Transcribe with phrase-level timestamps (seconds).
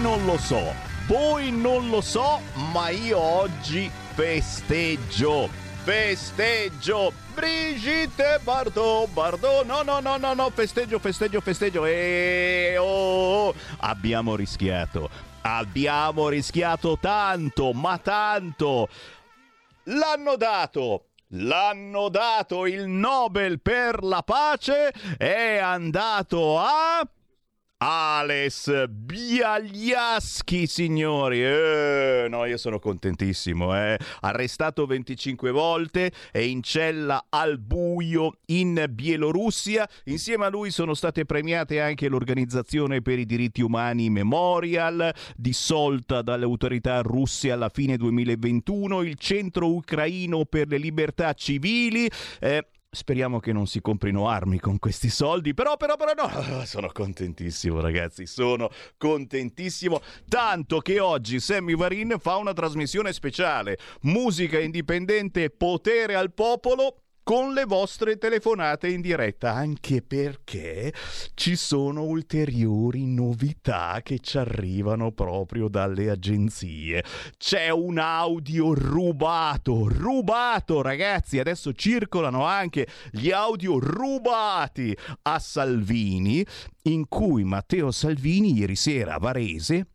[0.00, 0.74] non lo so,
[1.06, 2.40] voi non lo so,
[2.72, 5.48] ma io oggi festeggio.
[5.82, 7.12] Festeggio.
[7.34, 9.64] Brigitte Bardot Bardot.
[9.64, 11.84] No no no no no Festeggio festeggio festeggio.
[11.84, 15.08] E oh, oh, Abbiamo rischiato.
[15.42, 18.88] Abbiamo rischiato tanto Ma tanto.
[19.84, 21.04] L'hanno dato.
[21.34, 24.92] L'hanno dato il Nobel per la pace.
[25.16, 27.06] È andato a
[27.82, 31.42] Ales Biagliaschi, signori.
[31.42, 33.74] Eh, no, io sono contentissimo.
[33.74, 33.96] Eh.
[34.20, 39.88] Arrestato 25 volte, è in cella al buio in Bielorussia.
[40.04, 46.44] Insieme a lui sono state premiate anche l'Organizzazione per i diritti umani Memorial, dissolta dalle
[46.44, 52.10] autorità russe alla fine 2021, il Centro Ucraino per le libertà civili.
[52.40, 56.90] Eh, Speriamo che non si comprino armi con questi soldi, però, però, però no, sono
[56.92, 65.50] contentissimo ragazzi, sono contentissimo, tanto che oggi Sammy Varin fa una trasmissione speciale, musica indipendente,
[65.50, 70.92] potere al popolo, con le vostre telefonate in diretta, anche perché
[71.34, 77.04] ci sono ulteriori novità che ci arrivano proprio dalle agenzie.
[77.36, 86.44] C'è un audio rubato, rubato ragazzi, adesso circolano anche gli audio rubati a Salvini,
[86.84, 89.86] in cui Matteo Salvini ieri sera a Varese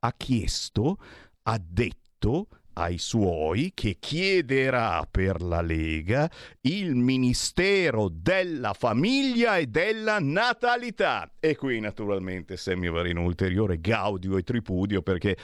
[0.00, 0.98] ha chiesto,
[1.44, 6.30] ha detto ai suoi che chiederà per la Lega
[6.62, 11.30] il Ministero della Famiglia e della Natalità.
[11.40, 15.36] E qui naturalmente Sammy Varino ulteriore gaudio e tripudio perché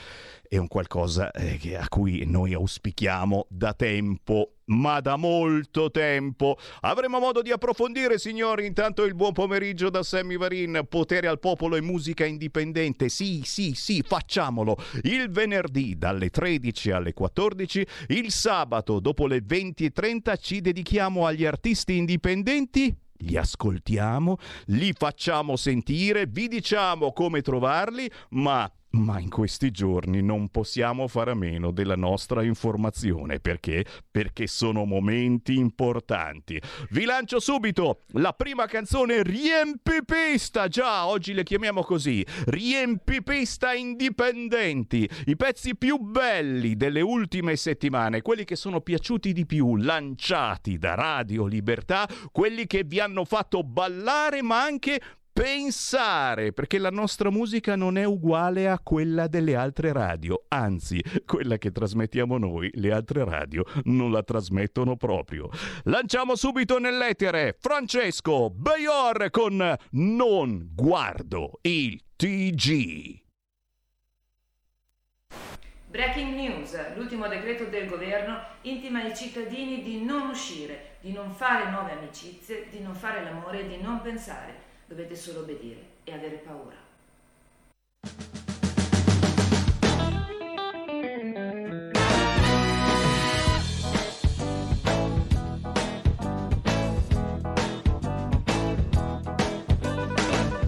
[0.47, 6.57] è un qualcosa eh, a cui noi auspichiamo da tempo ma da molto tempo.
[6.81, 8.65] Avremo modo di approfondire, signori.
[8.65, 10.85] Intanto il buon pomeriggio da Sammy Varin.
[10.89, 13.09] Potere al popolo e musica indipendente.
[13.09, 14.77] Sì, sì, sì, facciamolo.
[15.03, 17.85] Il venerdì dalle 13 alle 14.
[18.07, 24.37] Il sabato dopo le 20.30 ci dedichiamo agli artisti indipendenti li ascoltiamo,
[24.67, 31.31] li facciamo sentire, vi diciamo come trovarli, ma ma in questi giorni non possiamo fare
[31.31, 33.85] a meno della nostra informazione perché?
[34.09, 36.61] Perché sono momenti importanti.
[36.89, 45.35] Vi lancio subito la prima canzone riempipista, già oggi le chiamiamo così, riempipista indipendenti, i
[45.35, 51.45] pezzi più belli delle ultime settimane, quelli che sono piaciuti di più, lanciati da Radio
[51.45, 54.99] Libertà, quelli che vi hanno fatto ballare ma anche
[55.33, 61.57] pensare, perché la nostra musica non è uguale a quella delle altre radio, anzi, quella
[61.57, 65.49] che trasmettiamo noi, le altre radio non la trasmettono proprio.
[65.83, 73.19] Lanciamo subito nell'etere Francesco Bayor con Non guardo il TG.
[75.91, 81.69] Breaking news, l'ultimo decreto del governo intima ai cittadini di non uscire, di non fare
[81.69, 84.70] nuove amicizie, di non fare l'amore e di non pensare.
[84.91, 86.75] Dovete solo obbedire e avere paura.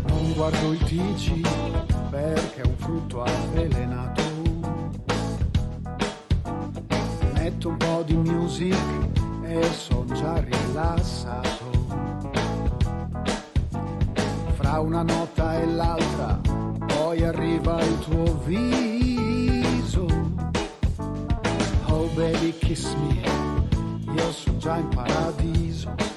[0.05, 4.21] Non guardo il TG perché è un frutto avvelenato.
[7.33, 8.77] Metto un po' di music
[9.43, 11.82] e sono già rilassato.
[14.79, 16.39] Una nota e l'altra,
[16.87, 20.05] poi arriva il tuo viso.
[21.85, 23.21] Oh baby kiss me,
[24.13, 26.12] io sono già in paradiso.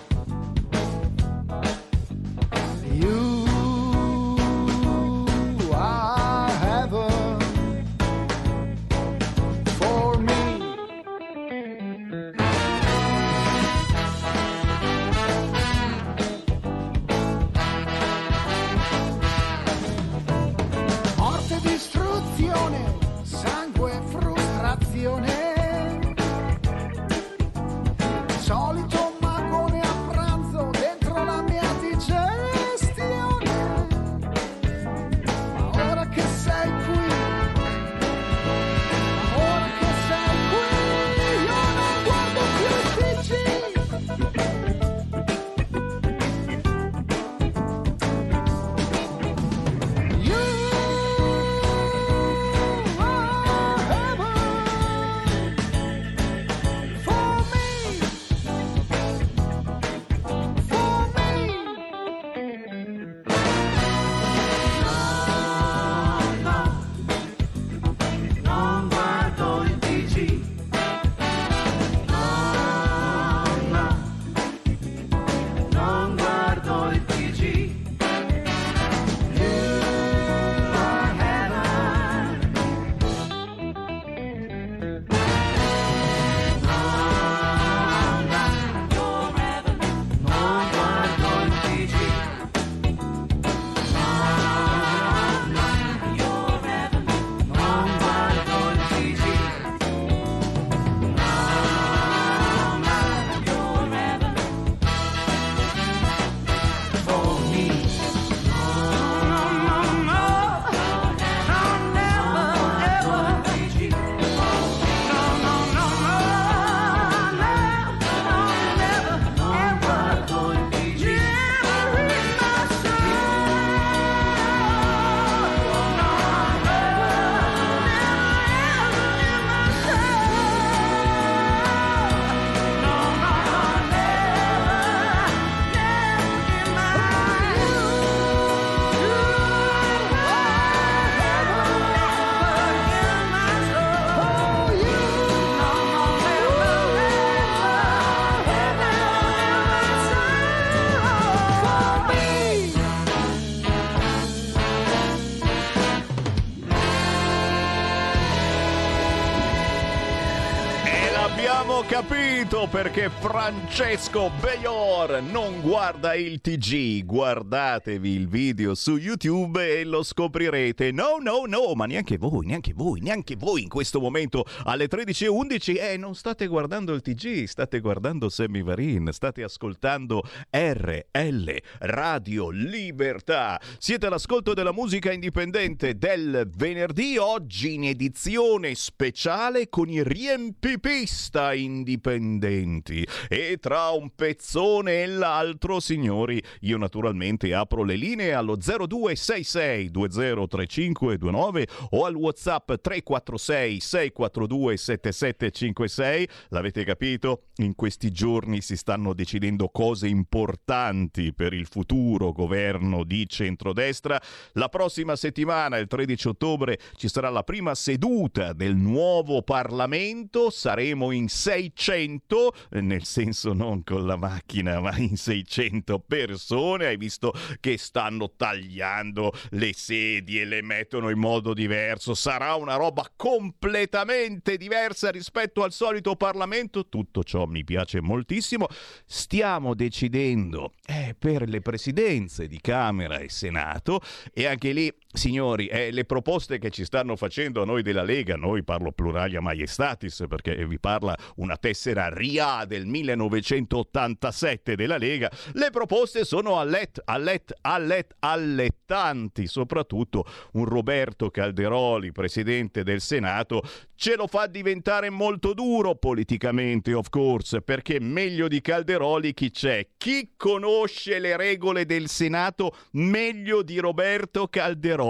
[161.59, 167.03] Avevo capito perché Francesco Bayor non guarda il TG.
[167.03, 170.93] Guardatevi il video su YouTube e lo scoprirete.
[170.93, 175.81] No, no, no, ma neanche voi, neanche voi, neanche voi in questo momento alle 13.11
[175.81, 183.59] eh, non state guardando il TG, state guardando Sammy Varin, state ascoltando RL Radio Libertà.
[183.79, 193.07] Siete all'ascolto della musica indipendente del venerdì, oggi in edizione speciale con i riempipista indipendenti.
[193.29, 201.67] E tra un pezzone e l'altro, signori, io naturalmente apro le linee allo 0266 203529
[201.91, 206.29] o al WhatsApp 346 642 7756.
[206.49, 207.45] L'avete capito?
[207.57, 214.21] In questi giorni si stanno decidendo cose importanti per il futuro governo di centrodestra.
[214.53, 220.51] La prossima settimana, il 13 ottobre, ci sarà la prima seduta del nuovo Parlamento.
[220.51, 226.87] Saremo in 600, nel senso non con la macchina, ma in 600 persone.
[226.87, 232.15] Hai visto che stanno tagliando le sedie, le mettono in modo diverso.
[232.15, 236.89] Sarà una roba completamente diversa rispetto al solito Parlamento.
[236.89, 238.67] Tutto ciò mi piace moltissimo.
[239.05, 244.01] Stiamo decidendo eh, per le presidenze di Camera e Senato
[244.33, 248.37] e anche lì signori, eh, le proposte che ci stanno facendo a noi della Lega,
[248.37, 255.71] noi parlo pluralia maiestatis perché vi parla una tessera RIA del 1987 della Lega, le
[255.71, 263.63] proposte sono allet, allet, allet, allettanti, soprattutto un Roberto Calderoli, presidente del Senato,
[263.95, 269.89] ce lo fa diventare molto duro politicamente, of course, perché meglio di Calderoli chi c'è?
[269.97, 275.05] Chi conosce le regole del Senato meglio di Roberto Calderoli?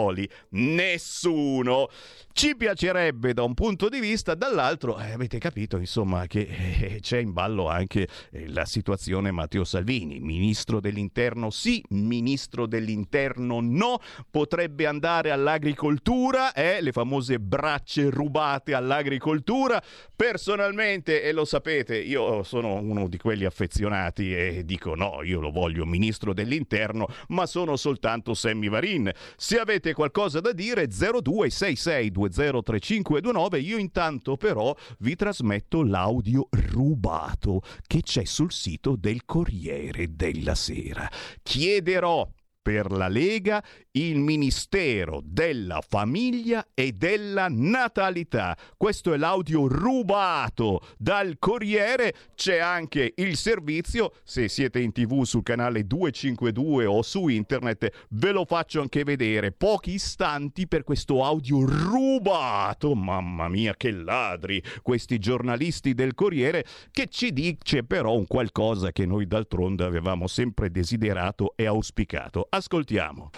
[0.50, 1.88] Nessuno.
[2.32, 7.16] Ci piacerebbe da un punto di vista, dall'altro eh, avete capito insomma che eh, c'è
[7.16, 14.00] in ballo anche eh, la situazione Matteo Salvini, ministro dell'interno sì, ministro dell'interno no,
[14.30, 19.82] potrebbe andare all'agricoltura, eh, le famose braccia rubate all'agricoltura.
[20.14, 25.50] Personalmente, e lo sapete, io sono uno di quelli affezionati e dico no, io lo
[25.50, 29.10] voglio ministro dell'interno, ma sono soltanto Sammy Varin.
[29.36, 33.58] Se avete qualcosa da dire 0266 203529.
[33.60, 41.10] Io intanto però vi trasmetto l'audio rubato che c'è sul sito del Corriere della Sera.
[41.42, 42.28] Chiederò
[42.66, 43.62] per la Lega
[43.96, 48.56] il Ministero della Famiglia e della Natalità.
[48.76, 52.14] Questo è l'audio rubato dal Corriere.
[52.34, 58.32] C'è anche il servizio, se siete in tv sul canale 252 o su internet, ve
[58.32, 59.52] lo faccio anche vedere.
[59.52, 62.94] Pochi istanti per questo audio rubato.
[62.94, 69.06] Mamma mia, che ladri questi giornalisti del Corriere che ci dice però un qualcosa che
[69.06, 72.46] noi d'altronde avevamo sempre desiderato e auspicato.
[72.50, 73.30] Ascoltiamo.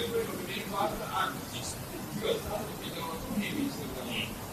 [0.00, 1.74] Per quello che mi riguarda, anzi,
[2.20, 4.44] io ho stato che non ho ministro della famiglia.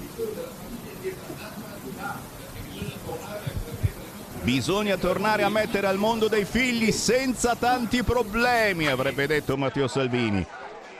[0.00, 3.66] Il della famiglia e della natalità, perché bisogna tornare a
[4.40, 10.46] Bisogna tornare a mettere al mondo dei figli senza tanti problemi, avrebbe detto Matteo Salvini.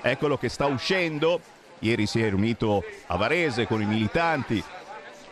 [0.03, 1.41] Eccolo che sta uscendo.
[1.79, 4.63] Ieri si è riunito a Varese con i militanti.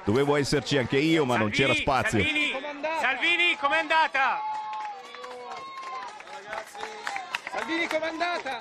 [0.05, 2.23] Dovevo esserci anche io, ma non c'era spazio.
[2.23, 2.53] Salvini,
[3.01, 4.56] Salvini com'è andata?
[7.57, 8.61] Salvini com'è andata?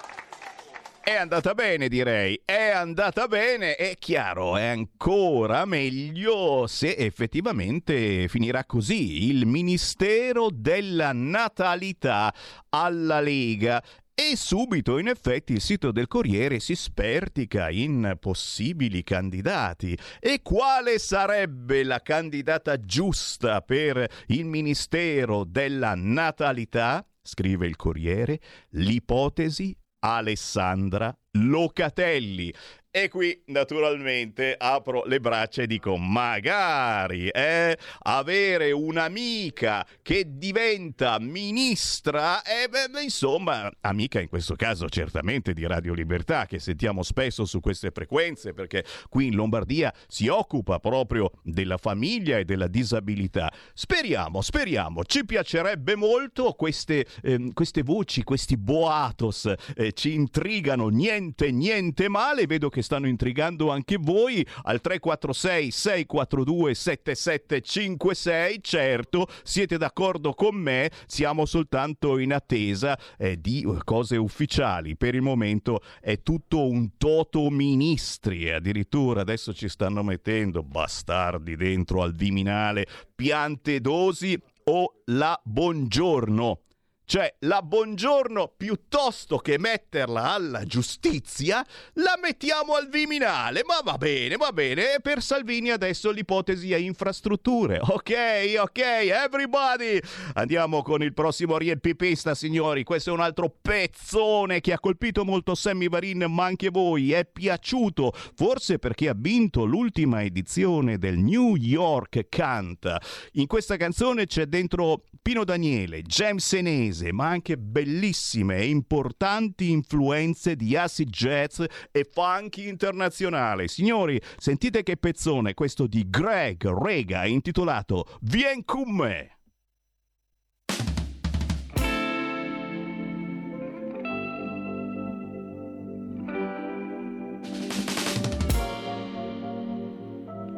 [1.03, 2.41] È andata bene, direi.
[2.45, 3.75] È andata bene.
[3.75, 9.29] È chiaro, è ancora meglio se effettivamente finirà così.
[9.29, 12.33] Il Ministero della Natalità
[12.69, 13.83] alla Lega.
[14.13, 19.97] E subito, in effetti, il sito del Corriere si spertica in possibili candidati.
[20.21, 27.05] E quale sarebbe la candidata giusta per il Ministero della Natalità?
[27.27, 28.39] Scrive il Corriere,
[28.69, 32.53] l'ipotesi Alessandra Locatelli.
[32.97, 42.41] E qui naturalmente apro le braccia e dico magari eh, avere un'amica che diventa ministra,
[42.41, 47.59] eh, beh, insomma, amica in questo caso certamente di Radio Libertà che sentiamo spesso su
[47.59, 53.51] queste frequenze perché qui in Lombardia si occupa proprio della famiglia e della disabilità.
[53.73, 61.51] Speriamo, speriamo, ci piacerebbe molto queste, ehm, queste voci, questi boatos, eh, ci intrigano, niente,
[61.51, 62.45] niente male.
[62.45, 68.59] Vedo che stanno intrigando anche voi al 346 642 7756.
[68.61, 74.95] Certo, siete d'accordo con me, siamo soltanto in attesa eh, di cose ufficiali.
[74.95, 81.55] Per il momento è tutto un toto ministri e addirittura adesso ci stanno mettendo bastardi
[81.55, 86.64] dentro al Viminale, piante dosi o la buongiorno.
[87.07, 93.61] Cioè, la buongiorno piuttosto che metterla alla giustizia, la mettiamo al Viminale.
[93.63, 94.99] Ma va bene, va bene.
[95.03, 97.79] Per Salvini adesso l'ipotesi è infrastrutture.
[97.79, 98.13] Ok,
[98.59, 99.99] ok, everybody.
[100.33, 102.83] Andiamo con il prossimo riempipista, signori.
[102.83, 107.11] Questo è un altro pezzone che ha colpito molto Sammy Varin, ma anche voi.
[107.11, 112.99] È piaciuto, forse perché ha vinto l'ultima edizione del New York Canta.
[113.33, 119.71] In questa canzone c'è dentro Pino Daniele, James Senese, inglese, ma anche bellissime e importanti
[119.71, 121.61] influenze di acid jazz
[121.91, 123.67] e funky internazionale.
[123.67, 129.29] Signori, sentite che pezzone questo di Greg Rega intitolato Vien con me.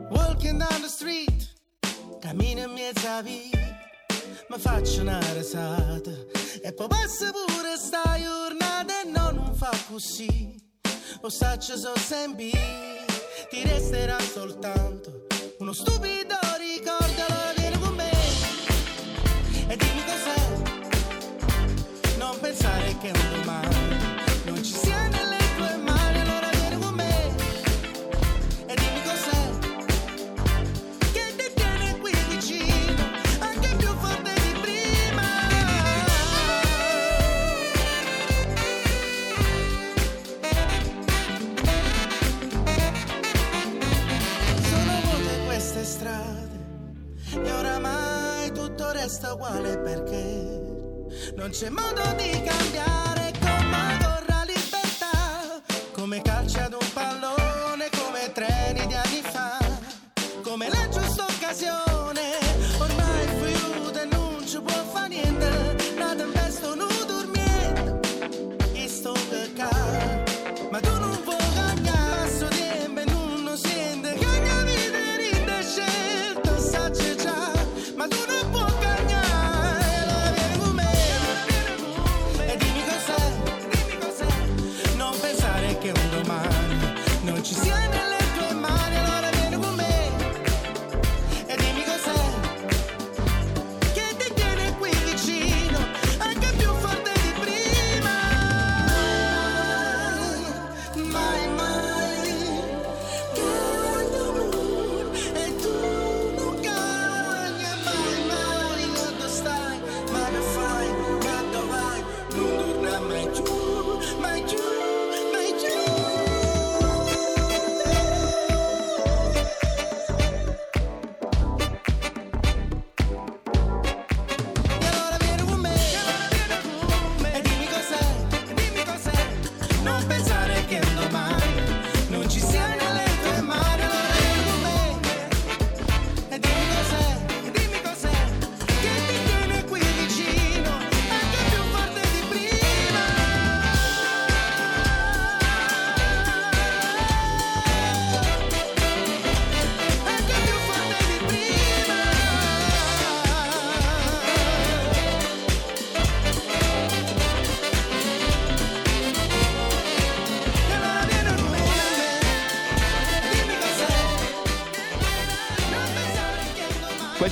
[0.10, 1.54] Walking down the street,
[2.20, 3.57] cammino in mezzo a via
[4.50, 6.12] mi faccio una risata.
[6.62, 10.56] E poi passa pure sta giornata e no, non fa così.
[11.22, 12.52] Lo saccio so sempre
[13.50, 15.26] ti resterà soltanto
[15.60, 18.12] uno stupido ricordo allora vieni con me.
[19.68, 20.42] E dimmi cos'è
[22.18, 23.77] non pensare che un domani
[49.08, 50.60] resta uguale perché
[51.36, 55.62] non c'è modo di cambiare come vorrà libertà,
[55.94, 59.60] come calci ad un pallone, come treni di anni fa,
[60.44, 61.87] come la giusta occasione,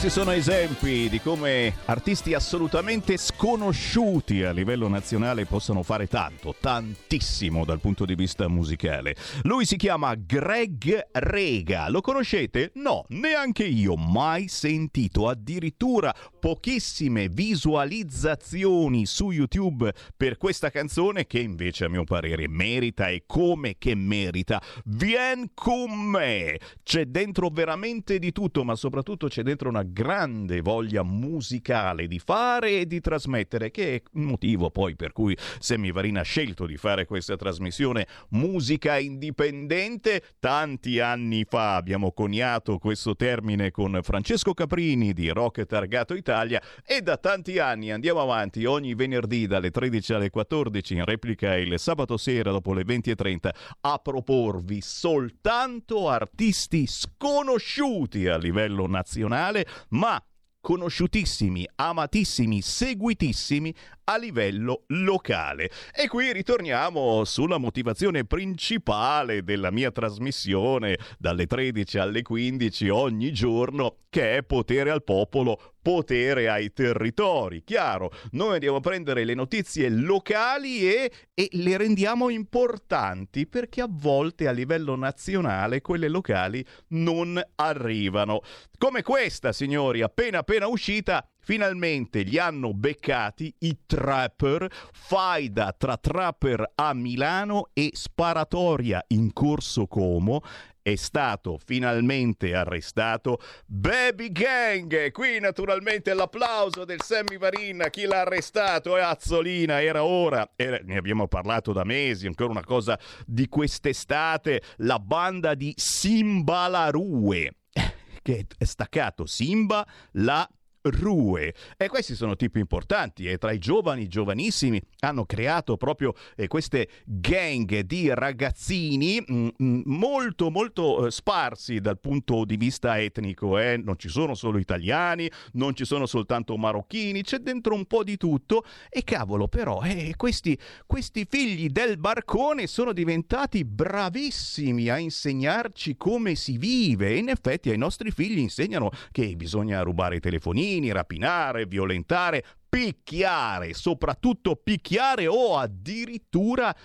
[0.05, 7.63] Questi sono esempi di come artisti assolutamente sconosciuti a livello nazionale possano fare tanto, tantissimo
[7.63, 9.15] dal punto di vista musicale.
[9.43, 11.89] Lui si chiama Greg Rega.
[11.89, 12.71] Lo conoscete?
[12.73, 13.95] No, neanche io.
[13.95, 15.27] Mai sentito.
[15.27, 23.25] Addirittura pochissime visualizzazioni su YouTube per questa canzone che invece a mio parere merita e
[23.27, 24.59] come che merita.
[24.85, 26.59] Vien con me.
[26.81, 32.79] C'è dentro veramente di tutto, ma soprattutto c'è dentro una grande voglia musicale di fare
[32.79, 36.23] e di trasmettere, che è il motivo poi per cui Semivarina ha
[36.55, 40.23] scelto di fare questa trasmissione musica indipendente.
[40.39, 47.01] Tanti anni fa abbiamo coniato questo termine con Francesco Caprini di Rock Targato Italia e
[47.01, 52.15] da tanti anni andiamo avanti ogni venerdì dalle 13 alle 14 in replica il sabato
[52.15, 53.49] sera dopo le 20.30
[53.81, 60.21] a proporvi soltanto artisti sconosciuti a livello nazionale ma
[60.65, 63.71] conosciutissimi, amatissimi, seguitissimi
[64.05, 65.69] a livello locale.
[65.93, 73.97] E qui ritorniamo sulla motivazione principale della mia trasmissione dalle 13 alle 15 ogni giorno,
[74.09, 77.63] che è potere al popolo, potere ai territori.
[77.63, 83.87] Chiaro, noi andiamo a prendere le notizie locali e, e le rendiamo importanti perché a
[83.87, 88.41] volte a livello nazionale quelle locali non arrivano.
[88.79, 96.71] Come questa, signori, appena appena uscita, Finalmente li hanno beccati i trapper, faida tra trapper
[96.73, 100.41] a Milano e sparatoria in Corso Como
[100.85, 105.11] è stato finalmente arrestato Baby Gang.
[105.11, 108.95] Qui naturalmente l'applauso del Sammy Varin, chi l'ha arrestato?
[108.95, 114.61] È Azzolina, era ora, era, ne abbiamo parlato da mesi, ancora una cosa di quest'estate,
[114.77, 117.51] la banda di Simba la Rue
[118.21, 120.47] che è staccato Simba la
[120.85, 121.53] Rue.
[121.77, 126.89] E questi sono tipi importanti e tra i giovani, giovanissimi, hanno creato proprio eh, queste
[127.05, 132.99] gang di ragazzini mh, mm, mh, mm, molto molto eh, sparsi dal punto di vista
[132.99, 133.57] etnico.
[133.57, 133.77] Eh?
[133.77, 138.17] Non ci sono solo italiani, non ci sono soltanto marocchini, c'è dentro un po' di
[138.17, 138.63] tutto.
[138.89, 146.35] E cavolo, però, eh, questi, questi figli del barcone sono diventati bravissimi a insegnarci come
[146.35, 147.09] si vive.
[147.09, 152.43] E in effetti ai nostri figli insegnano che bisogna rubare i telefonini bambini, rapinare, violentare,
[152.67, 156.75] picchiare, soprattutto picchiare o addirittura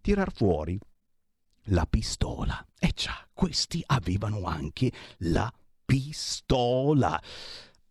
[0.00, 0.78] tirar fuori
[1.68, 2.64] la pistola.
[2.78, 5.52] E già, questi avevano anche la
[5.84, 7.20] pistola.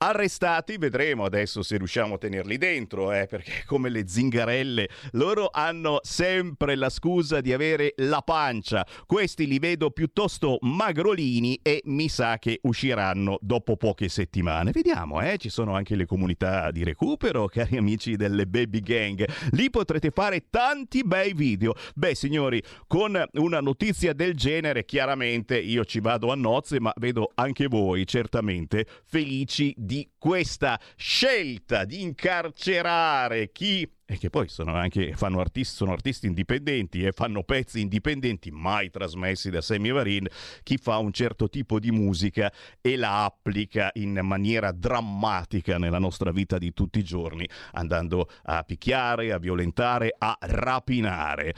[0.06, 6.00] Arrestati, vedremo adesso se riusciamo a tenerli dentro, eh, perché come le zingarelle, loro hanno
[6.02, 8.86] sempre la scusa di avere la pancia.
[9.06, 14.72] Questi li vedo piuttosto magrolini e mi sa che usciranno dopo poche settimane.
[14.72, 19.26] Vediamo, eh, ci sono anche le comunità di recupero, cari amici delle baby gang.
[19.52, 21.76] Lì potrete fare tanti bei video.
[21.96, 27.32] Beh, signori, con una notizia del genere, chiaramente io ci vado a nozze, ma vedo
[27.36, 34.74] anche voi certamente felici di di questa scelta di incarcerare chi e che poi sono
[34.74, 40.28] anche fanno artisti, sono artisti indipendenti e fanno pezzi indipendenti mai trasmessi da Sammy Varin,
[40.64, 42.52] chi fa un certo tipo di musica
[42.82, 48.64] e la applica in maniera drammatica nella nostra vita di tutti i giorni, andando a
[48.64, 51.54] picchiare, a violentare, a rapinare.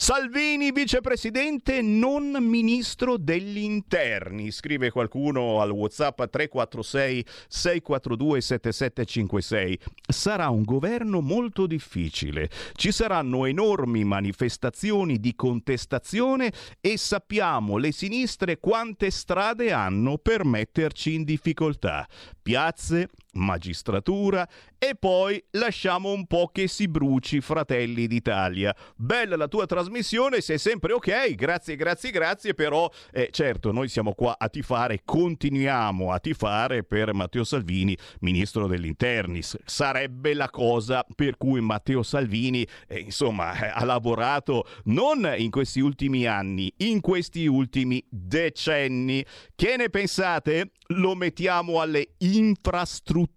[0.00, 9.78] Salvini vicepresidente, non ministro degli interni, scrive qualcuno al WhatsApp 346 642 7756.
[10.08, 12.48] Sarà un governo molto difficile.
[12.74, 21.14] Ci saranno enormi manifestazioni di contestazione e sappiamo le sinistre quante strade hanno per metterci
[21.14, 22.06] in difficoltà.
[22.40, 28.74] Piazze, magistratura e poi lasciamo un po' che si bruci Fratelli d'Italia.
[28.96, 34.12] Bella la tua trasmissione, sei sempre ok, grazie, grazie, grazie, però eh, certo noi siamo
[34.14, 39.42] qua a tifare, continuiamo a tifare per Matteo Salvini, ministro degli interni.
[39.42, 46.26] Sarebbe la cosa per cui Matteo Salvini, eh, insomma, ha lavorato non in questi ultimi
[46.26, 49.24] anni, in questi ultimi decenni.
[49.54, 50.70] Che ne pensate?
[50.92, 53.27] Lo mettiamo alle infrastrutture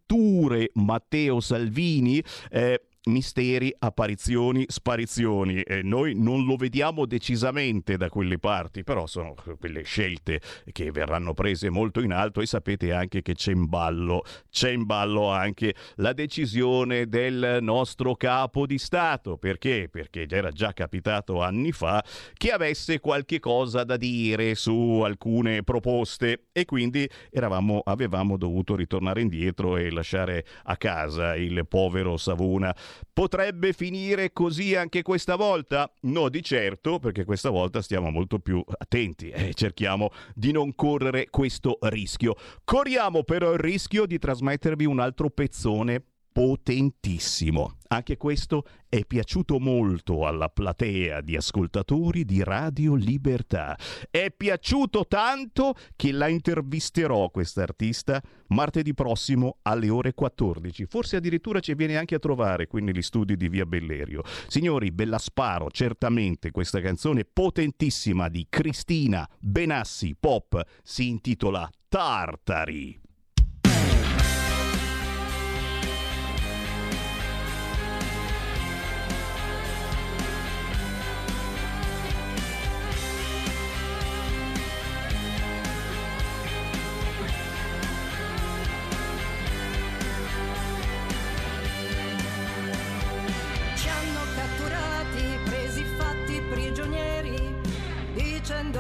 [0.74, 2.24] Matteo Salvini.
[2.50, 5.62] Eh, misteri, apparizioni, sparizioni.
[5.62, 11.34] E noi non lo vediamo decisamente da quelle parti, però sono quelle scelte che verranno
[11.34, 15.74] prese molto in alto e sapete anche che c'è in ballo, c'è in ballo anche
[15.96, 19.38] la decisione del nostro capo di Stato.
[19.38, 19.88] Perché?
[19.90, 26.48] Perché era già capitato anni fa che avesse qualche cosa da dire su alcune proposte
[26.52, 32.76] e quindi eravamo, avevamo dovuto ritornare indietro e lasciare a casa il povero Savuna.
[33.14, 35.92] Potrebbe finire così anche questa volta?
[36.02, 41.30] No, di certo, perché questa volta stiamo molto più attenti e cerchiamo di non correre
[41.30, 42.36] questo rischio.
[42.64, 47.78] Corriamo però il rischio di trasmettervi un altro pezzone potentissimo.
[47.88, 53.78] Anche questo è piaciuto molto alla platea di ascoltatori di Radio Libertà.
[54.10, 60.86] È piaciuto tanto che la intervisterò quest'artista martedì prossimo alle ore 14.
[60.86, 64.24] Forse addirittura ci viene anche a trovare qui negli studi di Via Bellerio.
[64.48, 73.01] Signori, ve la sparo certamente questa canzone potentissima di Cristina Benassi Pop si intitola Tartari.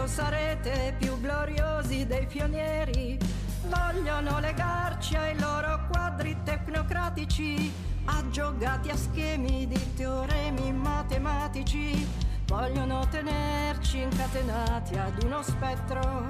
[0.01, 3.19] Quando sarete più gloriosi dei pionieri,
[3.67, 7.71] vogliono legarci ai loro quadri tecnocratici,
[8.05, 12.07] aggiogati a schemi di teoremi matematici,
[12.47, 16.25] vogliono tenerci incatenati ad uno spettro,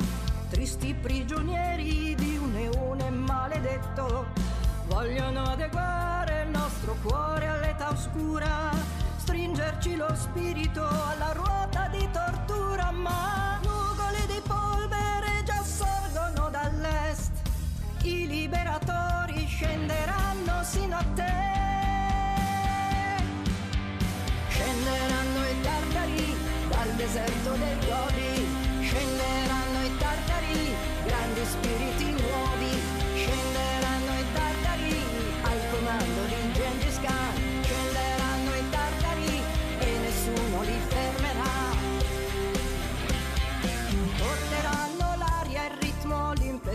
[0.49, 4.27] tristi prigionieri di un eone maledetto,
[4.88, 8.71] vogliono adeguare il nostro cuore all'età oscura,
[9.32, 13.60] stringerci lo spirito alla ruota di tortura, ma
[18.04, 21.34] i liberatori scenderanno sino a te.
[24.50, 26.36] Scenderanno i tartari
[26.67, 28.48] dal deserto del Gobi,
[28.82, 32.20] scenderanno i tartari, grandi spiriti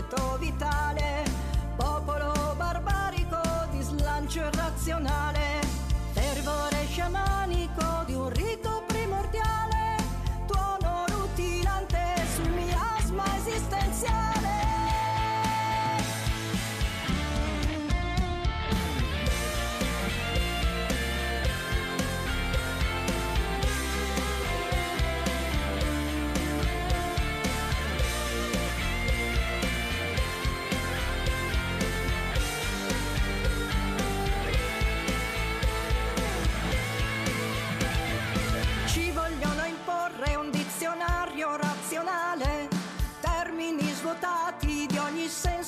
[0.09, 0.86] todita.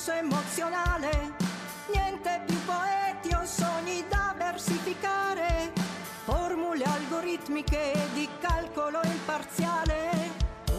[0.10, 1.34] Senso emozionale,
[1.94, 5.72] niente più poeti o sogni da versificare,
[6.24, 10.10] formule algoritmiche di calcolo imparziale,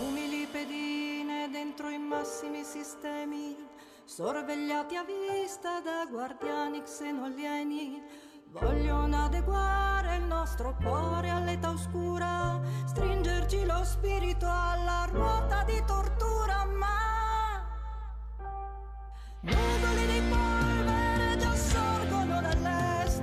[0.00, 3.56] umili pedine dentro i massimi sistemi,
[4.04, 8.02] sorvegliati a vista da guardiani xenolieni.
[8.50, 17.19] Vogliono adeguare il nostro cuore all'età oscura, stringerci lo spirito alla ruota di tortura, ma
[19.42, 23.22] Nuvole di polvere già sorgono dall'est,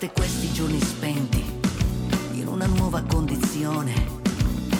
[0.00, 1.44] Parte questi giorni spenti
[2.32, 3.92] in una nuova condizione,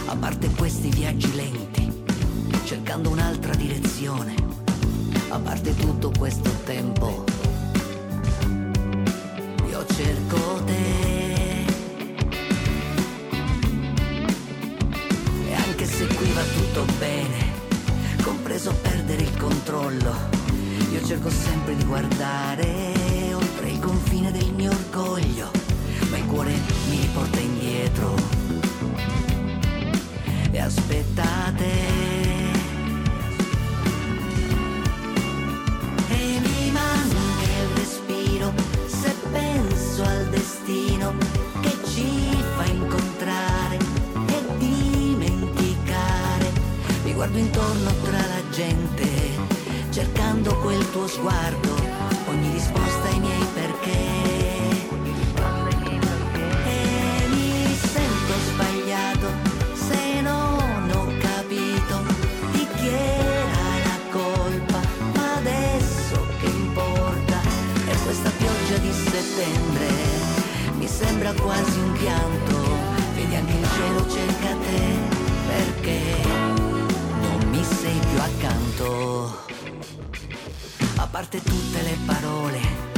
[0.07, 2.05] a parte questi viaggi lenti,
[2.65, 4.35] cercando un'altra direzione,
[5.29, 7.25] a parte tutto questo tempo,
[9.69, 11.65] io cerco te.
[15.49, 17.53] E anche se qui va tutto bene,
[18.23, 20.15] compreso perdere il controllo,
[20.93, 23.20] io cerco sempre di guardare
[23.81, 25.51] confine del mio orgoglio,
[26.11, 26.53] ma il cuore
[26.89, 28.15] mi riporta indietro.
[30.51, 31.65] E aspettate.
[36.09, 38.53] E mi manca il respiro
[38.87, 41.15] se penso al destino
[41.61, 43.79] che ci fa incontrare
[44.27, 46.53] e dimenticare.
[47.05, 49.09] Mi guardo intorno tra la gente,
[49.91, 51.75] cercando quel tuo sguardo,
[52.29, 52.90] ogni risposta
[71.51, 72.57] quasi un pianto,
[73.15, 74.83] vedi anche il cielo cerca te,
[75.47, 76.01] perché
[77.21, 79.45] non mi sei più accanto.
[80.97, 82.90] A parte tutte le parole,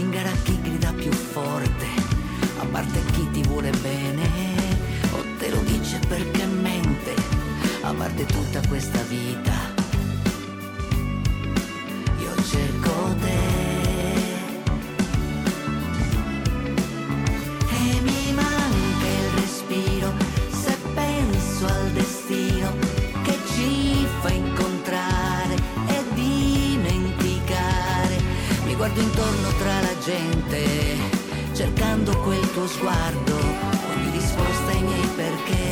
[0.00, 1.86] in gara chi grida più forte,
[2.58, 4.26] a parte chi ti vuole bene,
[5.12, 7.14] o te lo dice perché mente,
[7.82, 9.52] a parte tutta questa vita,
[12.18, 13.38] io cerco te.
[17.68, 20.14] E mi manca il respiro
[20.50, 22.72] se penso al destino
[23.22, 25.56] che ci fa incontrare
[25.88, 27.18] e dimenticare.
[28.80, 30.96] Guardo intorno tra la gente,
[31.52, 33.36] cercando quel tuo sguardo,
[33.92, 35.68] ogni risposta ai miei perché.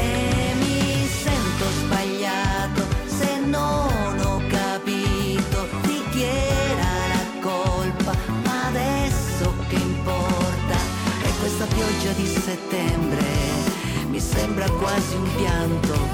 [0.00, 8.12] E mi sento sbagliato se non ho capito di chi era la colpa,
[8.44, 10.76] ma adesso che importa?
[11.22, 13.22] E questa pioggia di settembre
[14.08, 16.07] mi sembra quasi un pianto,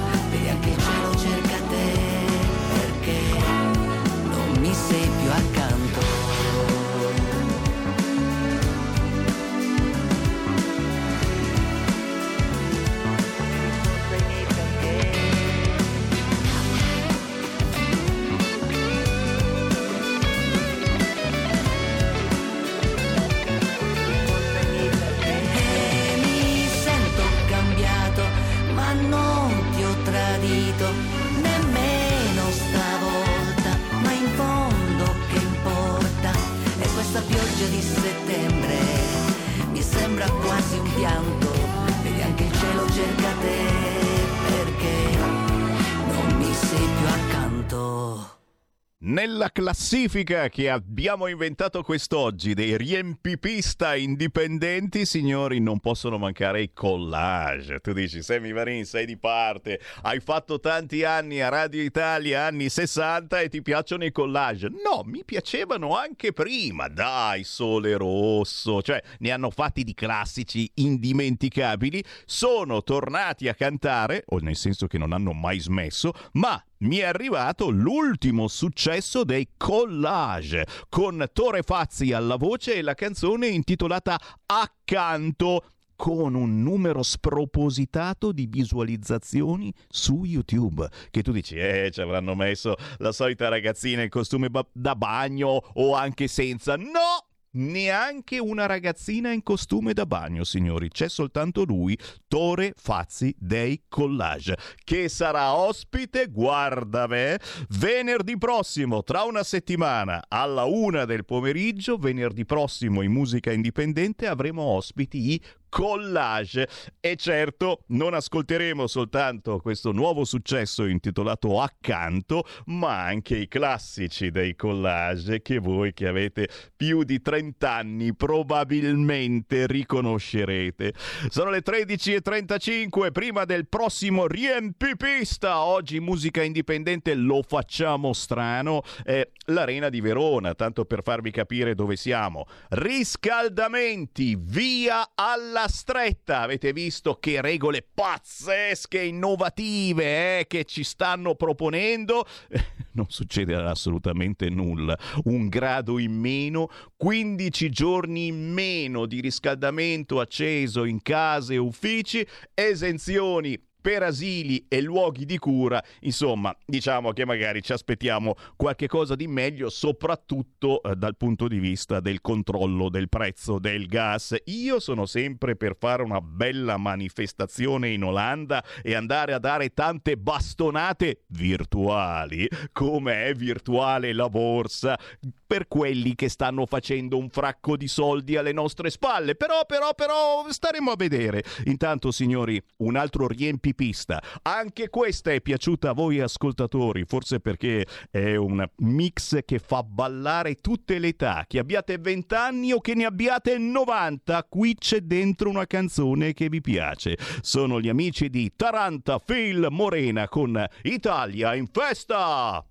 [49.24, 57.80] Nella classifica che abbiamo inventato quest'oggi dei riempipista indipendenti, signori, non possono mancare i collage.
[57.80, 62.68] Tu dici, Sammy Varin, sei di parte, hai fatto tanti anni a Radio Italia, anni
[62.68, 64.68] 60, e ti piacciono i collage.
[64.68, 66.88] No, mi piacevano anche prima.
[66.88, 74.37] Dai, Sole Rosso, cioè ne hanno fatti di classici indimenticabili, sono tornati a cantare, o
[74.40, 80.66] nel senso che non hanno mai smesso, ma mi è arrivato l'ultimo successo dei collage
[80.88, 85.64] con Tore Fazzi alla voce e la canzone intitolata Accanto
[85.96, 90.88] con un numero spropositato di visualizzazioni su YouTube.
[91.10, 95.94] Che tu dici, eh, ci avranno messo la solita ragazzina in costume da bagno o
[95.94, 96.76] anche senza.
[96.76, 97.23] No!
[97.56, 100.88] Neanche una ragazzina in costume da bagno, signori.
[100.88, 107.38] C'è soltanto lui, Tore Fazzi dei Collage, che sarà ospite, guarda me,
[107.68, 114.62] venerdì prossimo, tra una settimana, alla una del pomeriggio, venerdì prossimo in musica indipendente, avremo
[114.62, 115.42] ospiti i
[115.74, 116.68] collage.
[117.00, 124.54] E certo, non ascolteremo soltanto questo nuovo successo intitolato Accanto, ma anche i classici dei
[124.54, 130.94] collage che voi che avete più di 30 anni probabilmente riconoscerete.
[131.28, 135.58] Sono le 13.35, prima del prossimo riempipista.
[135.64, 138.82] Oggi musica indipendente lo facciamo strano.
[139.02, 142.46] È l'Arena di Verona, tanto per farvi capire dove siamo.
[142.68, 146.40] Riscaldamenti, via alla stretta.
[146.40, 152.27] Avete visto che regole pazzesche, innovative eh, che ci stanno proponendo?
[152.94, 154.98] non succederà assolutamente nulla.
[155.24, 162.27] Un grado in meno, 15 giorni in meno di riscaldamento acceso in case e uffici,
[162.55, 165.85] esenzioni per asili e luoghi di cura.
[166.01, 171.59] Insomma, diciamo che magari ci aspettiamo qualche cosa di meglio, soprattutto eh, dal punto di
[171.59, 174.35] vista del controllo del prezzo del gas.
[174.47, 180.16] Io sono sempre per fare una bella manifestazione in Olanda e andare a dare tante
[180.16, 184.99] bastonate virtuali, come è virtuale la borsa,
[185.46, 189.35] per quelli che stanno facendo un fracco di soldi alle nostre spalle.
[189.35, 191.42] Però, però, però, staremo a vedere.
[191.64, 194.22] Intanto, signori, un altro riempipista.
[194.42, 200.57] Anche questa è piaciuta a voi ascoltatori, forse perché è un mix che fa ballare
[200.57, 201.44] tutte le età.
[201.46, 206.48] Che abbiate 20 anni o che ne abbiate 90, qui c'è dentro una canzone che
[206.48, 207.16] vi piace.
[207.40, 212.64] Sono gli amici di Taranta Phil Morena con Italia in festa!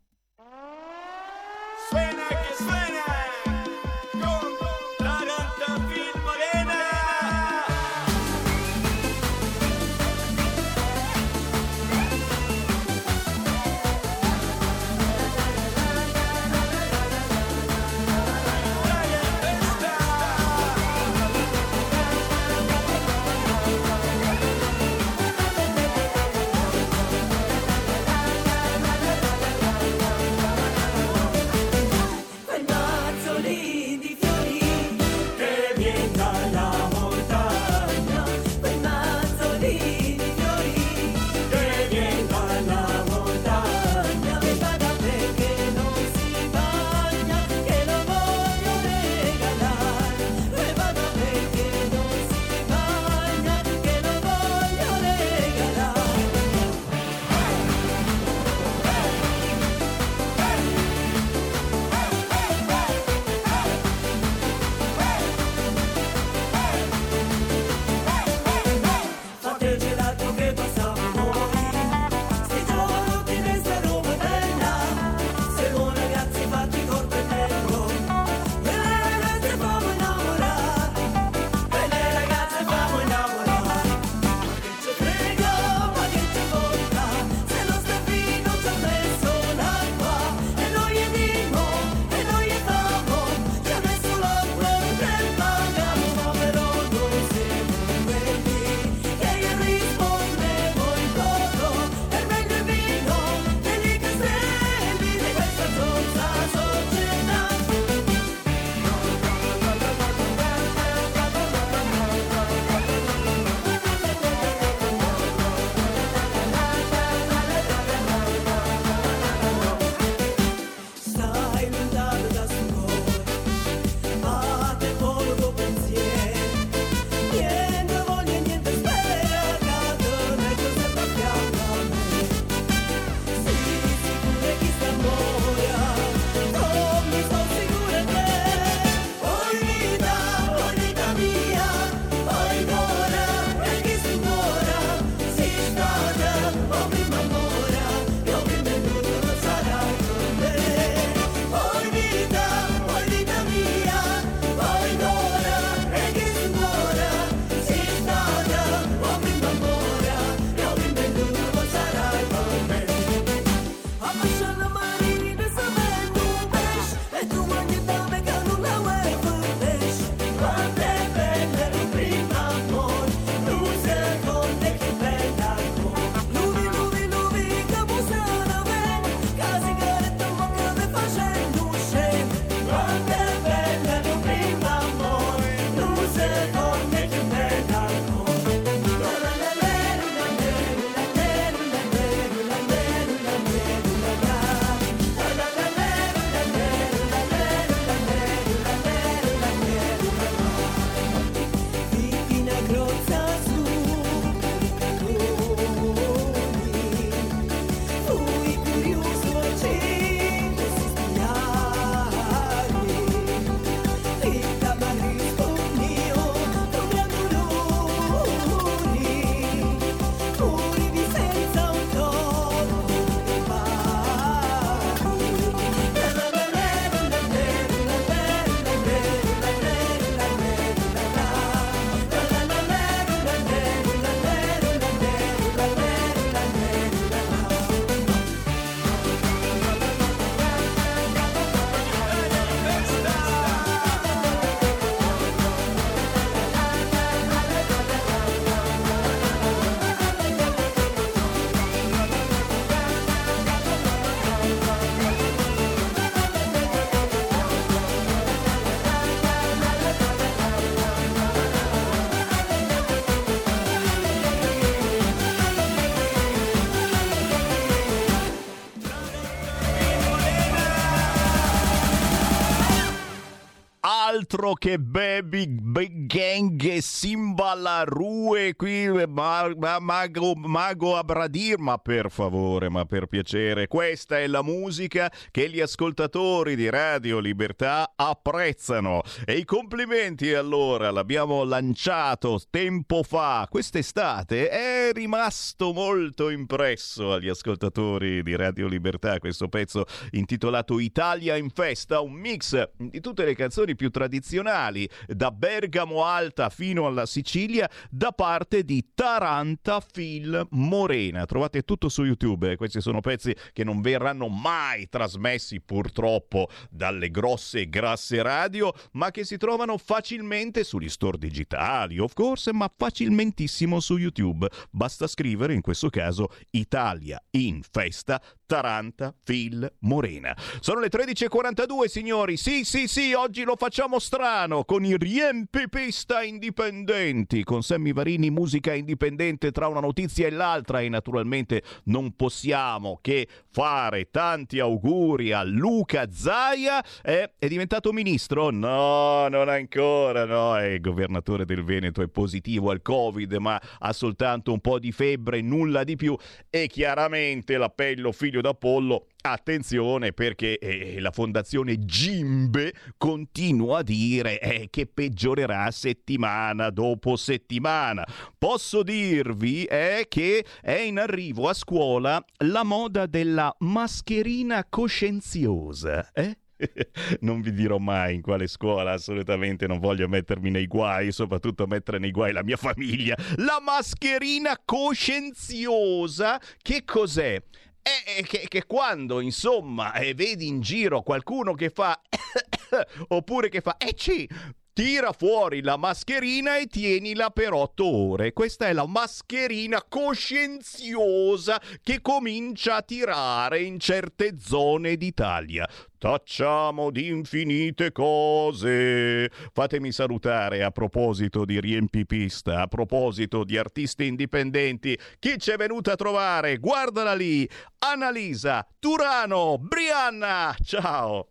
[274.44, 276.33] Altro che Baby Big Gang
[276.82, 281.60] Simba la Rue qui ma, ma- Mago, Mago Abradir.
[281.60, 287.20] Ma per favore ma per piacere questa è la musica che gli ascoltatori di Radio
[287.20, 289.02] Libertà apprezzano.
[289.26, 293.48] E i complimenti allora l'abbiamo lanciato tempo fa.
[293.50, 301.50] Quest'estate è rimasto molto impresso agli ascoltatori di Radio Libertà questo pezzo intitolato Italia in
[301.50, 306.04] festa un mix di tutte le canzoni più tradizionali da Bergamo
[306.34, 311.26] Alta fino alla Sicilia da parte di Taranta Phil Morena.
[311.26, 317.62] Trovate tutto su YouTube, questi sono pezzi che non verranno mai trasmessi purtroppo dalle grosse
[317.62, 323.80] e grasse radio, ma che si trovano facilmente sugli store digitali, of course, ma facilmentissimo
[323.80, 324.48] su YouTube.
[324.72, 328.20] Basta scrivere in questo caso Italia in festa
[328.54, 330.38] Taranta Phil Morena.
[330.60, 337.44] Sono le 13.42 signori, sì sì sì, oggi lo facciamo strano con i riempipista indipendenti,
[337.44, 343.28] con Sammy Varini musica indipendente tra una notizia e l'altra e naturalmente non possiamo che
[343.50, 346.86] fare tanti auguri a Luca Zaia.
[347.02, 348.52] Eh, è diventato ministro?
[348.52, 354.54] No, non ancora, no, è governatore del Veneto, è positivo al Covid ma ha soltanto
[354.54, 356.16] un po' di febbre, nulla di più
[356.52, 364.68] e chiaramente l'appello figlio d'Apollo Attenzione perché eh, la fondazione Gimbe continua a dire eh,
[364.70, 368.06] che peggiorerà settimana dopo settimana.
[368.38, 376.12] Posso dirvi eh, che è in arrivo a scuola la moda della mascherina coscienziosa.
[376.12, 376.38] Eh?
[377.22, 382.00] non vi dirò mai in quale scuola, assolutamente non voglio mettermi nei guai, soprattutto mettere
[382.00, 383.16] nei guai la mia famiglia.
[383.38, 387.42] La mascherina coscienziosa, che cos'è?
[387.84, 392.00] È che, che quando insomma eh, vedi in giro qualcuno che fa
[393.10, 394.28] oppure che fa eh sì
[394.74, 398.34] Tira fuori la mascherina e tienila per otto ore.
[398.34, 405.70] Questa è la mascherina coscienziosa che comincia a tirare in certe zone d'Italia.
[405.96, 409.30] Tacciamo di infinite cose.
[409.54, 414.98] Fatemi salutare a proposito di riempipista, a proposito di artisti indipendenti.
[415.20, 416.58] Chi ci è venuta a trovare?
[416.58, 417.48] Guardala lì.
[417.78, 420.56] Annalisa, Turano, Brianna.
[420.64, 421.28] Ciao.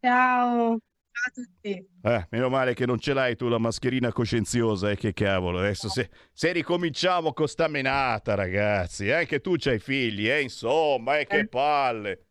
[0.00, 0.78] Ciao.
[1.24, 1.88] A tutti.
[2.04, 5.60] Eh, meno male che non ce l'hai tu la mascherina coscienziosa, eh, che cavolo.
[5.60, 11.18] Adesso se, se ricominciamo con sta menata, ragazzi, eh, anche tu c'hai figli, eh, insomma,
[11.18, 12.26] eh, che palle.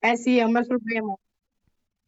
[0.00, 1.14] Eh sì, è un bel problema.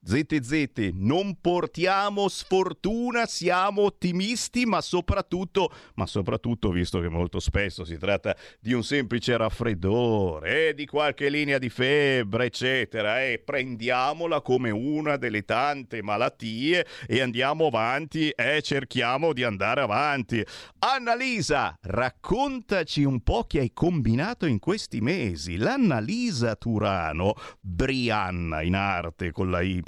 [0.07, 7.97] Zitti, non portiamo sfortuna, siamo ottimisti, ma soprattutto, ma soprattutto, visto che molto spesso si
[7.97, 14.69] tratta di un semplice raffreddore, eh, di qualche linea di febbre, eccetera, eh, prendiamola come
[14.69, 20.45] una delle tante malattie e andiamo avanti e eh, cerchiamo di andare avanti.
[20.81, 25.57] Annalisa, raccontaci un po' che hai combinato in questi mesi.
[25.57, 29.83] L'Annalisa Turano, Brianna in arte con la Y,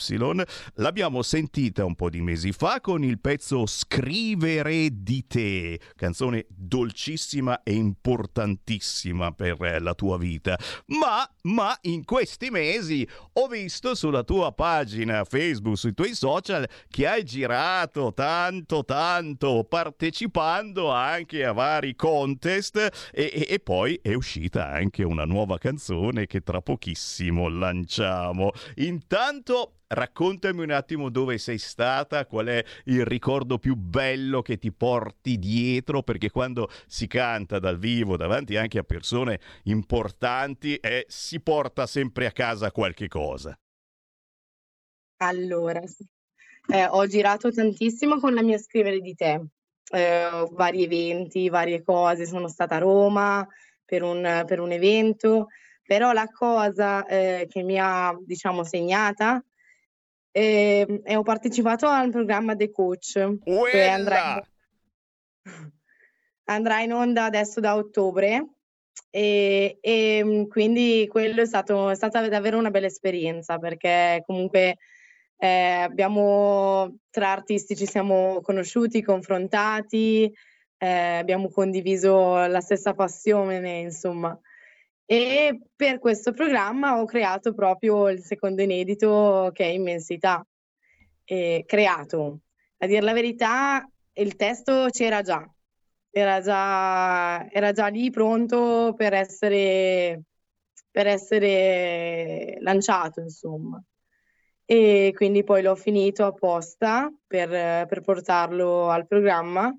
[0.75, 7.63] l'abbiamo sentita un po' di mesi fa con il pezzo Scrivere di te, canzone dolcissima
[7.63, 10.59] e importantissima per la tua vita.
[10.87, 17.07] Ma, ma in questi mesi ho visto sulla tua pagina Facebook, sui tuoi social, che
[17.07, 24.71] hai girato tanto, tanto, partecipando anche a vari contest e, e, e poi è uscita
[24.71, 28.53] anche una nuova canzone che tra pochissimo lanciamo.
[28.77, 34.73] Intanto raccontami un attimo dove sei stata, qual è il ricordo più bello che ti
[34.73, 41.41] porti dietro, perché quando si canta dal vivo davanti anche a persone importanti eh, si
[41.41, 43.57] porta sempre a casa qualche cosa.
[45.19, 45.83] Allora.
[46.69, 49.41] Eh, ho girato tantissimo con la mia scrivere di te,
[49.93, 53.47] eh, vari eventi, varie cose, sono stata a Roma
[53.85, 55.47] per un, per un evento,
[55.85, 59.41] però la cosa eh, che mi ha, diciamo, segnata
[60.37, 63.39] e, e ho partecipato al programma The Coach
[63.71, 65.73] che andrà in,
[66.45, 68.47] andrà in onda adesso da ottobre
[69.09, 74.77] e, e quindi quello è, stato, è stata davvero una bella esperienza perché comunque
[75.39, 75.49] eh,
[75.81, 80.31] abbiamo tra artisti ci siamo conosciuti, confrontati,
[80.77, 84.39] eh, abbiamo condiviso la stessa passione, insomma.
[85.09, 90.45] E per questo programma ho creato proprio il secondo inedito che è Immensità.
[91.25, 92.41] E creato,
[92.79, 95.49] a dire la verità, il testo c'era già,
[96.11, 100.23] era già, era già lì pronto per essere,
[100.91, 103.83] per essere lanciato, insomma.
[104.65, 107.49] e quindi poi l'ho finito apposta per,
[107.87, 109.73] per portarlo al programma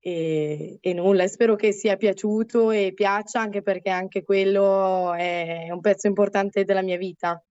[0.00, 5.80] e, e nulla, spero che sia piaciuto e piaccia anche perché anche quello è un
[5.80, 7.42] pezzo importante della mia vita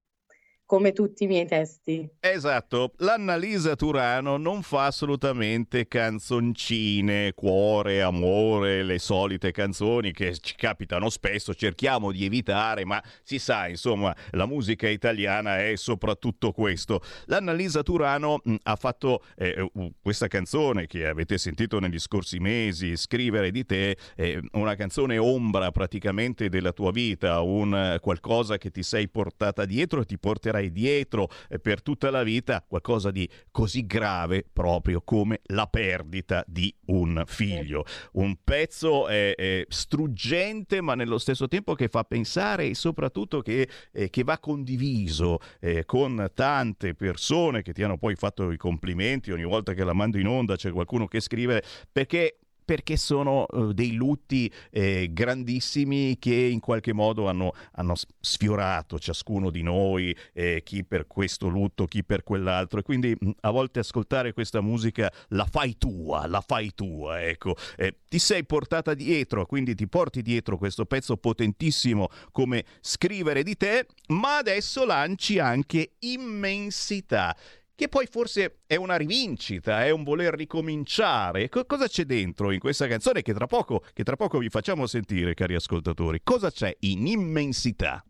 [0.70, 2.08] come tutti i miei testi.
[2.20, 11.10] Esatto, l'Annalisa Turano non fa assolutamente canzoncine, cuore, amore, le solite canzoni che ci capitano
[11.10, 17.00] spesso, cerchiamo di evitare, ma si sa, insomma, la musica italiana è soprattutto questo.
[17.24, 19.68] L'Annalisa Turano mh, ha fatto eh,
[20.00, 25.72] questa canzone che avete sentito negli scorsi mesi, Scrivere di te, eh, una canzone ombra
[25.72, 30.70] praticamente della tua vita, un qualcosa che ti sei portata dietro e ti porterà porterai
[30.70, 36.74] dietro eh, per tutta la vita qualcosa di così grave proprio come la perdita di
[36.86, 37.84] un figlio.
[38.12, 43.68] Un pezzo eh, eh, struggente ma nello stesso tempo che fa pensare e soprattutto che,
[43.92, 49.30] eh, che va condiviso eh, con tante persone che ti hanno poi fatto i complimenti
[49.30, 52.36] ogni volta che la mando in onda c'è qualcuno che scrive perché
[52.70, 59.50] perché sono uh, dei lutti eh, grandissimi che in qualche modo hanno, hanno sfiorato ciascuno
[59.50, 62.78] di noi, eh, chi per questo lutto, chi per quell'altro.
[62.78, 67.56] E quindi mh, a volte ascoltare questa musica la fai tua, la fai tua, ecco.
[67.76, 73.56] Eh, ti sei portata dietro, quindi ti porti dietro questo pezzo potentissimo come scrivere di
[73.56, 77.34] te, ma adesso lanci anche immensità
[77.80, 81.48] che poi forse è una rivincita, è un voler ricominciare.
[81.48, 84.86] Co- cosa c'è dentro in questa canzone che tra, poco, che tra poco vi facciamo
[84.86, 86.20] sentire, cari ascoltatori?
[86.22, 88.04] Cosa c'è in immensità?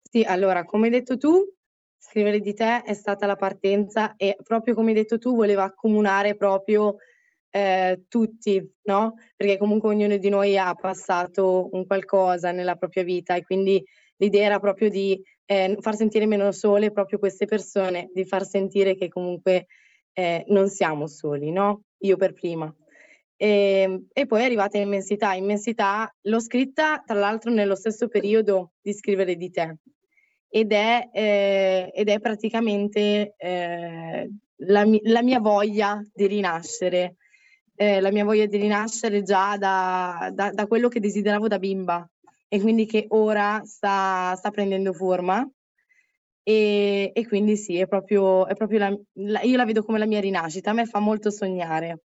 [0.00, 1.44] Sì, allora, come hai detto tu,
[1.98, 6.36] scrivere di te è stata la partenza e proprio come hai detto tu voleva accomunare
[6.36, 6.98] proprio
[7.50, 9.14] eh, tutti, no?
[9.34, 13.84] Perché comunque ognuno di noi ha passato un qualcosa nella propria vita e quindi
[14.18, 15.20] l'idea era proprio di
[15.52, 19.66] eh, far sentire meno sole proprio queste persone, di far sentire che comunque
[20.12, 21.82] eh, non siamo soli, no?
[21.98, 22.74] Io per prima.
[23.36, 25.34] E, ehm, e, poi è arrivata immensità.
[25.34, 29.76] Immensità l'ho scritta tra l'altro nello stesso periodo di scrivere di te
[30.48, 37.16] ed è, eh, ed è praticamente eh, la, la, mia voglia di rinascere,
[37.74, 42.06] eh, la mia voglia di rinascere già da, da, da quello che desideravo da bimba,
[42.52, 45.48] e quindi che ora sta, sta prendendo forma.
[46.42, 50.04] E, e, quindi sì, è proprio, è proprio la, la, io la vedo come la
[50.04, 52.02] mia rinascita, a me fa molto sognare.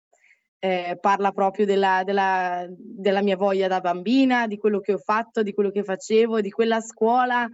[0.59, 5.43] Eh, parla proprio della, della, della, mia voglia da bambina, di quello che ho fatto,
[5.43, 7.49] di quello che facevo, di quella scuola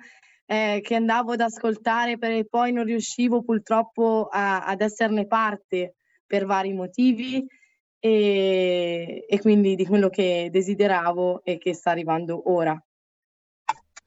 [0.47, 5.93] eh, che andavo ad ascoltare e poi non riuscivo purtroppo a, ad esserne parte
[6.25, 7.45] per vari motivi
[8.00, 12.82] e, e quindi di quello che desideravo e che sta arrivando ora.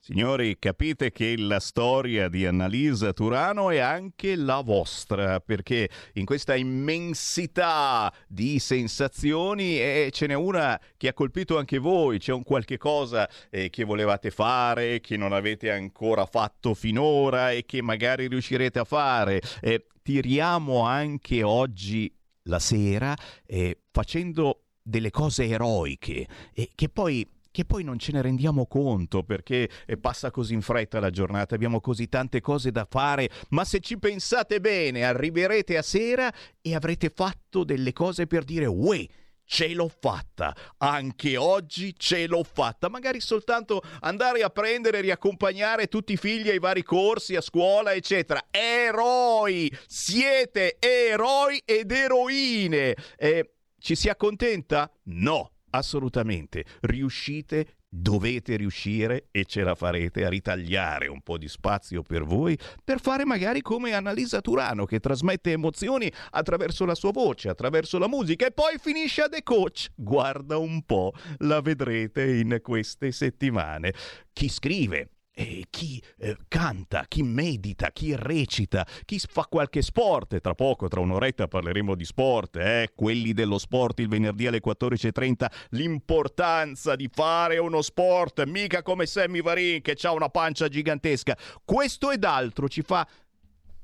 [0.05, 6.57] Signori, capite che la storia di Annalisa Turano è anche la vostra, perché in questa
[6.57, 12.79] immensità di sensazioni eh, ce n'è una che ha colpito anche voi, c'è un qualche
[12.79, 18.81] cosa eh, che volevate fare, che non avete ancora fatto finora e che magari riuscirete
[18.81, 19.41] a fare.
[19.61, 22.13] Eh, tiriamo anche oggi
[22.45, 23.17] la sera
[23.47, 29.23] eh, facendo delle cose eroiche e che poi che poi non ce ne rendiamo conto
[29.23, 33.65] perché eh, passa così in fretta la giornata, abbiamo così tante cose da fare, ma
[33.65, 36.33] se ci pensate bene arriverete a sera
[36.63, 39.07] e avrete fatto delle cose per dire uè,
[39.45, 45.89] ce l'ho fatta, anche oggi ce l'ho fatta, magari soltanto andare a prendere e riaccompagnare
[45.89, 48.47] tutti i figli ai vari corsi, a scuola, eccetera.
[48.51, 49.73] Eroi!
[49.87, 52.95] Siete eroi ed eroine!
[53.17, 54.91] Eh, ci si accontenta?
[55.05, 56.65] No, assolutamente.
[56.81, 62.59] Riuscite dovete riuscire e ce la farete a ritagliare un po' di spazio per voi
[62.83, 68.09] per fare magari come Annalisa Turano che trasmette emozioni attraverso la sua voce, attraverso la
[68.09, 69.89] musica e poi finisce a The Coach.
[69.95, 73.93] Guarda un po', la vedrete in queste settimane.
[74.33, 80.41] Chi scrive e chi eh, canta, chi medita, chi recita, chi fa qualche sport.
[80.41, 82.91] Tra poco, tra un'oretta, parleremo di sport, eh?
[82.95, 85.47] quelli dello sport il venerdì alle 14.30.
[85.71, 91.37] L'importanza di fare uno sport, mica come Sammy Varin che ha una pancia gigantesca.
[91.65, 93.07] Questo ed altro ci fa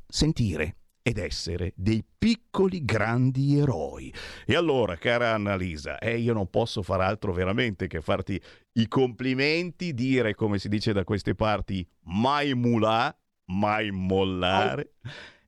[0.07, 0.78] sentire
[1.09, 4.13] ed essere dei piccoli grandi eroi.
[4.45, 8.39] E allora, cara Annalisa, eh, io non posso far altro veramente che farti
[8.73, 14.97] i complimenti, dire come si dice da queste parti, mai mulà, mai mollare.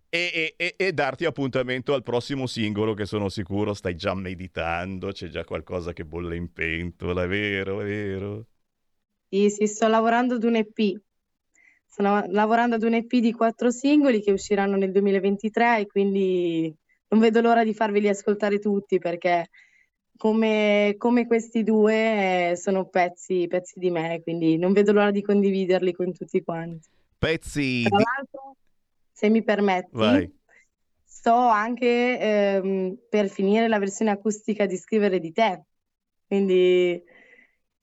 [0.08, 5.28] E, e, e, darti appuntamento al prossimo singolo che sono sicuro stai già meditando, c'è
[5.28, 8.46] già qualcosa che bolle in pentola, è vero, è vero?
[9.28, 11.00] Sì, sì, sto lavorando ad un EP
[11.90, 16.72] sto lav- lavorando ad un EP di quattro singoli che usciranno nel 2023 e quindi
[17.08, 19.50] non vedo l'ora di farveli ascoltare tutti perché
[20.16, 25.22] come, come questi due eh, sono pezzi, pezzi di me, quindi non vedo l'ora di
[25.22, 26.88] condividerli con tutti quanti.
[27.18, 28.04] Pezzi Tra di...
[28.04, 28.56] l'altro,
[29.10, 30.30] se mi permetti, Vai.
[31.02, 35.64] sto anche ehm, per finire la versione acustica di Scrivere di te,
[36.26, 37.02] quindi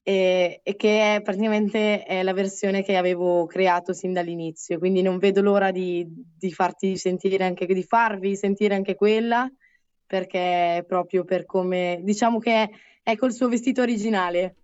[0.08, 5.18] e, e che è praticamente è la versione che avevo creato sin dall'inizio, quindi non
[5.18, 9.46] vedo l'ora di, di farti sentire anche, di farvi sentire anche quella,
[10.06, 12.70] perché proprio per come, diciamo che è,
[13.02, 14.56] è col suo vestito originale.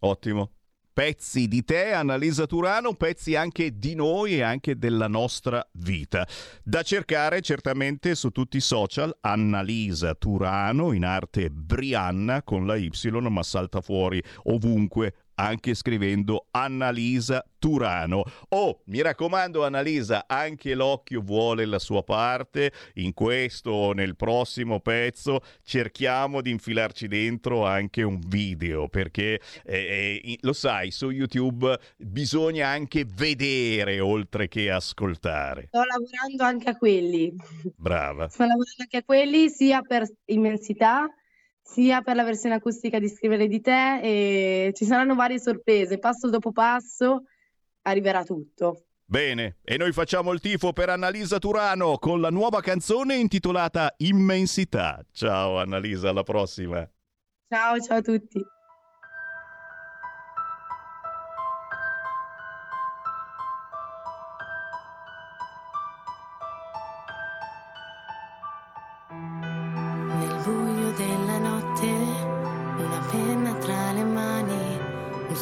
[0.00, 0.55] Ottimo.
[0.96, 6.26] Pezzi di te, Annalisa Turano, pezzi anche di noi e anche della nostra vita.
[6.62, 12.90] Da cercare certamente su tutti i social, Annalisa Turano, in arte Brianna con la Y,
[13.28, 18.22] ma salta fuori ovunque anche scrivendo Annalisa Turano.
[18.50, 22.72] Oh, mi raccomando Annalisa, anche l'occhio vuole la sua parte.
[22.94, 30.20] In questo o nel prossimo pezzo cerchiamo di infilarci dentro anche un video, perché eh,
[30.22, 35.66] eh, lo sai, su YouTube bisogna anche vedere oltre che ascoltare.
[35.68, 37.34] Sto lavorando anche a quelli.
[37.76, 38.28] Brava.
[38.28, 41.08] Sto lavorando anche a quelli sia per immensità
[41.66, 46.30] sia per la versione acustica di Scrivere di te e ci saranno varie sorprese, passo
[46.30, 47.24] dopo passo
[47.82, 48.84] arriverà tutto.
[49.04, 55.04] Bene, e noi facciamo il tifo per Annalisa Turano con la nuova canzone intitolata Immensità.
[55.12, 56.88] Ciao Annalisa, alla prossima.
[57.48, 58.44] Ciao, ciao a tutti.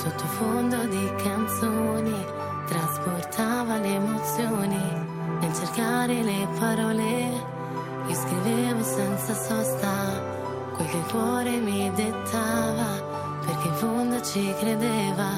[0.05, 2.15] Sottofondo di canzoni
[2.67, 4.83] trasportava le emozioni.
[5.41, 7.33] Nel cercare le parole,
[8.07, 10.23] io scrivevo senza sosta
[10.75, 13.03] quel che il cuore mi dettava,
[13.47, 15.31] perché in fondo ci credeva.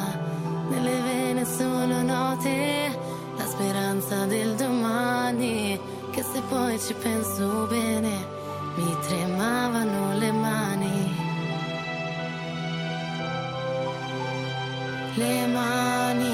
[0.69, 2.99] Nelle vene solo note,
[3.37, 5.79] la speranza del domani,
[6.11, 8.35] che se poi ci penso bene
[8.75, 11.26] mi tremavano le mani.
[15.19, 16.27] Le mani.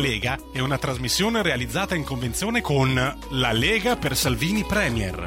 [0.00, 5.26] Lega è una trasmissione realizzata in convenzione con La Lega per Salvini Premier.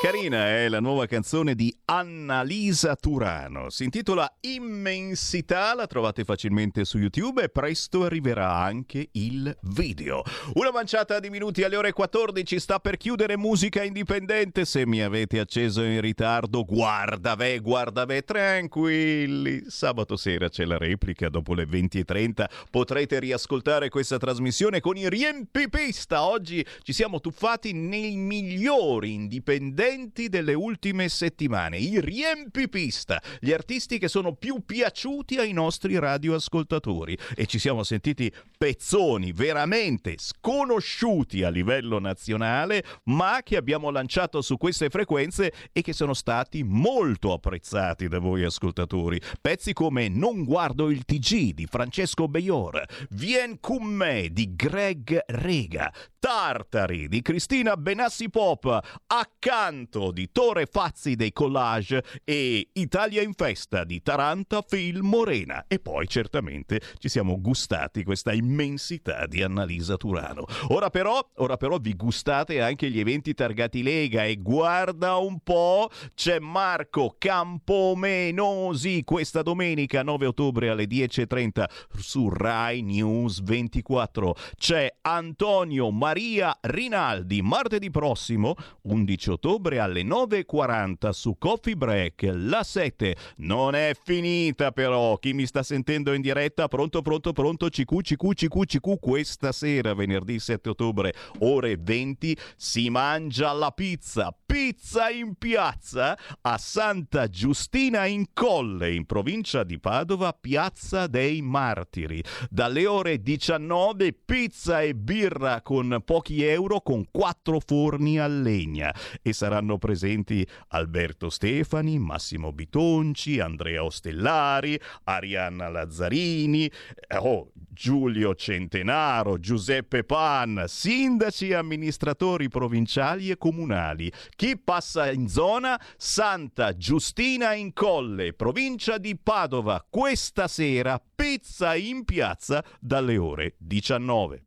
[0.00, 3.68] Carina è la nuova canzone di Annalisa Turano.
[3.68, 10.22] Si intitola Immensità, la trovate facilmente su YouTube e presto arriverà anche il video.
[10.54, 14.64] Una manciata di minuti alle ore 14 sta per chiudere musica indipendente.
[14.64, 19.64] Se mi avete acceso in ritardo, guarda ve, guarda ve, tranquilli.
[19.66, 22.44] Sabato sera c'è la replica dopo le 20.30.
[22.70, 26.24] Potrete riascoltare questa trasmissione con i riempipista.
[26.24, 34.08] Oggi ci siamo tuffati nei migliori indipendenti delle ultime settimane, i riempipista, gli artisti che
[34.08, 41.98] sono più piaciuti ai nostri radioascoltatori e ci siamo sentiti pezzoni veramente sconosciuti a livello
[41.98, 48.18] nazionale, ma che abbiamo lanciato su queste frequenze e che sono stati molto apprezzati da
[48.18, 49.20] voi ascoltatori.
[49.40, 55.92] Pezzi come Non guardo il TG di Francesco Beior, Vien con me di Greg Rega,
[56.18, 61.32] Tartari di Cristina Benassi Pop, Accanto di Tore Fazzi dei
[61.62, 65.64] Collage e Italia in festa di Taranta Film Morena.
[65.68, 70.44] E poi certamente ci siamo gustati questa immensità di Annalisa Turano.
[70.68, 75.88] Ora però, ora però vi gustate anche gli eventi targati Lega e guarda un po',
[76.14, 81.64] c'è Marco Campomenosi questa domenica 9 ottobre alle 10.30
[81.96, 84.34] su Rai News 24.
[84.56, 93.14] C'è Antonio Maria Rinaldi martedì prossimo 11 ottobre alle 9.40 su Coffee Break La 7.
[93.36, 98.32] Non è finita però, chi mi sta sentendo in diretta, pronto pronto pronto, CQ CQ
[98.32, 105.34] CQ CQ questa sera venerdì 7 ottobre ore 20 si mangia la pizza, pizza in
[105.34, 112.24] piazza a Santa Giustina in Colle in provincia di Padova, Piazza dei Martiri.
[112.48, 118.94] Dalle ore 19 pizza e birra con pochi euro con quattro forni a legna.
[119.20, 129.40] E saranno presenti Alberto Stefani, Massimo Bitonci, Andrea Ostellari, Arianna Lazzarini, eh, oh, Giulio Centenaro,
[129.40, 134.12] Giuseppe Pan, sindaci e amministratori provinciali e comunali.
[134.36, 135.80] Chi passa in zona?
[135.96, 144.44] Santa Giustina in Colle, provincia di Padova, questa sera pizza in piazza dalle ore 19.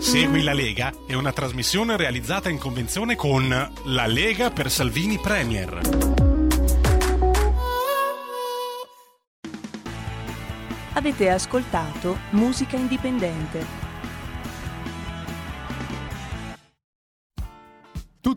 [0.00, 3.48] Segui la Lega è una trasmissione realizzata in convenzione con
[3.84, 5.80] La Lega per Salvini Premier.
[10.94, 13.79] Avete ascoltato Musica Indipendente.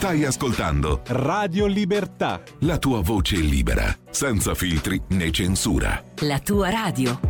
[0.00, 2.40] Stai ascoltando Radio Libertà.
[2.60, 6.02] la tua voce libera, senza filtri né censura.
[6.20, 7.20] La tua radio.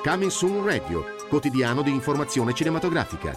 [0.00, 3.36] Coming Soon Radio, quotidiano di informazione cinematografica.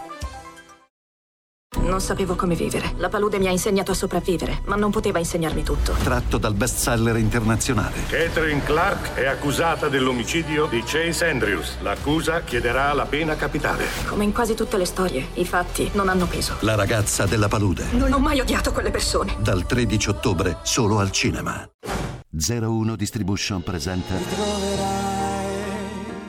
[1.88, 2.94] Non sapevo come vivere.
[2.98, 5.92] La palude mi ha insegnato a sopravvivere, ma non poteva insegnarmi tutto.
[6.02, 8.04] Tratto dal bestseller internazionale.
[8.08, 11.78] Catherine Clark è accusata dell'omicidio di Chase Andrews.
[11.82, 13.86] L'accusa chiederà la pena capitale.
[14.06, 16.56] Come in quasi tutte le storie, i fatti non hanno peso.
[16.62, 17.86] La ragazza della palude.
[17.92, 19.36] Non ho mai odiato quelle persone.
[19.40, 21.70] Dal 13 ottobre solo al cinema.
[22.30, 24.16] 01 Distribution presenta.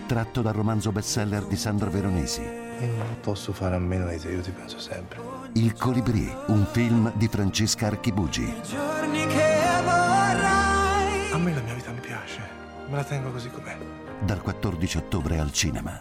[0.07, 2.67] Tratto dal romanzo bestseller di Sandro Veronesi.
[2.81, 5.21] Io non posso fare a meno di te, io ti penso sempre.
[5.55, 8.45] Il Colibrì, un film di Francesca Archibugi.
[8.63, 11.33] Giorni che vorrai.
[11.33, 12.41] A me la mia vita mi piace,
[12.89, 13.77] me la tengo così com'è.
[14.21, 16.01] Dal 14 ottobre al cinema.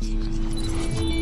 [0.00, 1.17] Y...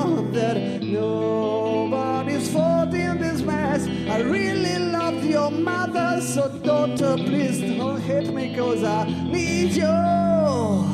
[0.00, 3.86] you that nobody's fault in this mess.
[4.08, 10.90] I really love your mother, so daughter, please don't hate me, cause I need you.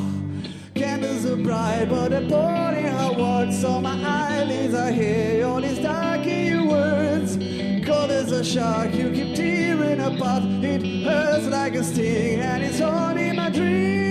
[0.75, 5.47] Candles are bright, but they're pouring her words, so my eyelids are here.
[5.47, 7.37] All these dark words,
[7.87, 10.43] cold as a shark, you keep tearing apart.
[10.45, 14.06] It hurts like a sting, and it's haunting my dreams.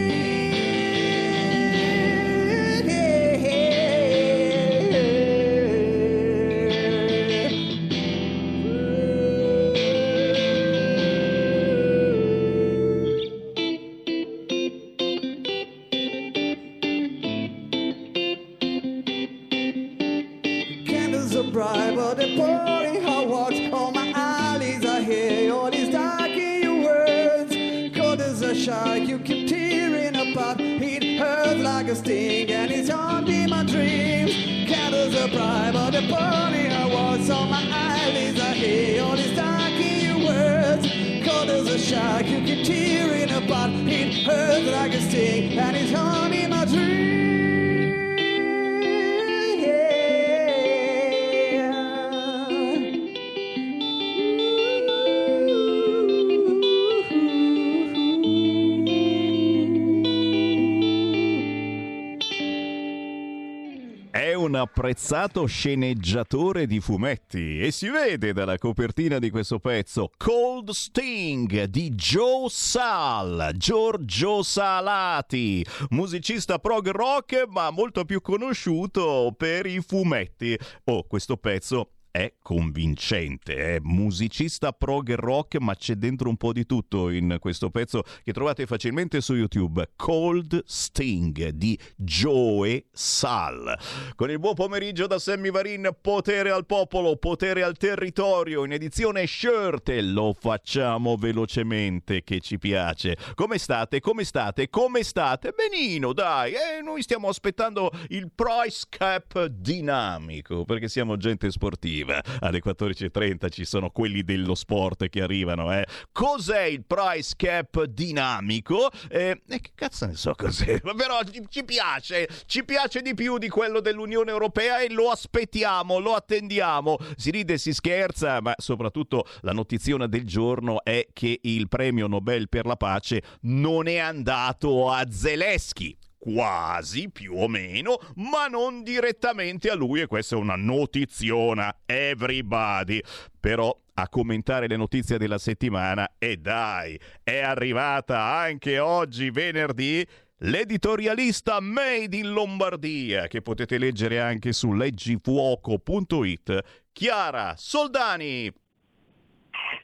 [64.96, 71.90] Apprezzato sceneggiatore di fumetti e si vede dalla copertina di questo pezzo Cold Sting di
[71.90, 80.58] Joe Sal, Giorgio Salati, musicista prog rock ma molto più conosciuto per i fumetti.
[80.86, 86.66] Oh, questo pezzo è convincente, è musicista prog rock, ma c'è dentro un po' di
[86.66, 89.90] tutto in questo pezzo che trovate facilmente su YouTube.
[89.98, 93.78] Cold Sting di Joe Sal.
[94.16, 99.28] Con il buon pomeriggio da Sammy Varin, potere al popolo, potere al territorio, in edizione
[99.28, 99.90] shirt.
[99.90, 103.18] E Lo facciamo velocemente, che ci piace.
[103.34, 104.00] Come state?
[104.00, 104.70] Come state?
[104.70, 105.52] Come state?
[105.52, 106.54] Benino, dai.
[106.54, 112.04] E noi stiamo aspettando il price cap dinamico, perché siamo gente sportiva.
[112.40, 115.74] Alle 14.30 ci sono quelli dello sport che arrivano.
[115.74, 115.86] Eh.
[116.12, 118.90] Cos'è il price cap dinamico?
[119.10, 120.82] Eh, e che cazzo ne so cos'è?
[120.96, 126.14] Però ci, piace, ci piace di più di quello dell'Unione Europea e lo aspettiamo, lo
[126.14, 126.98] attendiamo.
[127.16, 132.08] Si ride e si scherza, ma soprattutto la notiziona del giorno è che il premio
[132.08, 135.96] Nobel per la pace non è andato a Zelensky
[136.26, 143.00] quasi più o meno, ma non direttamente a lui e questa è una notiziona everybody.
[143.40, 150.04] Però a commentare le notizie della settimana e dai, è arrivata anche oggi venerdì
[150.40, 156.60] l'editorialista Made in Lombardia che potete leggere anche su leggifuoco.it.
[156.92, 158.52] Chiara Soldani.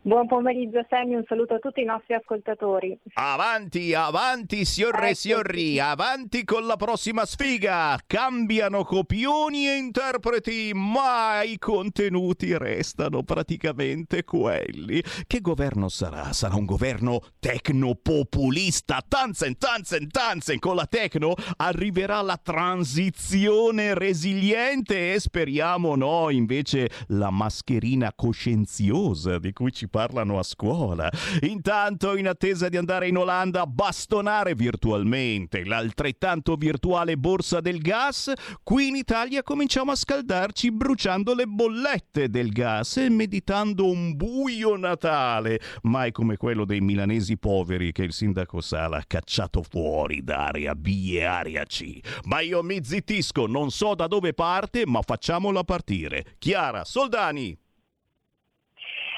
[0.04, 2.98] Buon pomeriggio Sammy, un saluto a tutti i nostri ascoltatori.
[3.14, 8.00] Avanti, avanti, signore e signori, avanti con la prossima sfiga.
[8.08, 15.04] Cambiano copioni e interpreti, ma i contenuti restano praticamente quelli.
[15.28, 16.34] Che governo sarà?
[16.34, 19.04] Sarà un governo tecnopopulista.
[19.08, 20.58] Tanzen, tanzen, tanzen.
[20.58, 29.54] Con la tecno arriverà la transizione resiliente e speriamo no, invece la mascherina coscienziosa di
[29.62, 31.08] cui ci parlano a scuola.
[31.42, 38.34] Intanto, in attesa di andare in Olanda a bastonare virtualmente l'altrettanto virtuale borsa del gas,
[38.64, 44.76] qui in Italia cominciamo a scaldarci bruciando le bollette del gas e meditando un buio
[44.78, 50.48] Natale, mai come quello dei milanesi poveri che il sindaco Sala ha cacciato fuori da
[50.48, 52.00] area B e area C.
[52.24, 56.36] Ma io mi zittisco, non so da dove parte, ma facciamola partire.
[56.40, 57.61] Chiara Soldani.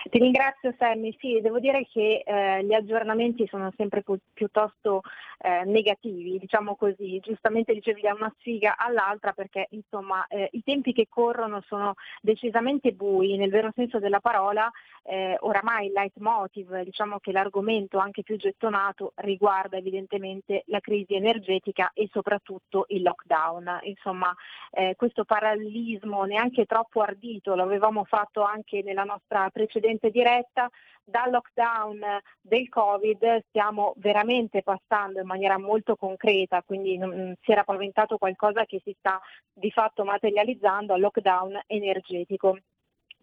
[0.09, 5.01] Ti ringrazio Sammy, sì, devo dire che eh, gli aggiornamenti sono sempre pu- piuttosto
[5.43, 7.19] eh, negativi, diciamo così.
[7.19, 12.93] Giustamente dicevi da una sfiga all'altra perché insomma eh, i tempi che corrono sono decisamente
[12.93, 14.71] bui, nel vero senso della parola,
[15.03, 21.91] eh, oramai il leitmotiv, diciamo che l'argomento anche più gettonato riguarda evidentemente la crisi energetica
[21.93, 23.79] e soprattutto il lockdown.
[23.83, 24.33] Insomma,
[24.71, 30.69] eh, questo parallelismo neanche troppo ardito, lo avevamo fatto anche nella nostra precedente diretta,
[31.03, 31.99] dal lockdown
[32.41, 38.65] del Covid stiamo veramente passando in maniera molto concreta, quindi non, si era paventato qualcosa
[38.65, 42.57] che si sta di fatto materializzando al lockdown energetico.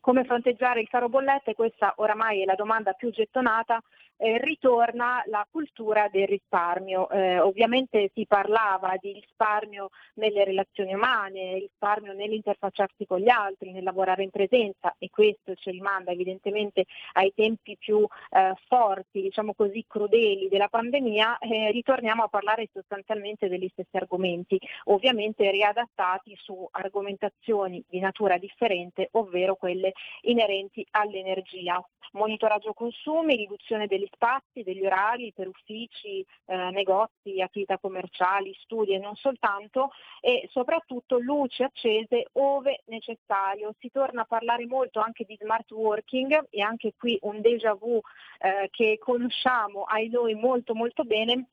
[0.01, 1.55] Come fronteggiare il caro bollette?
[1.55, 3.83] Questa oramai è la domanda più gettonata
[4.21, 7.09] eh, ritorna la cultura del risparmio.
[7.09, 13.83] Eh, ovviamente si parlava di risparmio nelle relazioni umane, risparmio nell'interfacciarsi con gli altri, nel
[13.83, 19.85] lavorare in presenza e questo ci rimanda evidentemente ai tempi più eh, forti, diciamo così
[19.89, 21.39] crudeli della pandemia,
[21.71, 29.55] ritorniamo a parlare sostanzialmente degli stessi argomenti, ovviamente riadattati su argomentazioni di natura differente, ovvero
[29.55, 29.93] quelle
[30.23, 31.83] inerenti all'energia.
[32.13, 38.99] Monitoraggio consumi, riduzione degli spazi, degli orari per uffici, eh, negozi, attività commerciali, studi e
[38.99, 39.91] non soltanto
[40.21, 43.75] e soprattutto luci accese ove necessario.
[43.79, 48.01] Si torna a parlare molto anche di smart working e anche qui un déjà vu
[48.41, 51.47] eh, che conosciamo ai noi molto molto bene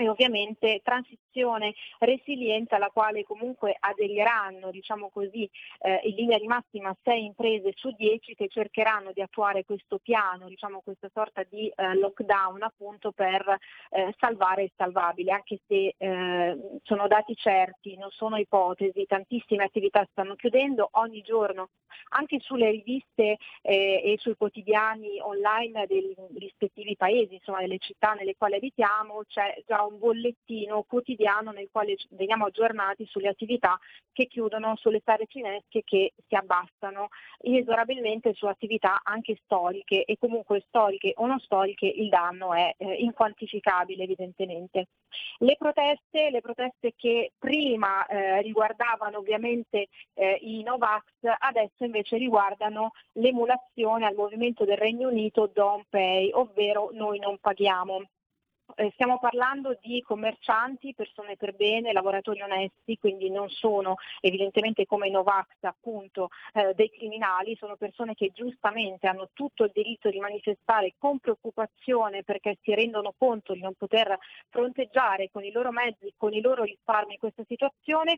[0.00, 6.96] e ovviamente transizione resilienza alla quale comunque aderiranno, diciamo così, eh, in linea di massima
[7.02, 11.96] sei imprese su dieci che cercheranno di attuare questo piano, diciamo questa sorta di eh,
[11.96, 13.44] lockdown appunto per
[13.90, 20.06] eh, salvare il salvabile, anche se eh, sono dati certi, non sono ipotesi, tantissime attività
[20.12, 21.70] stanno chiudendo ogni giorno,
[22.10, 28.36] anche sulle riviste eh, e sui quotidiani online dei rispettivi paesi, insomma delle città nelle
[28.36, 33.78] quali abitiamo, c'è già un bollettino quotidiano nel quale veniamo aggiornati sulle attività
[34.12, 37.08] che chiudono, sulle sale cinesche che si abbassano,
[37.42, 42.94] inesorabilmente su attività anche storiche e comunque storiche o non storiche il danno è eh,
[42.94, 44.88] inquantificabile evidentemente.
[45.38, 51.04] Le proteste, le proteste che prima eh, riguardavano ovviamente eh, i Novax,
[51.38, 58.02] adesso invece riguardano l'emulazione al movimento del Regno Unito Don't Pay, ovvero noi non paghiamo.
[58.74, 65.08] Eh, stiamo parlando di commercianti, persone per bene, lavoratori onesti, quindi non sono evidentemente come
[65.08, 70.94] Novax appunto eh, dei criminali, sono persone che giustamente hanno tutto il diritto di manifestare
[70.98, 74.16] con preoccupazione perché si rendono conto di non poter
[74.50, 78.16] fronteggiare con i loro mezzi, con i loro risparmi questa situazione,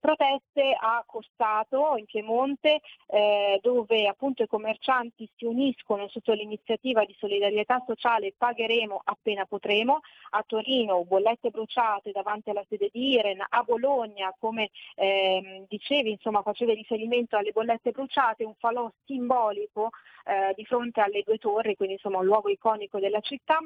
[0.00, 7.14] proteste a Costato in Piemonte eh, dove appunto i commercianti si uniscono sotto l'iniziativa di
[7.18, 13.62] solidarietà sociale Pagheremo appena potremo, a Torino bollette bruciate davanti alla sede di Iren, a
[13.62, 19.90] Bologna come eh, dicevi insomma facevi riferimento alle bollette bruciate, un falò simbolico
[20.24, 23.58] eh, di fronte alle due torri, quindi insomma un luogo iconico della città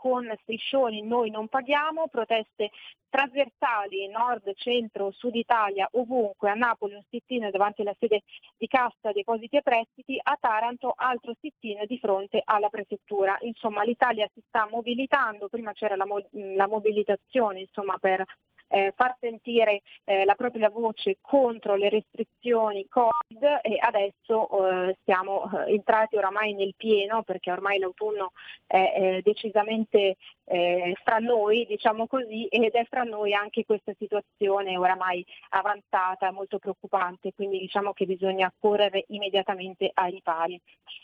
[0.00, 2.70] con striscioni noi non paghiamo, proteste
[3.10, 8.22] trasversali nord, centro, sud Italia, ovunque, a Napoli un sittino davanti alla sede
[8.56, 13.36] di Cassa Depositi e Prestiti, a Taranto altro sittino di fronte alla prefettura.
[13.40, 18.24] Insomma l'Italia si sta mobilitando, prima c'era la, mo- la mobilitazione insomma, per
[18.70, 25.50] eh, far sentire eh, la propria voce contro le restrizioni Covid e adesso eh, siamo
[25.66, 28.32] eh, entrati oramai nel pieno perché ormai l'autunno
[28.66, 35.24] è, decisamente eh, fra noi, diciamo così, ed è fra noi anche questa situazione oramai
[35.50, 40.60] avanzata, molto preoccupante, quindi diciamo che bisogna correre immediatamente ai ripari.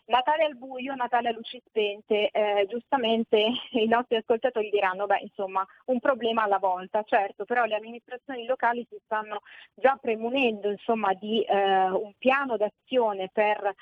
[0.06, 3.38] Natale al buio, Natale a luci spente, eh, giustamente
[3.72, 8.86] i nostri ascoltatori diranno, beh insomma un problema alla volta, certo, però le amministrazioni locali
[8.90, 9.40] si stanno
[9.72, 13.72] già premunendo insomma, di eh, un piano d'azione per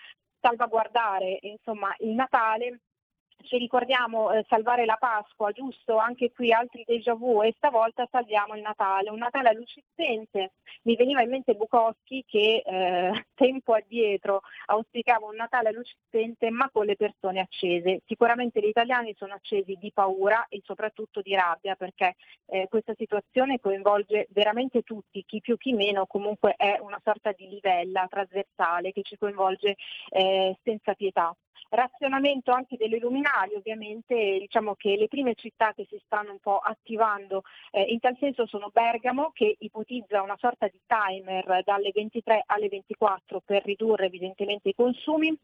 [0.40, 2.78] salvaguardare insomma, il Natale
[3.42, 5.96] ci ricordiamo eh, salvare la Pasqua, giusto?
[5.96, 10.52] Anche qui altri déjà vu e stavolta salviamo il Natale, un Natale a luci spente.
[10.82, 16.50] Mi veniva in mente Bukowski che eh, tempo addietro auspicava un Natale a luci spente
[16.50, 18.00] ma con le persone accese.
[18.06, 22.16] Sicuramente gli italiani sono accesi di paura e soprattutto di rabbia perché
[22.46, 27.48] eh, questa situazione coinvolge veramente tutti, chi più chi meno, comunque è una sorta di
[27.48, 29.76] livella trasversale che ci coinvolge
[30.10, 31.34] eh, senza pietà
[31.70, 36.58] razionamento anche delle luminarie, ovviamente diciamo che le prime città che si stanno un po'
[36.58, 42.42] attivando eh, in tal senso sono Bergamo che ipotizza una sorta di timer dalle 23
[42.46, 45.36] alle 24 per ridurre evidentemente i consumi,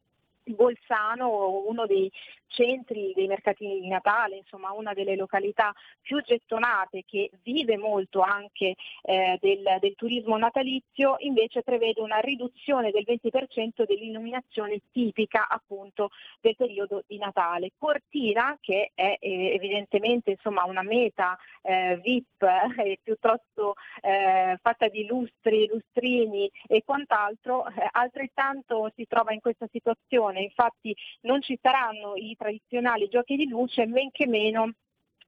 [0.55, 2.11] Bolzano, uno dei
[2.51, 8.75] centri dei mercatini di Natale, insomma una delle località più gettonate che vive molto anche
[9.03, 16.57] eh, del, del, turismo natalizio, invece prevede una riduzione del 20% dell'illuminazione tipica appunto del
[16.57, 17.73] periodo di Natale.
[17.79, 25.07] Cortina, che è eh, evidentemente insomma, una meta eh, VIP eh, piuttosto eh, fatta di
[25.07, 30.40] lustri, lustrini e quant'altro, eh, altrettanto si trova in questa situazione.
[30.41, 34.73] Infatti non ci saranno i tradizionali giochi di luce, men che meno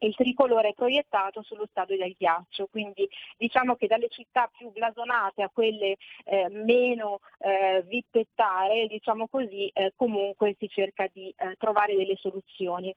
[0.02, 5.50] il tricolore proiettato sullo stadio del ghiaccio, quindi diciamo che dalle città più blasonate a
[5.52, 12.16] quelle eh, meno eh, vippettare, diciamo così, eh, comunque si cerca di eh, trovare delle
[12.16, 12.94] soluzioni.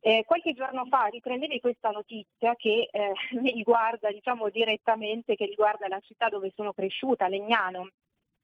[0.00, 5.88] Eh, qualche giorno fa riprendevi questa notizia che eh, mi riguarda diciamo, direttamente, che riguarda
[5.88, 7.90] la città dove sono cresciuta, Legnano,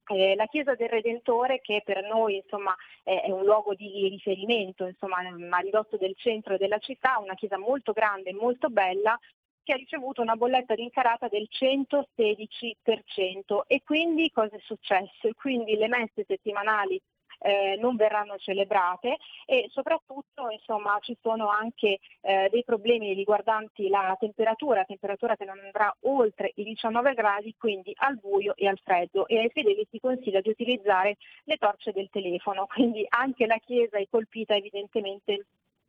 [0.07, 4.85] eh, la Chiesa del Redentore che per noi insomma, è, è, un luogo di riferimento
[4.85, 9.17] insomma, a ridosso del centro della città, una chiesa molto grande e molto bella
[9.63, 15.29] che ha ricevuto una bolletta di incarata del 116% e quindi cosa è successo?
[15.35, 17.01] Quindi le messe settimanali
[17.43, 24.15] eh, non verranno celebrate e soprattutto insomma, ci sono anche eh, dei problemi riguardanti la
[24.19, 29.27] temperatura, temperatura che non andrà oltre i 19 gradi, quindi al buio e al freddo.
[29.27, 33.97] E ai fedeli si consiglia di utilizzare le torce del telefono, quindi anche la chiesa
[33.97, 35.45] è colpita evidentemente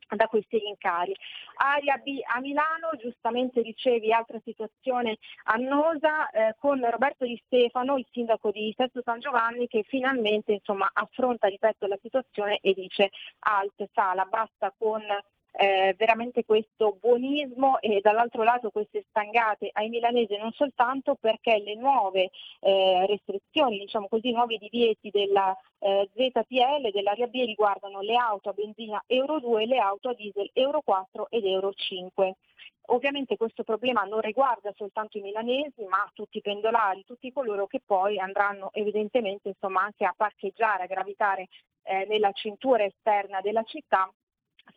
[0.09, 1.15] da questi rincari.
[1.55, 8.05] Area B a Milano, giustamente ricevi altra situazione annosa eh, con Roberto Di Stefano, il
[8.11, 13.09] sindaco di Sesto San Giovanni, che finalmente insomma, affronta, ripeto, la situazione e dice
[13.39, 15.01] alt, sala, basta con
[15.57, 21.75] eh, veramente questo buonismo e dall'altro lato queste stangate ai milanesi non soltanto perché le
[21.75, 22.29] nuove
[22.59, 28.53] eh, restrizioni, diciamo così, nuovi divieti della eh, ZPL dell'area B riguardano le auto a
[28.53, 32.35] benzina Euro 2 e le auto a diesel Euro 4 ed Euro 5.
[32.87, 37.81] Ovviamente questo problema non riguarda soltanto i milanesi, ma tutti i pendolari, tutti coloro che
[37.83, 41.47] poi andranno evidentemente insomma, anche a parcheggiare, a gravitare
[41.83, 44.11] eh, nella cintura esterna della città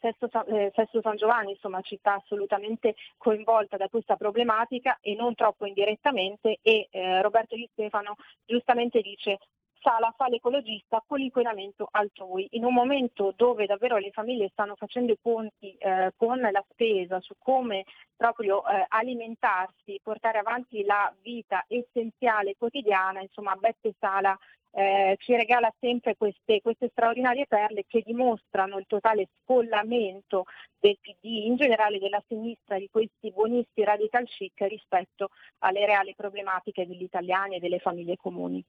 [0.01, 5.35] Sesto San, eh, Sesto San, Giovanni, insomma città assolutamente coinvolta da questa problematica e non
[5.35, 9.39] troppo indirettamente e eh, Roberto Di Stefano giustamente dice
[9.81, 12.49] Sala fa l'ecologista con l'inquinamento altrui.
[12.53, 17.21] In un momento dove davvero le famiglie stanno facendo i conti eh, con la spesa
[17.21, 17.85] su come
[18.17, 24.37] proprio eh, alimentarsi, portare avanti la vita essenziale quotidiana, insomma Beppe Sala
[24.73, 30.45] eh, ci regala sempre queste, queste, straordinarie perle che dimostrano il totale scollamento
[30.79, 36.87] del PD, in generale della sinistra, di questi buonisti radical chic rispetto alle reali problematiche
[36.87, 38.65] degli italiani e delle famiglie comuni.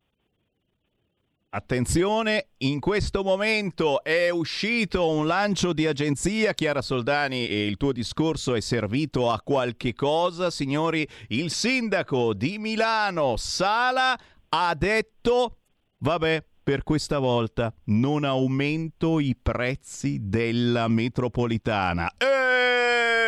[1.51, 6.53] Attenzione, in questo momento è uscito un lancio di agenzia.
[6.53, 10.51] Chiara Soldani, e il tuo discorso è servito a qualche cosa.
[10.51, 14.15] Signori, il sindaco di Milano, Sala,
[14.49, 15.57] ha detto
[16.01, 22.11] Vabbè, per questa volta non aumento i prezzi della metropolitana.
[22.15, 23.18] Eh,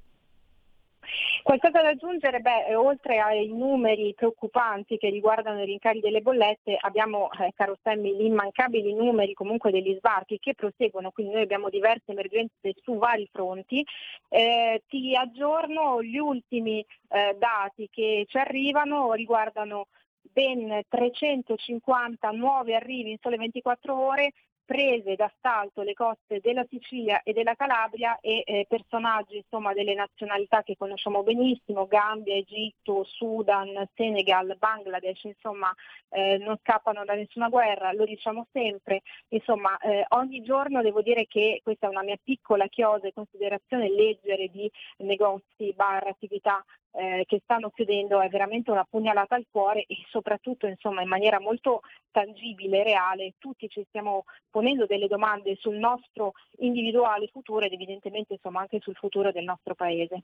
[1.43, 2.41] Qualcosa da aggiungere?
[2.41, 8.17] Beh, oltre ai numeri preoccupanti che riguardano i rincari delle bollette, abbiamo, eh, caro Sammy,
[8.17, 13.29] gli immancabili numeri comunque degli sbarchi che proseguono, quindi noi abbiamo diverse emergenze su vari
[13.31, 13.85] fronti.
[14.27, 19.87] Eh, ti aggiorno gli ultimi eh, dati che ci arrivano, riguardano
[20.21, 24.33] ben 350 nuovi arrivi in sole 24 ore,
[24.67, 30.61] prese d'assalto le coste della Sicilia e della Calabria e eh, personaggi insomma, delle nazionalità
[30.61, 35.73] che conosciamo benissimo, Gambia, Egitto, Sudan, Senegal, Bangladesh, insomma
[36.09, 41.27] eh, non scappano da nessuna guerra, lo diciamo sempre, insomma eh, ogni giorno devo dire
[41.27, 46.61] che questa è una mia piccola chiosa e considerazione leggere di negozi, bar, attività
[46.97, 51.39] eh, che stanno chiudendo è veramente una pugnalata al cuore e soprattutto insomma in maniera
[51.39, 58.33] molto tangibile reale tutti ci stiamo ponendo delle domande sul nostro individuale futuro ed evidentemente
[58.33, 60.23] insomma anche sul futuro del nostro paese.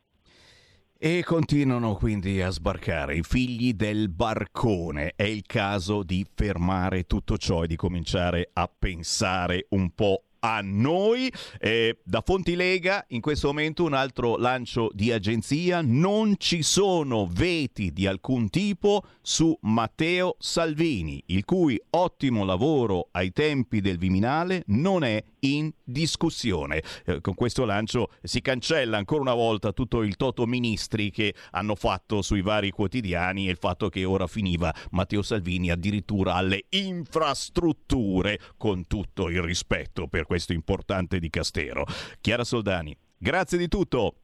[0.98, 5.14] E continuano quindi a sbarcare i figli del barcone.
[5.16, 10.62] È il caso di fermare tutto ciò e di cominciare a pensare un po' a
[10.62, 11.32] noi.
[11.60, 15.82] Eh, da Fonti Lega in questo momento un altro lancio di agenzia.
[15.82, 23.32] Non ci sono veti di alcun tipo su Matteo Salvini, il cui ottimo lavoro ai
[23.32, 26.84] tempi del Viminale non è in discussione.
[27.06, 31.76] Eh, con questo lancio si cancella ancora una volta tutto il toto ministri che hanno
[31.76, 38.40] fatto sui vari quotidiani e il fatto che ora finiva Matteo Salvini addirittura alle infrastrutture,
[38.58, 41.86] con tutto il rispetto per questo importante dicastero.
[42.22, 44.23] Chiara Soldani, grazie di tutto.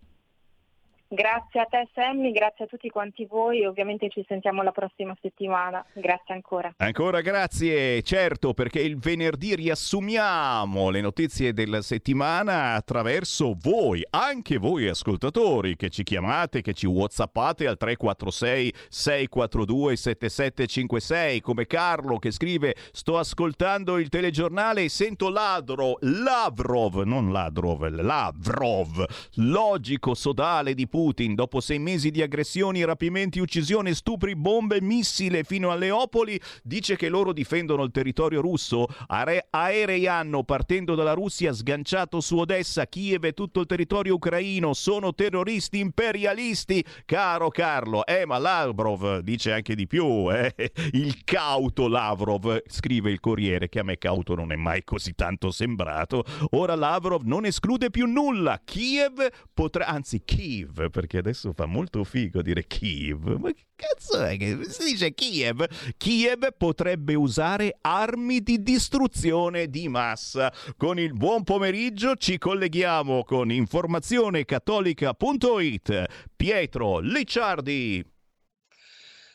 [1.11, 5.83] Grazie a te Sammy, grazie a tutti quanti voi ovviamente ci sentiamo la prossima settimana.
[5.91, 6.71] Grazie ancora.
[6.77, 14.87] Ancora grazie, certo, perché il venerdì riassumiamo le notizie della settimana attraverso voi, anche voi
[14.87, 22.75] ascoltatori che ci chiamate, che ci whatsappate al 346 642 7756, come Carlo che scrive
[22.91, 29.03] sto ascoltando il telegiornale e sento ladro, Lavrov, non Ladrov, Lavrov,
[29.37, 35.71] logico sodale di Putin dopo sei mesi di aggressioni, rapimenti, uccisioni, stupri, bombe, missile fino
[35.71, 38.85] a Leopoli, dice che loro difendono il territorio russo.
[39.07, 44.73] Are- aerei hanno, partendo dalla Russia, sganciato su Odessa, Kiev e tutto il territorio ucraino.
[44.73, 46.83] Sono terroristi imperialisti.
[47.05, 50.29] Caro Carlo, eh, ma Lavrov dice anche di più.
[50.31, 50.53] Eh?
[50.91, 55.49] Il cauto Lavrov, scrive il Corriere, che a me cauto non è mai così tanto
[55.51, 56.25] sembrato.
[56.51, 58.61] Ora Lavrov non esclude più nulla.
[58.63, 63.37] Kiev potrà, anzi Kiev, perché adesso fa molto figo dire Kiev.
[63.37, 65.65] Ma che cazzo è che si dice Kiev?
[65.97, 70.51] Kiev potrebbe usare armi di distruzione di massa.
[70.77, 76.05] Con il buon pomeriggio ci colleghiamo con informazionecattolica.it.
[76.35, 78.05] Pietro Licciardi.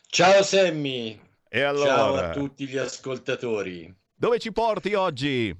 [0.06, 1.18] Ciao Sammy.
[1.48, 1.94] E allora?
[1.94, 3.94] Ciao a tutti gli ascoltatori.
[4.14, 5.55] Dove ci porti oggi?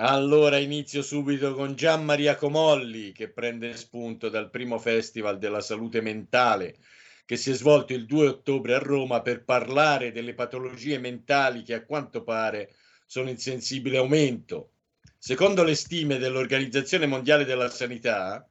[0.00, 6.00] Allora inizio subito con Gian Maria Comolli che prende spunto dal primo Festival della Salute
[6.00, 6.76] Mentale
[7.24, 11.74] che si è svolto il 2 ottobre a Roma per parlare delle patologie mentali che
[11.74, 12.76] a quanto pare
[13.06, 14.74] sono in sensibile aumento.
[15.18, 18.48] Secondo le stime dell'Organizzazione Mondiale della Sanità,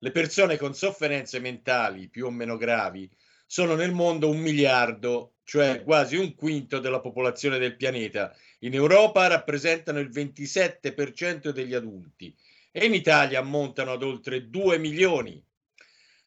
[0.00, 3.10] le persone con sofferenze mentali più o meno gravi
[3.52, 8.32] sono nel mondo un miliardo, cioè quasi un quinto della popolazione del pianeta.
[8.60, 12.32] In Europa rappresentano il 27% degli adulti
[12.70, 15.44] e in Italia ammontano ad oltre 2 milioni.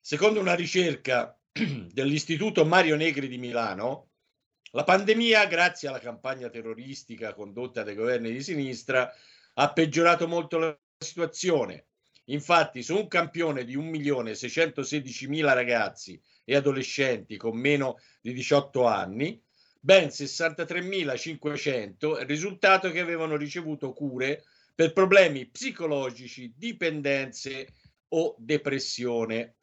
[0.02, 4.10] Secondo una ricerca dell'Istituto Mario Negri di Milano,
[4.72, 9.10] la pandemia, grazie alla campagna terroristica condotta dai governi di sinistra,
[9.54, 11.86] ha peggiorato molto la situazione.
[12.26, 19.42] Infatti, su un campione di 1.616.000 ragazzi e adolescenti con meno di 18 anni,
[19.80, 24.44] ben 63.500 è il risultato che avevano ricevuto cure
[24.76, 27.68] per problemi psicologici, dipendenze
[28.10, 29.56] o depressione.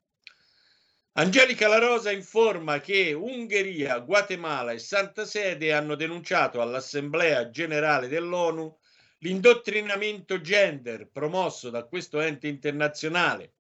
[1.15, 8.79] Angelica La Rosa informa che Ungheria, Guatemala e Santa Sede hanno denunciato all'Assemblea generale dell'ONU
[9.19, 13.55] l'indottrinamento gender promosso da questo ente internazionale.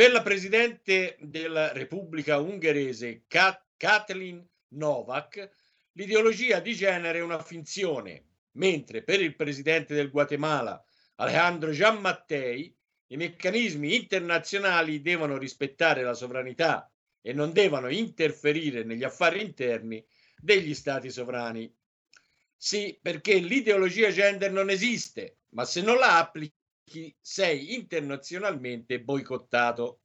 [0.00, 5.50] Per la presidente della Repubblica ungherese Kat- Kathleen Novak,
[5.92, 10.82] l'ideologia di genere è una finzione, mentre per il presidente del Guatemala
[11.16, 12.74] Alejandro Giammattei
[13.08, 16.90] i meccanismi internazionali devono rispettare la sovranità
[17.20, 20.02] e non devono interferire negli affari interni
[20.34, 21.70] degli stati sovrani.
[22.56, 26.56] Sì, perché l'ideologia gender non esiste, ma se non la applichi
[27.20, 30.00] sei internazionalmente boicottato.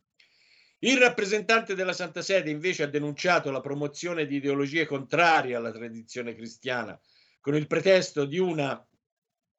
[0.79, 6.35] Il rappresentante della Santa Sede invece ha denunciato la promozione di ideologie contrarie alla tradizione
[6.35, 6.99] cristiana,
[7.39, 8.85] con il pretesto di una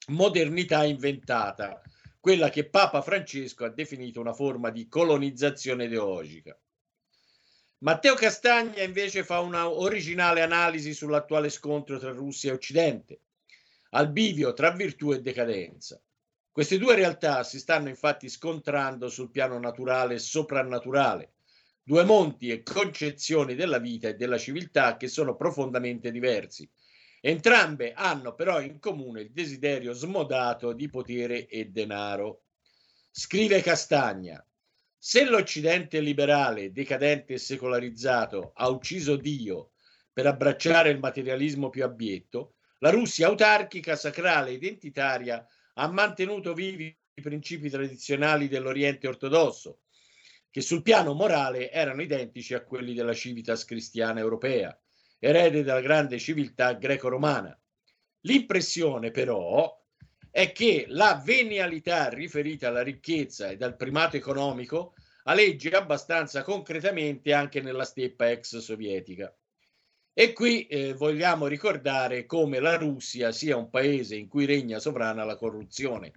[0.08, 1.80] modernità inventata,
[2.20, 6.56] quella che Papa Francesco ha definito una forma di colonizzazione ideologica.
[7.78, 13.20] Matteo Castagna invece fa una originale analisi sull'attuale scontro tra Russia e Occidente.
[13.90, 16.00] al bivio tra virtù e decadenza.
[16.56, 21.34] Queste due realtà si stanno infatti scontrando sul piano naturale e soprannaturale,
[21.82, 26.66] due monti e concezioni della vita e della civiltà che sono profondamente diversi.
[27.20, 32.44] Entrambe hanno però in comune il desiderio smodato di potere e denaro.
[33.10, 34.42] Scrive Castagna,
[34.96, 39.72] se l'Occidente liberale, decadente e secolarizzato ha ucciso Dio
[40.10, 45.46] per abbracciare il materialismo più abietto, la Russia autarchica, sacrale e identitaria
[45.78, 49.80] ha mantenuto vivi i principi tradizionali dell'Oriente ortodosso,
[50.50, 54.78] che sul piano morale erano identici a quelli della civitas cristiana europea,
[55.18, 57.58] erede della grande civiltà greco-romana.
[58.20, 59.84] L'impressione però
[60.30, 64.94] è che la venialità riferita alla ricchezza e al primato economico
[65.24, 69.34] aleggia abbastanza concretamente anche nella steppa ex sovietica.
[70.18, 75.24] E qui eh, vogliamo ricordare come la Russia sia un paese in cui regna sovrana
[75.24, 76.10] la corruzione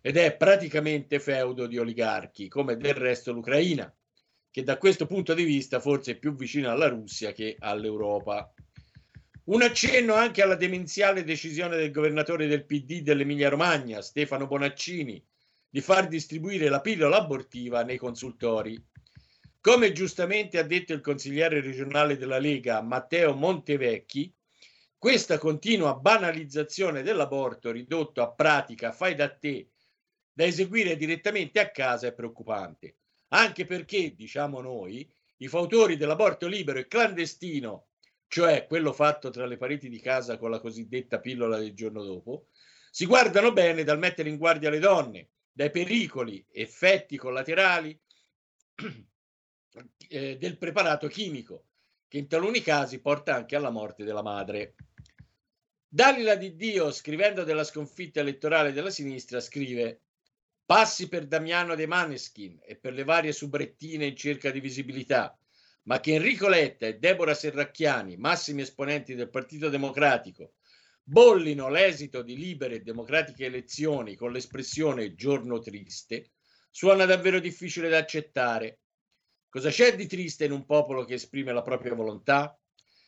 [0.00, 3.92] ed è praticamente feudo di oligarchi, come del resto l'Ucraina,
[4.52, 8.54] che da questo punto di vista forse è più vicina alla Russia che all'Europa.
[9.46, 15.20] Un accenno anche alla demenziale decisione del governatore del PD dell'Emilia Romagna, Stefano Bonaccini,
[15.68, 18.80] di far distribuire la pillola abortiva nei consultori.
[19.64, 24.30] Come giustamente ha detto il consigliere regionale della Lega, Matteo Montevecchi,
[24.98, 29.70] questa continua banalizzazione dell'aborto ridotto a pratica fai da te
[30.34, 36.78] da eseguire direttamente a casa è preoccupante, anche perché, diciamo noi, i fautori dell'aborto libero
[36.78, 37.86] e clandestino
[38.28, 42.48] cioè quello fatto tra le pareti di casa con la cosiddetta pillola del giorno dopo,
[42.90, 47.98] si guardano bene dal mettere in guardia le donne dai pericoli, effetti collaterali
[50.08, 51.66] eh, del preparato chimico,
[52.08, 54.74] che in taluni casi porta anche alla morte della madre.
[55.88, 60.00] Dalila di Dio, scrivendo della sconfitta elettorale della sinistra, scrive
[60.66, 65.38] Passi per Damiano De Maneskin e per le varie subrettine in cerca di visibilità,
[65.82, 70.54] ma che Enrico Letta e Deborah Serracchiani, massimi esponenti del Partito Democratico,
[71.02, 76.30] bollino l'esito di libere e democratiche elezioni con l'espressione giorno triste,
[76.70, 78.80] suona davvero difficile da accettare.
[79.54, 82.58] Cosa c'è di triste in un popolo che esprime la propria volontà?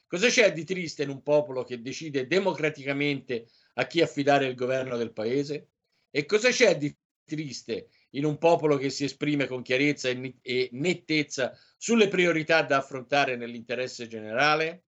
[0.06, 4.96] Cosa c'è di triste in un popolo che decide democraticamente a chi affidare il governo
[4.96, 5.70] del paese?
[6.08, 11.52] E cosa c'è di triste in un popolo che si esprime con chiarezza e nettezza
[11.76, 14.84] sulle priorità da affrontare nell'interesse generale?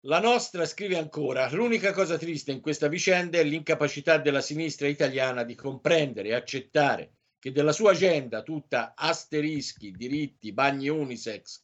[0.00, 5.44] La nostra scrive ancora, l'unica cosa triste in questa vicenda è l'incapacità della sinistra italiana
[5.44, 7.14] di comprendere e accettare
[7.44, 11.60] che della sua agenda tutta asterischi, diritti, bagni unisex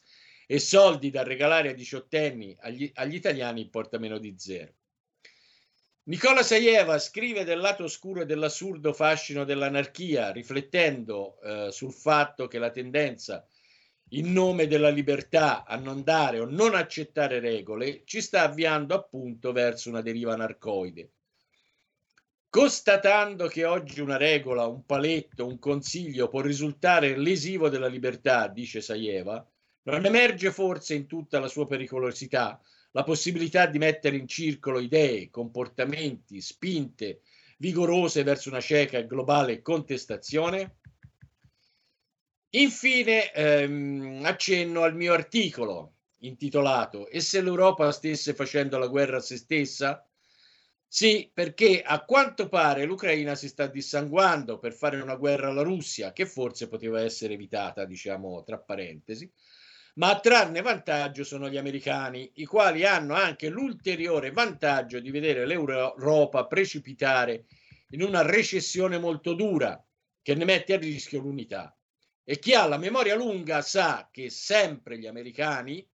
[0.47, 4.75] e soldi da regalare ai diciottenni agli, agli italiani importa meno di zero.
[6.03, 12.59] Nicola Saieva scrive del lato oscuro e dell'assurdo fascino dell'anarchia, riflettendo eh, sul fatto che
[12.59, 13.47] la tendenza
[14.11, 19.51] in nome della libertà a non dare o non accettare regole ci sta avviando appunto
[19.53, 21.13] verso una deriva anarcoide.
[22.51, 28.81] Constatando che oggi una regola, un paletto, un consiglio può risultare lesivo della libertà, dice
[28.81, 29.49] Saieva,
[29.83, 32.61] non emerge forse in tutta la sua pericolosità
[32.91, 37.21] la possibilità di mettere in circolo idee, comportamenti, spinte
[37.59, 40.79] vigorose verso una cieca e globale contestazione?
[42.55, 49.21] Infine ehm, accenno al mio articolo intitolato E se l'Europa stesse facendo la guerra a
[49.21, 50.05] se stessa?
[50.93, 56.13] Sì, perché a quanto pare l'Ucraina si sta dissanguando per fare una guerra alla Russia,
[56.13, 59.31] che forse poteva essere evitata, diciamo tra parentesi,
[59.95, 65.47] ma a trarne vantaggio sono gli americani, i quali hanno anche l'ulteriore vantaggio di vedere
[65.47, 67.47] l'Europa precipitare
[67.91, 69.81] in una recessione molto dura
[70.21, 71.73] che ne mette a rischio l'unità.
[72.25, 75.87] E chi ha la memoria lunga sa che sempre gli americani,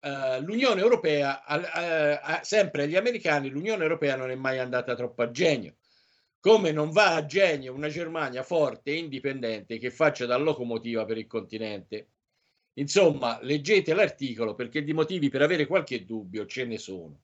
[0.00, 5.30] eh, l'Unione Europea, eh, sempre agli americani, l'Unione Europea non è mai andata troppo a
[5.30, 5.76] genio.
[6.40, 11.18] Come non va a genio una Germania forte e indipendente che faccia da locomotiva per
[11.18, 12.10] il continente.
[12.74, 17.22] Insomma, leggete l'articolo perché di motivi per avere qualche dubbio ce ne sono.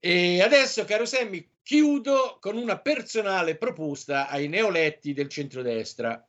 [0.00, 6.27] E adesso, caro Semmi, chiudo con una personale proposta ai neoletti del centrodestra.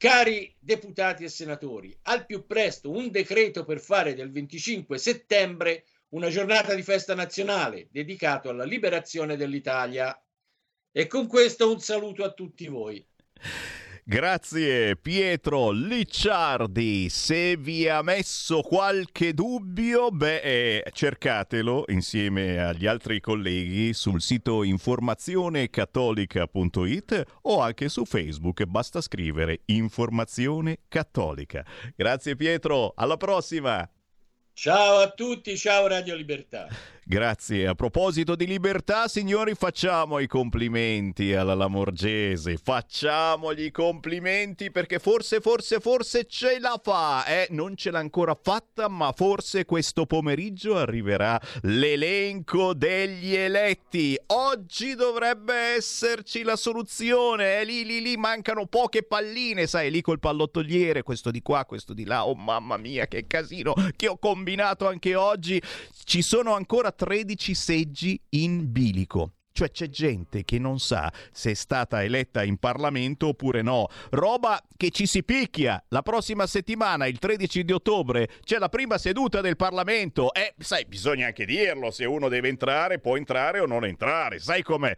[0.00, 6.30] Cari deputati e senatori, al più presto un decreto per fare del 25 settembre una
[6.30, 10.18] giornata di festa nazionale dedicato alla liberazione dell'Italia.
[10.90, 13.06] E con questo un saluto a tutti voi.
[14.10, 17.08] Grazie Pietro Licciardi.
[17.08, 24.64] Se vi ha messo qualche dubbio, beh, eh, cercatelo insieme agli altri colleghi sul sito
[24.64, 28.64] informazionecattolica.it o anche su Facebook.
[28.64, 31.64] Basta scrivere Informazione Cattolica.
[31.94, 33.88] Grazie Pietro, alla prossima.
[34.52, 36.66] Ciao a tutti, ciao Radio Libertà.
[37.10, 37.66] Grazie.
[37.66, 42.56] A proposito di libertà, signori, facciamo i complimenti alla Lamorgese.
[42.56, 47.26] Facciamogli i complimenti perché forse, forse, forse ce la fa.
[47.26, 54.16] Eh, non ce l'ha ancora fatta, ma forse questo pomeriggio arriverà l'elenco degli eletti.
[54.26, 57.58] Oggi dovrebbe esserci la soluzione.
[57.58, 61.92] Eh, lì, lì, lì mancano poche palline, sai, lì col pallottoliere, questo di qua, questo
[61.92, 62.24] di là.
[62.24, 65.60] Oh mamma mia, che casino che ho combinato anche oggi.
[66.04, 69.32] Ci sono ancora 13 seggi in bilico.
[69.52, 73.86] Cioè c'è gente che non sa se è stata eletta in Parlamento oppure no.
[74.10, 75.82] Roba che ci si picchia.
[75.88, 80.34] La prossima settimana, il 13 di ottobre, c'è la prima seduta del Parlamento.
[80.34, 84.38] E sai, bisogna anche dirlo, se uno deve entrare, può entrare o non entrare.
[84.38, 84.94] Sai com'è?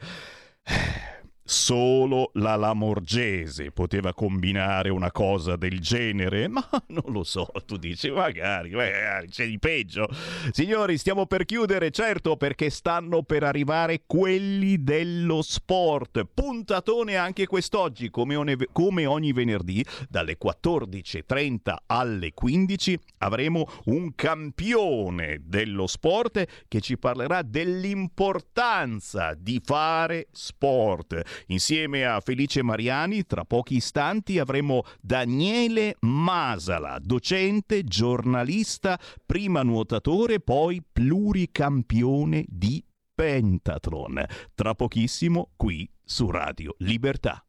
[1.44, 8.10] Solo la Lamorgese poteva combinare una cosa del genere, ma non lo so, tu dici
[8.10, 10.09] magari, magari c'è di peggio.
[10.52, 16.24] Signori, stiamo per chiudere, certo, perché stanno per arrivare quelli dello sport.
[16.32, 25.40] Puntatone anche quest'oggi, come, one- come ogni venerdì, dalle 14.30 alle 15 avremo un campione
[25.43, 31.31] dello sport che ci parlerà dell'importanza di fare sport.
[31.47, 40.83] Insieme a Felice Mariani, tra pochi istanti avremo Daniele Masala, docente, giornalista, prima nuotatore, poi
[40.93, 42.85] pluricampione di
[43.15, 44.25] pentathlon.
[44.55, 47.45] Tra pochissimo qui su Radio Libertà.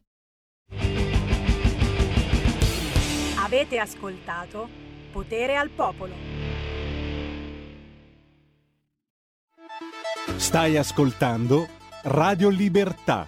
[3.37, 4.67] Avete ascoltato
[5.11, 6.13] Potere al Popolo.
[10.37, 11.67] Stai ascoltando
[12.03, 13.27] Radio Libertà,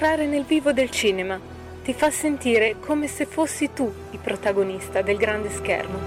[0.00, 1.38] Entrare nel vivo del cinema,
[1.84, 5.98] ti fa sentire come se fossi tu il protagonista del grande schermo.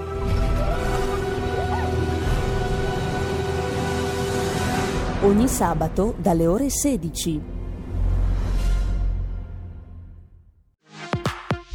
[5.22, 7.42] Ogni sabato dalle ore 16.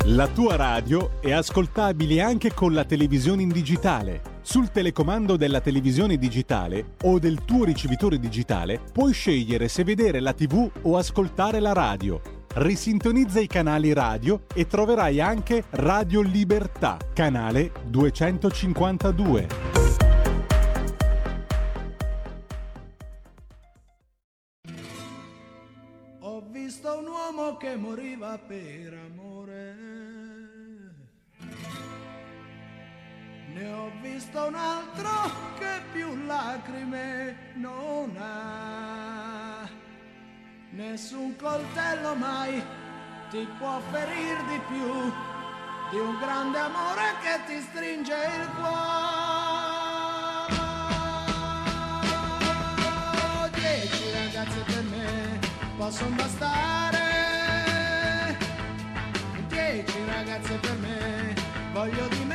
[0.06, 4.37] La tua radio è ascoltabile anche con la televisione in digitale.
[4.50, 10.32] Sul telecomando della televisione digitale o del tuo ricevitore digitale puoi scegliere se vedere la
[10.32, 12.18] TV o ascoltare la radio.
[12.54, 19.48] Risintonizza i canali radio e troverai anche Radio Libertà, canale 252.
[26.20, 29.87] Ho visto un uomo che moriva per amore.
[33.54, 35.10] Ne ho visto un altro
[35.58, 39.68] che più lacrime non ha.
[40.70, 42.62] Nessun coltello mai
[43.30, 45.12] ti può ferir di più
[45.90, 49.08] di un grande amore che ti stringe il cuore.
[55.88, 56.98] possono bastare.
[59.48, 61.34] Dieci ragazze per me,
[61.72, 62.27] voglio dimenticare.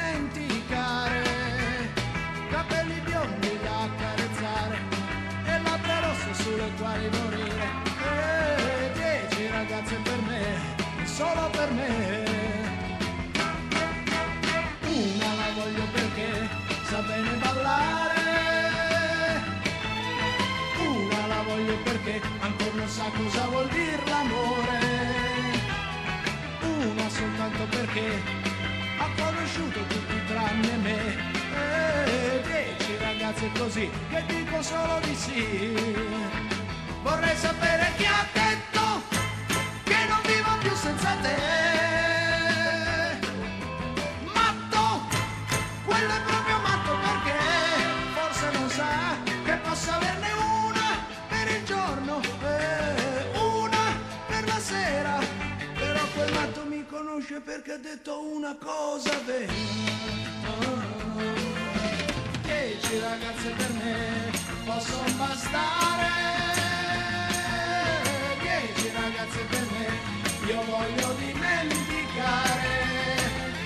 [17.53, 19.43] Ballare.
[20.79, 24.79] Una la voglio perché ancora non sa cosa vuol dire l'amore.
[26.61, 28.21] Una soltanto perché
[28.97, 31.31] ha conosciuto tutti tranne me.
[31.55, 35.73] E dieci ragazze così che dico solo di sì.
[37.01, 38.81] Vorrei sapere chi ha detto
[39.83, 41.62] che non vivo più senza te.
[57.53, 59.53] Perché ha detto una cosa vera.
[62.41, 64.31] Dieci ragazze per me
[64.65, 66.09] possono bastare.
[68.41, 69.87] Dieci ragazze per me
[70.51, 72.71] io voglio dimenticare.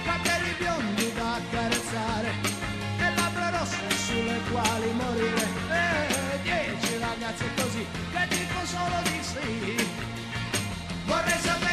[0.03, 2.31] Capelli biondi da accarezzare
[2.99, 5.47] e labbra rosse sulle quali morire.
[5.71, 9.75] Eh, dieci ragazze così che dico solo di sì.
[11.05, 11.66] Vorrei sapere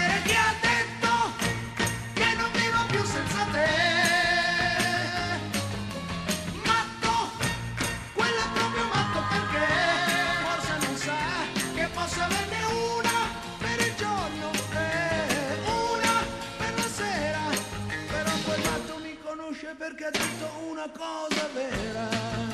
[19.95, 22.53] perché ha detto una cosa vera.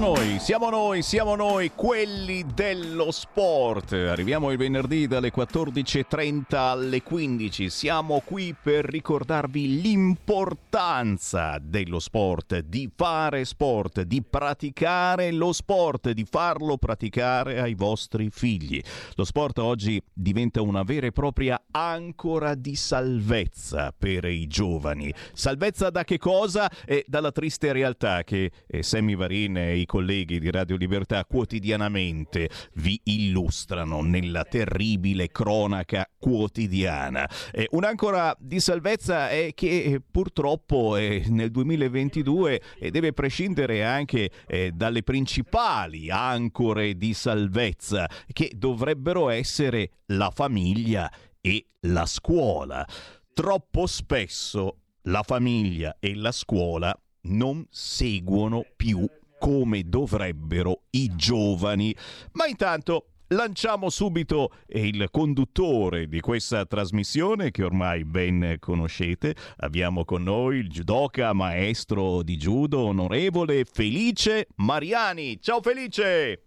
[0.00, 3.92] Noi, siamo noi, siamo noi, quelli dello sport.
[3.92, 7.68] Arriviamo il venerdì dalle 14.30 alle 15.
[7.68, 16.24] Siamo qui per ricordarvi l'importanza dello sport, di fare sport, di praticare lo sport, di
[16.28, 18.82] farlo praticare ai vostri figli.
[19.16, 25.12] Lo sport oggi diventa una vera e propria ancora di salvezza per i giovani.
[25.34, 26.70] Salvezza da che cosa?
[26.86, 32.48] E dalla triste realtà che eh, Sammy Varin e i colleghi di Radio Libertà quotidianamente
[32.74, 37.28] vi illustrano nella terribile cronaca quotidiana.
[37.50, 44.30] Eh, un'ancora di salvezza è che eh, purtroppo eh, nel 2022 eh, deve prescindere anche
[44.46, 51.10] eh, dalle principali ancore di salvezza che dovrebbero essere la famiglia
[51.40, 52.86] e la scuola.
[53.34, 59.04] Troppo spesso la famiglia e la scuola non seguono più
[59.40, 61.96] come dovrebbero i giovani.
[62.32, 69.34] Ma intanto lanciamo subito il conduttore di questa trasmissione che ormai ben conoscete.
[69.58, 75.40] Abbiamo con noi il judoka maestro di judo, onorevole Felice Mariani.
[75.40, 76.42] Ciao Felice!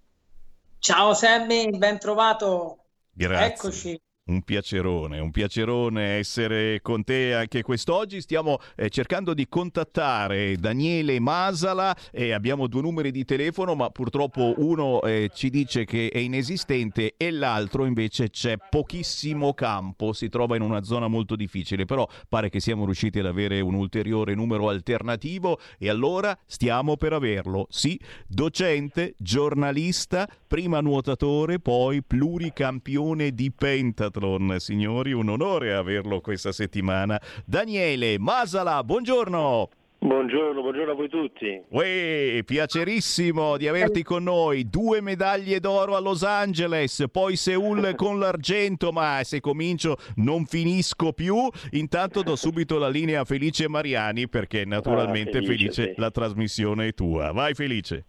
[0.78, 2.86] Ciao Sammy, ben trovato.
[3.12, 3.46] Grazie.
[3.46, 4.02] Eccoci.
[4.26, 8.22] Un piacerone, un piacerone essere con te anche quest'oggi.
[8.22, 14.54] Stiamo eh, cercando di contattare Daniele Masala e abbiamo due numeri di telefono, ma purtroppo
[14.60, 20.56] uno eh, ci dice che è inesistente e l'altro invece c'è pochissimo campo, si trova
[20.56, 24.70] in una zona molto difficile, però pare che siamo riusciti ad avere un ulteriore numero
[24.70, 27.68] alternativo e allora stiamo per averlo.
[27.70, 34.56] Sì, docente, giornalista, prima nuotatore, poi pluricampione di pentathlon Triathlon.
[34.60, 37.20] Signori, un onore averlo questa settimana.
[37.46, 39.70] Daniele Masala, buongiorno.
[40.00, 41.62] Buongiorno, buongiorno a voi tutti.
[41.70, 44.70] Uè, piacerissimo di averti con noi.
[44.70, 51.14] Due medaglie d'oro a Los Angeles, poi Seul con l'argento, ma se comincio non finisco
[51.14, 51.38] più.
[51.72, 56.02] Intanto do subito la linea a Felice Mariani perché naturalmente ah, felice, felice sì.
[56.02, 57.32] la trasmissione è tua.
[57.32, 58.06] Vai Felice.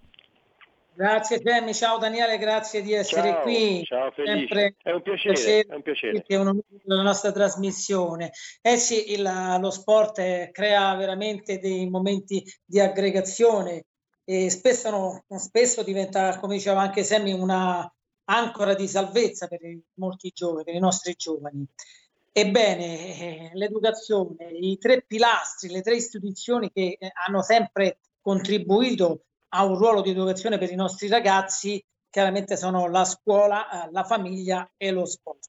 [0.96, 3.82] Grazie Jamie, ciao Daniele, grazie di essere ciao, qui.
[3.82, 6.24] Ciao Felice, è un piacere, piacere, è un piacere.
[6.24, 8.30] È un della nostra trasmissione.
[8.62, 13.86] Eh sì, il, lo sport crea veramente dei momenti di aggregazione
[14.24, 17.92] e spesso, no, spesso diventa, come diceva anche Semi, una
[18.26, 19.58] ancora di salvezza per
[19.94, 21.66] molti giovani, per i nostri giovani.
[22.30, 29.24] Ebbene, eh, l'educazione, i tre pilastri, le tre istituzioni che eh, hanno sempre contribuito
[29.56, 34.04] ha un ruolo di educazione per i nostri ragazzi, chiaramente sono la scuola, eh, la
[34.04, 35.48] famiglia e lo sport.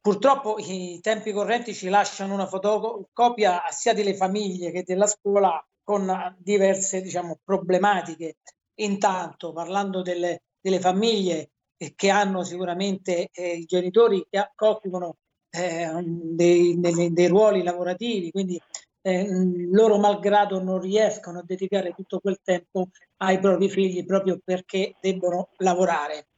[0.00, 6.36] Purtroppo i tempi correnti ci lasciano una fotocopia sia delle famiglie che della scuola con
[6.38, 8.38] diverse diciamo, problematiche.
[8.80, 11.50] Intanto, parlando delle, delle famiglie
[11.94, 15.16] che hanno sicuramente eh, i genitori che occupano
[15.50, 18.60] eh, dei, dei, dei, ruoli lavorativi, quindi
[19.02, 19.26] eh,
[19.70, 22.88] loro malgrado non riescono a dedicare tutto quel tempo
[23.18, 26.28] ai propri figli proprio perché debbono lavorare.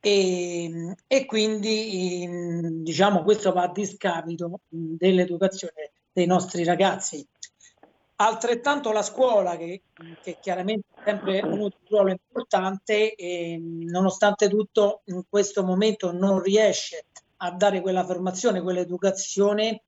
[0.00, 7.26] E, e quindi diciamo questo va a discapito dell'educazione dei nostri ragazzi.
[8.16, 9.82] Altrettanto la scuola, che,
[10.22, 17.06] che chiaramente è sempre un ruolo importante, e, nonostante tutto in questo momento non riesce
[17.38, 19.82] a dare quella formazione, quell'educazione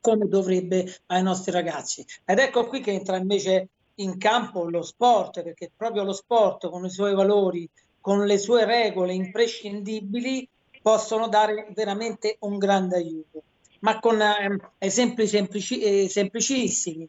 [0.00, 2.04] come dovrebbe ai nostri ragazzi.
[2.24, 6.84] Ed ecco qui che entra invece in campo lo sport, perché proprio lo sport con
[6.84, 7.68] i suoi valori,
[8.00, 10.48] con le sue regole imprescindibili,
[10.80, 13.42] possono dare veramente un grande aiuto.
[13.80, 17.08] Ma con eh, esempi semplici, eh, semplicissimi.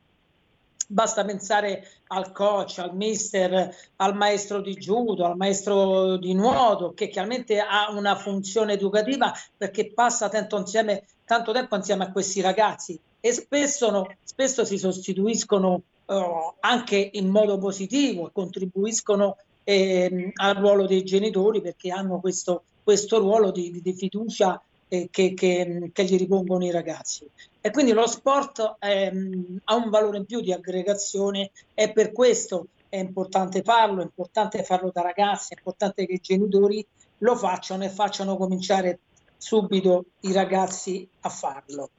[0.91, 7.09] Basta pensare al coach, al mister, al maestro di judo, al maestro di nuoto, che
[7.09, 12.99] chiaramente ha una funzione educativa perché passa tanto, insieme, tanto tempo insieme a questi ragazzi.
[13.19, 20.87] E spesso, no, spesso si sostituiscono uh, anche in modo positivo contribuiscono eh, al ruolo
[20.87, 24.59] dei genitori perché hanno questo, questo ruolo di, di, fiducia
[24.89, 27.29] che, che, che, gli ripongono i ragazzi.
[27.61, 32.67] E quindi lo sport ehm, ha un valore in più di aggregazione e per questo
[32.89, 36.85] è importante farlo, è importante farlo da ragazzi, è importante che i genitori
[37.19, 38.99] lo facciano e facciano cominciare
[39.37, 41.91] subito i ragazzi a farlo.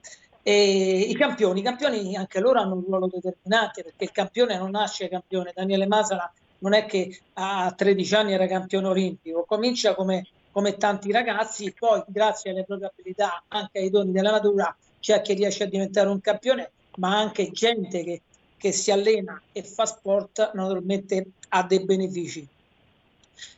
[0.43, 4.71] E I campioni, i campioni anche loro hanno un ruolo determinante perché il campione non
[4.71, 5.53] nasce campione.
[5.55, 11.13] Daniele Masala non è che a 13 anni era campione olimpico, comincia come come tanti
[11.13, 15.67] ragazzi, poi grazie alle proprie abilità, anche ai doni della natura, c'è chi riesce a
[15.67, 18.23] diventare un campione, ma anche gente che,
[18.57, 22.47] che si allena e fa sport naturalmente ha dei benefici.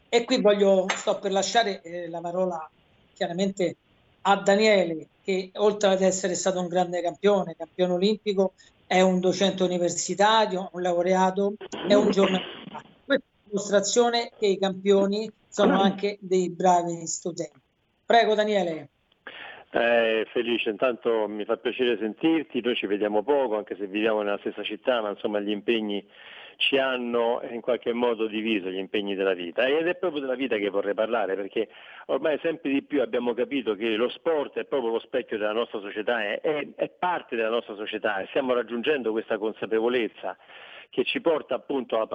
[0.09, 2.71] E qui voglio, sto per lasciare eh, la parola
[3.15, 3.77] chiaramente
[4.23, 8.53] a Daniele, che oltre ad essere stato un grande campione, campione olimpico,
[8.87, 11.55] è un docente universitario, un laureato,
[11.89, 12.62] è un giornalista.
[13.53, 17.61] Dimostrazione che i campioni sono anche dei bravi studenti.
[18.07, 18.89] Prego Daniele.
[19.73, 24.39] Eh, Felice, intanto mi fa piacere sentirti, noi ci vediamo poco anche se viviamo nella
[24.39, 26.03] stessa città, ma insomma gli impegni
[26.57, 30.57] ci hanno in qualche modo diviso gli impegni della vita ed è proprio della vita
[30.57, 31.69] che vorrei parlare perché
[32.07, 35.81] ormai sempre di più abbiamo capito che lo sport è proprio lo specchio della nostra
[35.81, 40.37] società, è, è, è parte della nostra società e stiamo raggiungendo questa consapevolezza
[40.93, 42.07] che ci porta appunto a,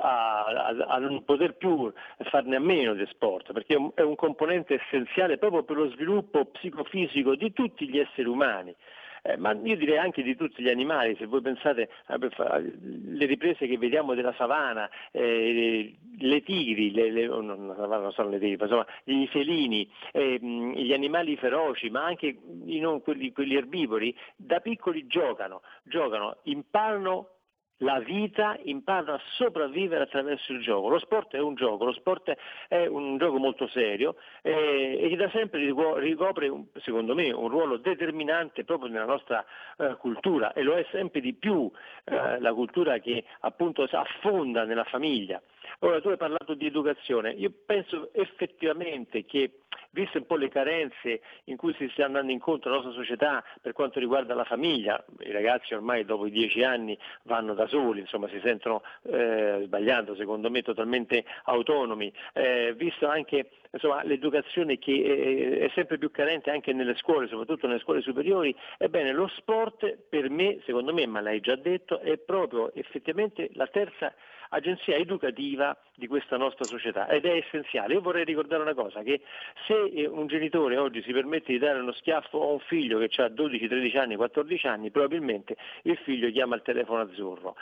[0.45, 1.91] a, a, non poter più
[2.29, 5.89] farne a meno di sport, perché è un, è un componente essenziale proprio per lo
[5.89, 8.75] sviluppo psicofisico di tutti gli esseri umani.
[9.23, 13.79] Eh, ma io direi anche di tutti gli animali, se voi pensate alle riprese che
[13.79, 18.85] vediamo della savana, eh, le tigri, le, le, oh, non, non sono le tigri, insomma,
[19.05, 22.37] i felini, eh, gli animali feroci, ma anche
[22.79, 27.36] non, quelli, quelli, erbivori, da piccoli giocano, giocano, imparano
[27.77, 30.89] la vita, imparano a sopravvivere attraverso il gioco.
[30.89, 32.35] Lo sport è un gioco, lo sport
[32.67, 36.51] è un gioco molto serio eh, e da sempre ricopre,
[36.81, 39.45] secondo me, un ruolo determinante proprio nella nostra
[39.77, 41.69] eh, cultura e lo è sempre di più
[42.05, 45.41] eh, la cultura che appunto affonda nella famiglia.
[45.79, 49.59] Ora tu hai parlato di educazione, io penso effettivamente che
[49.91, 53.73] viste un po' le carenze in cui si sta andando incontro la nostra società per
[53.73, 58.27] quanto riguarda la famiglia, i ragazzi ormai dopo i dieci anni vanno da soli, insomma
[58.27, 65.65] si sentono eh, sbagliando secondo me totalmente autonomi, eh, visto anche insomma, l'educazione che è,
[65.65, 70.29] è sempre più carente anche nelle scuole, soprattutto nelle scuole superiori, ebbene lo sport per
[70.29, 74.13] me, secondo me, ma l'hai già detto, è proprio effettivamente la terza
[74.49, 77.93] agenzia educativa di questa nostra società ed è essenziale.
[77.93, 79.21] Io vorrei ricordare una cosa, che
[79.65, 83.29] se un genitore oggi si permette di dare uno schiaffo a un figlio che ha
[83.29, 87.55] 12, 13 anni, 14 anni, probabilmente il figlio chiama il telefono azzurro.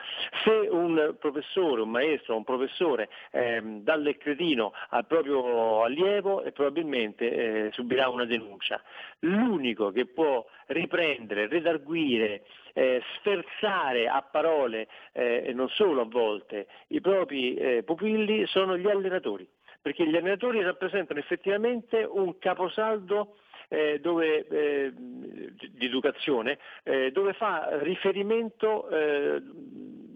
[0.44, 6.52] Se un professore, un maestro, un professore ehm, dà il cretino al proprio allievo, eh,
[6.52, 8.82] probabilmente eh, subirà una denuncia.
[9.20, 12.44] L'unico che può riprendere, redarguire,
[12.74, 18.88] eh, sferzare a parole, eh, non solo a volte, i propri eh, pupilli sono gli
[18.88, 19.48] allenatori,
[19.82, 23.36] perché gli allenatori rappresentano effettivamente un caposaldo
[23.68, 29.42] eh, dove, eh, di educazione eh, dove fa riferimento eh,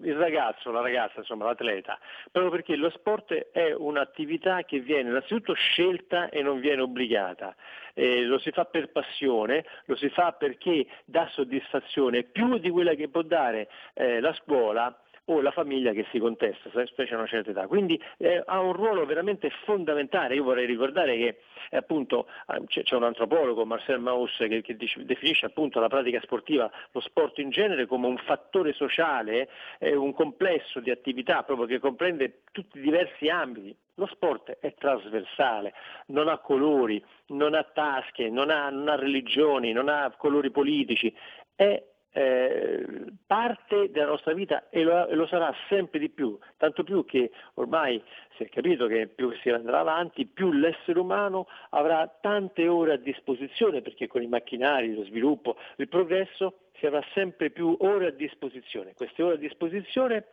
[0.02, 2.00] il ragazzo, la ragazza, insomma l'atleta,
[2.32, 7.56] proprio perché lo sport è un'attività che viene innanzitutto scelta e non viene obbligata,
[7.94, 12.94] eh, lo si fa per passione, lo si fa perché dà soddisfazione più di quella
[12.94, 14.98] che può dare eh, la scuola
[15.32, 17.68] o la famiglia che si contesta, specie a una certa età.
[17.68, 20.36] Quindi eh, ha un ruolo veramente fondamentale.
[20.36, 21.38] Io vorrei ricordare che
[21.70, 26.20] eh, appunto, eh, c'è, c'è, un antropologo, Marcel Mauss, che, che definisce appunto la pratica
[26.22, 31.68] sportiva, lo sport in genere, come un fattore sociale, eh, un complesso di attività proprio
[31.68, 33.76] che comprende tutti i diversi ambiti.
[33.96, 35.74] Lo sport è trasversale,
[36.08, 41.14] non ha colori, non ha tasche, non ha, non ha religioni, non ha colori politici,
[41.54, 42.86] è eh,
[43.26, 47.32] parte della nostra vita e lo, e lo, sarà sempre di più, tanto più che
[47.56, 48.02] ormai
[48.36, 52.98] si è capito che più si andrà avanti, più l'essere umano avrà tante ore a
[52.98, 58.12] disposizione, perché con i macchinari, lo sviluppo, il progresso si avrà sempre più ore a
[58.12, 58.94] disposizione.
[58.96, 60.26] Queste ore a disposizione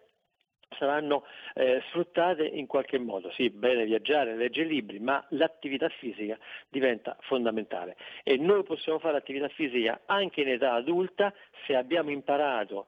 [0.76, 1.24] saranno
[1.54, 3.30] eh, sfruttate in qualche modo.
[3.32, 6.38] Sì, bene viaggiare, leggere libri, ma l'attività fisica
[6.68, 11.32] diventa fondamentale e noi possiamo fare attività fisica anche in età adulta
[11.66, 12.86] se abbiamo imparato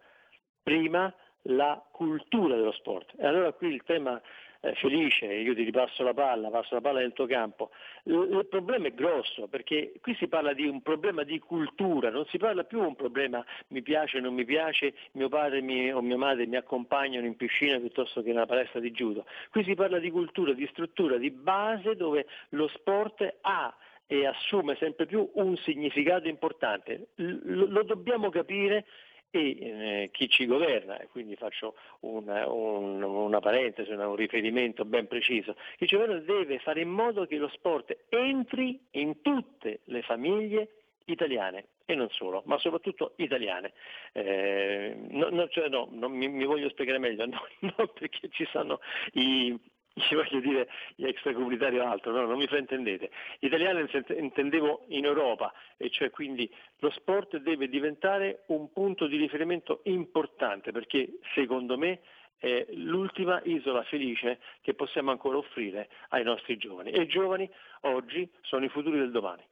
[0.63, 3.15] prima la cultura dello sport.
[3.19, 4.21] E allora qui il tema
[4.61, 7.71] eh, felice, io ti ripasso la palla, passo la palla nel tuo campo.
[8.05, 12.39] Il, problema è grosso perché qui si parla di un problema di cultura, non si
[12.39, 16.01] parla più di un problema mi piace o non mi piace, mio padre mi, o
[16.01, 19.27] mia madre mi accompagnano in piscina piuttosto che nella palestra di judo.
[19.51, 23.77] Qui si parla di cultura, di struttura, di base dove lo sport ha
[24.11, 27.09] e assume sempre più un significato importante.
[27.17, 28.87] L- lo dobbiamo capire
[29.31, 35.07] e eh, chi ci governa, e quindi faccio una, un, una parentesi, un riferimento ben
[35.07, 40.03] preciso, chi ci governa deve fare in modo che lo sport entri in tutte le
[40.03, 40.71] famiglie
[41.07, 43.73] italiane e non solo, ma soprattutto italiane.
[44.13, 48.81] Eh, no, no, cioè no, mi, mi, voglio spiegare meglio, no, non perché ci sono
[49.13, 49.59] i,
[50.01, 53.11] ci voglio dire gli extracomunitari o altro, no, non mi fraintendete.
[53.41, 59.81] Italiano intendevo in Europa, e cioè quindi lo sport deve diventare un punto di riferimento
[59.85, 62.01] importante perché secondo me
[62.39, 66.91] è l'ultima isola felice che possiamo ancora offrire ai nostri giovani.
[66.91, 67.51] E i giovani
[67.83, 69.43] oggi sono i futuri del domani.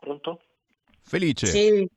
[0.00, 0.42] Pronto?
[1.02, 1.46] Felice.
[1.46, 1.88] Sì.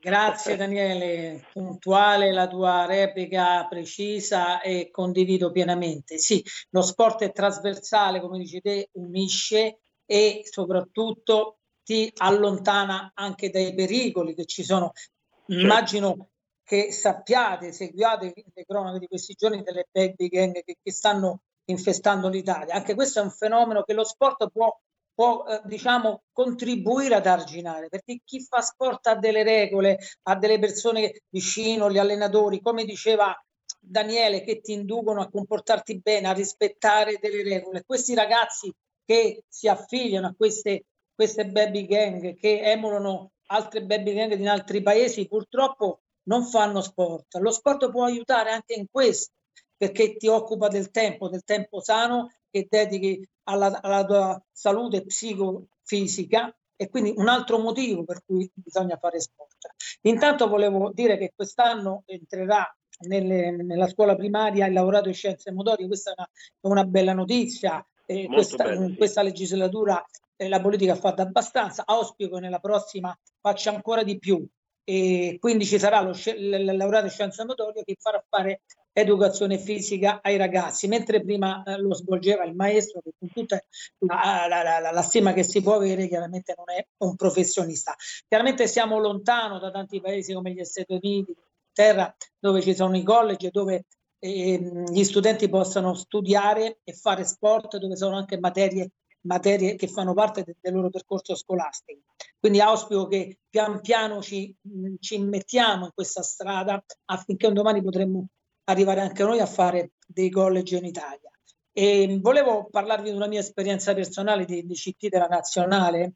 [0.00, 6.16] Grazie Daniele, puntuale la tua replica precisa e condivido pienamente.
[6.16, 13.74] Sì, lo sport è trasversale, come dici te, unisce e soprattutto ti allontana anche dai
[13.74, 14.92] pericoli che ci sono.
[14.94, 15.52] Certo.
[15.52, 16.30] Immagino
[16.64, 22.28] che sappiate, seguiate le cronache di questi giorni delle baby gang che, che stanno infestando
[22.28, 22.72] l'Italia.
[22.72, 24.74] Anche questo è un fenomeno che lo sport può
[25.20, 30.58] può eh, diciamo contribuire ad arginare perché chi fa sport ha delle regole ha delle
[30.58, 33.38] persone vicino gli allenatori come diceva
[33.78, 37.84] Daniele che ti inducono a comportarti bene a rispettare delle regole.
[37.84, 38.72] Questi ragazzi
[39.04, 44.82] che si affiliano a queste, queste baby gang che emulano altre baby gang in altri
[44.82, 47.36] paesi purtroppo non fanno sport.
[47.36, 49.32] Lo sport può aiutare anche in questo
[49.76, 56.54] perché ti occupa del tempo del tempo sano che dedichi alla, alla tua salute psicofisica
[56.76, 59.74] e quindi un altro motivo per cui bisogna fare sport.
[60.02, 62.66] Intanto volevo dire che quest'anno entrerà
[63.06, 66.28] nelle, nella scuola primaria il laureato in scienze motorie, questa è una,
[66.74, 68.96] una bella notizia, eh, questa, in sì.
[68.96, 70.04] questa legislatura
[70.36, 74.44] eh, la politica ha fatto abbastanza, auspico che nella prossima faccia ancora di più
[74.82, 78.62] e quindi ci sarà lo, sci- l- l- laureato in scienze motorie che farà fare
[78.92, 83.62] educazione fisica ai ragazzi, mentre prima eh, lo svolgeva il maestro che con tutta
[83.98, 87.94] la, la- la- la- stima che si può avere chiaramente non è un professionista.
[88.26, 91.34] Chiaramente siamo lontano da tanti paesi come gli Stati Uniti,
[91.72, 93.84] terra dove ci sono i college, dove
[94.18, 98.90] ehm, gli studenti possano studiare e fare sport, dove sono anche materie,
[99.22, 102.00] materie che fanno parte de- del loro percorso scolastico.
[102.38, 104.54] Quindi auspico che pian piano ci,
[104.98, 108.26] ci mettiamo in questa strada affinché un domani potremmo
[108.70, 111.30] arrivare anche noi a fare dei college in Italia.
[111.72, 116.14] E volevo parlarvi di una mia esperienza personale di, di CT della nazionale,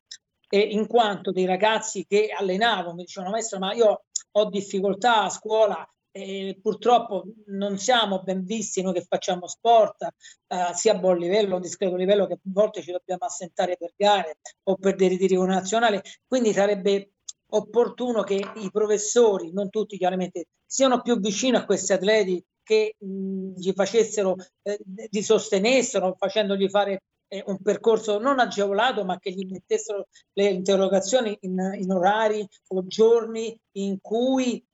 [0.49, 5.29] e in quanto dei ragazzi che allenavo mi dicevano maestro ma io ho difficoltà a
[5.29, 11.19] scuola e purtroppo non siamo ben visti noi che facciamo sport eh, sia a buon
[11.19, 15.09] livello, a discreto livello che a volte ci dobbiamo assentare per gare o per dei
[15.09, 17.14] ritiri nazionali, quindi sarebbe
[17.55, 23.73] opportuno che i professori, non tutti chiaramente, siano più vicini a questi atleti che gli
[23.73, 24.79] facessero, eh,
[25.11, 31.37] li sostenessero facendogli fare eh, un percorso non agevolato, ma che gli mettessero le interrogazioni
[31.43, 34.65] in, in orari o giorni in cui,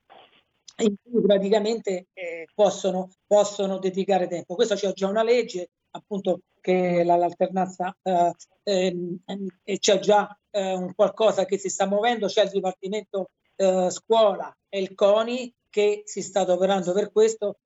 [0.79, 4.55] in cui praticamente eh, possono, possono dedicare tempo.
[4.55, 8.33] Questo c'è già una legge, appunto, che la- l'alternanza eh,
[8.63, 9.19] ehm,
[9.65, 14.55] e c'è già eh, un qualcosa che si sta muovendo, c'è il Dipartimento eh, Scuola
[14.69, 17.59] e il CONI che si sta adoperando per questo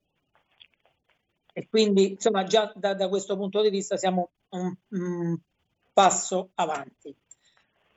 [1.52, 5.38] e quindi insomma già da, da questo punto di vista siamo un, un
[5.92, 7.16] passo avanti.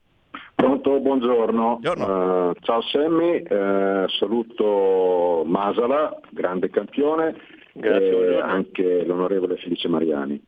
[0.55, 1.81] Pronto, buongiorno.
[1.83, 7.35] Eh, ciao Sammy, eh, saluto Masala, grande campione,
[7.75, 8.51] Grazie, e buongiorno.
[8.53, 10.43] anche l'onorevole Felice Mariani.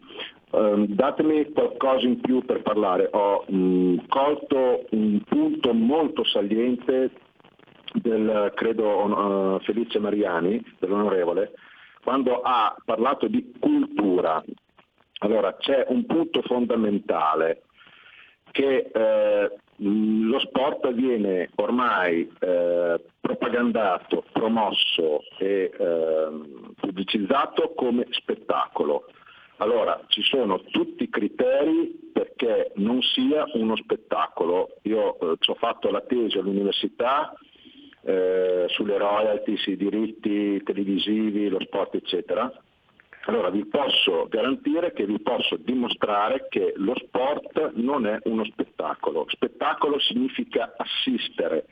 [0.50, 3.08] Eh, datemi qualcosa in più per parlare.
[3.12, 7.10] Ho mh, colto un punto molto saliente
[7.94, 11.52] del, credo, eh, Felice Mariani, dell'onorevole,
[12.02, 14.42] quando ha parlato di cultura.
[15.18, 17.62] Allora, c'è un punto fondamentale
[18.50, 29.06] che eh, lo sport viene ormai eh, propagandato, promosso e ehm, pubblicizzato come spettacolo.
[29.56, 34.76] Allora, ci sono tutti i criteri perché non sia uno spettacolo.
[34.82, 37.32] Io eh, ci ho fatto la tesi all'università
[38.04, 42.52] eh, sulle royalties, i diritti televisivi, lo sport, eccetera.
[43.26, 49.26] Allora vi posso garantire che vi posso dimostrare che lo sport non è uno spettacolo.
[49.28, 51.66] Spettacolo significa assistere,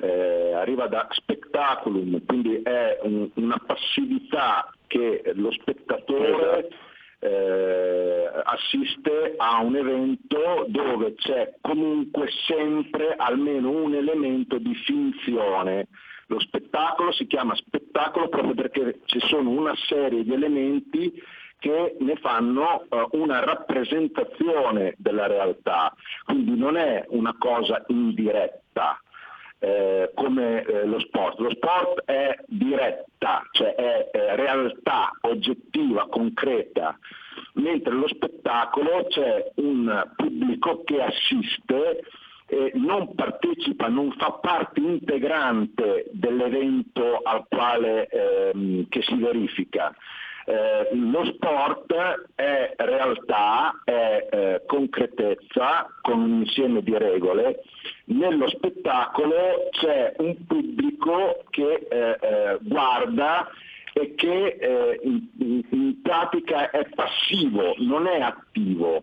[0.00, 6.70] eh, arriva da spettaculum, quindi è un- una passività che lo spettatore
[7.18, 15.88] eh, assiste a un evento dove c'è comunque sempre almeno un elemento di finzione.
[16.26, 21.12] Lo spettacolo si chiama spettacolo proprio perché ci sono una serie di elementi
[21.58, 25.94] che ne fanno eh, una rappresentazione della realtà,
[26.24, 29.00] quindi non è una cosa indiretta
[29.58, 31.38] eh, come eh, lo sport.
[31.38, 36.98] Lo sport è diretta, cioè è, è realtà oggettiva, concreta,
[37.54, 42.02] mentre lo spettacolo c'è un pubblico che assiste
[42.48, 49.94] e non partecipa, non fa parte integrante dell'evento al quale ehm, che si verifica.
[50.48, 51.92] Eh, lo sport
[52.36, 57.62] è realtà, è eh, concretezza con un insieme di regole.
[58.04, 63.48] Nello spettacolo c'è un pubblico che eh, eh, guarda
[63.92, 69.02] e che eh, in, in- in pratica è passivo, non è attivo.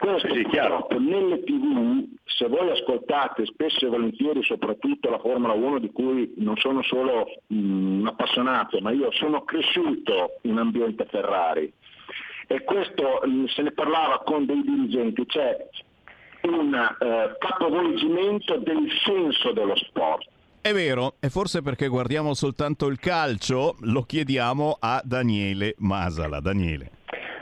[0.00, 0.86] Questo Sì, sì, chiaro.
[0.98, 6.56] nelle tv, se voi ascoltate spesso e volentieri soprattutto la Formula 1 di cui non
[6.56, 11.70] sono solo mm, un appassionato, ma io sono cresciuto in ambiente Ferrari
[12.46, 15.68] e questo mm, se ne parlava con dei dirigenti, c'è
[16.44, 20.26] un eh, capovolgimento del senso dello sport.
[20.62, 26.40] È vero, e forse perché guardiamo soltanto il calcio, lo chiediamo a Daniele Masala.
[26.40, 26.90] Daniele.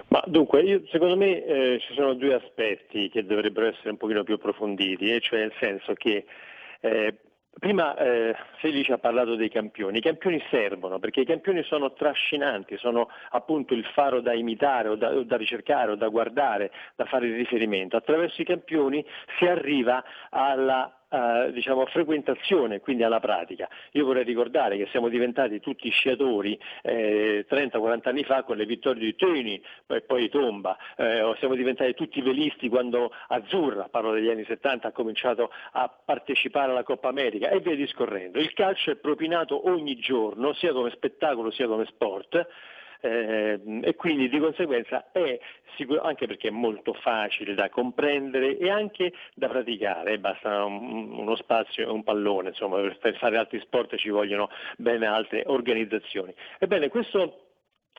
[0.08, 4.24] Ma dunque, io- secondo me eh, ci sono due aspetti che dovrebbero essere un pochino
[4.24, 6.24] più approfonditi, e cioè nel senso che
[6.80, 7.14] eh,
[7.58, 12.78] prima eh, Felice ha parlato dei campioni, i campioni servono perché i campioni sono trascinanti,
[12.78, 17.04] sono appunto il faro da imitare o da, o da ricercare o da guardare, da
[17.04, 17.96] fare riferimento.
[17.96, 19.04] Attraverso i campioni
[19.38, 23.68] si arriva alla eh, diciamo, frequentazione, quindi alla pratica.
[23.92, 29.02] Io vorrei ricordare che siamo diventati tutti sciatori eh, 30-40 anni fa con le vittorie
[29.02, 34.44] di Teni e poi Tomba, eh, siamo diventati tutti velisti quando Azzurra, parlo degli anni
[34.44, 38.38] 70, ha cominciato a partecipare alla Coppa America e via discorrendo.
[38.38, 42.46] Il calcio è propinato ogni giorno, sia come spettacolo sia come sport.
[43.00, 45.38] Eh, e quindi di conseguenza è
[45.76, 51.36] sicuro, anche perché è molto facile da comprendere e anche da praticare, basta un- uno
[51.36, 56.34] spazio e un pallone, insomma per- fare altri sport ci vogliono ben altre organizzazioni.
[56.58, 57.46] Ebbene, questo,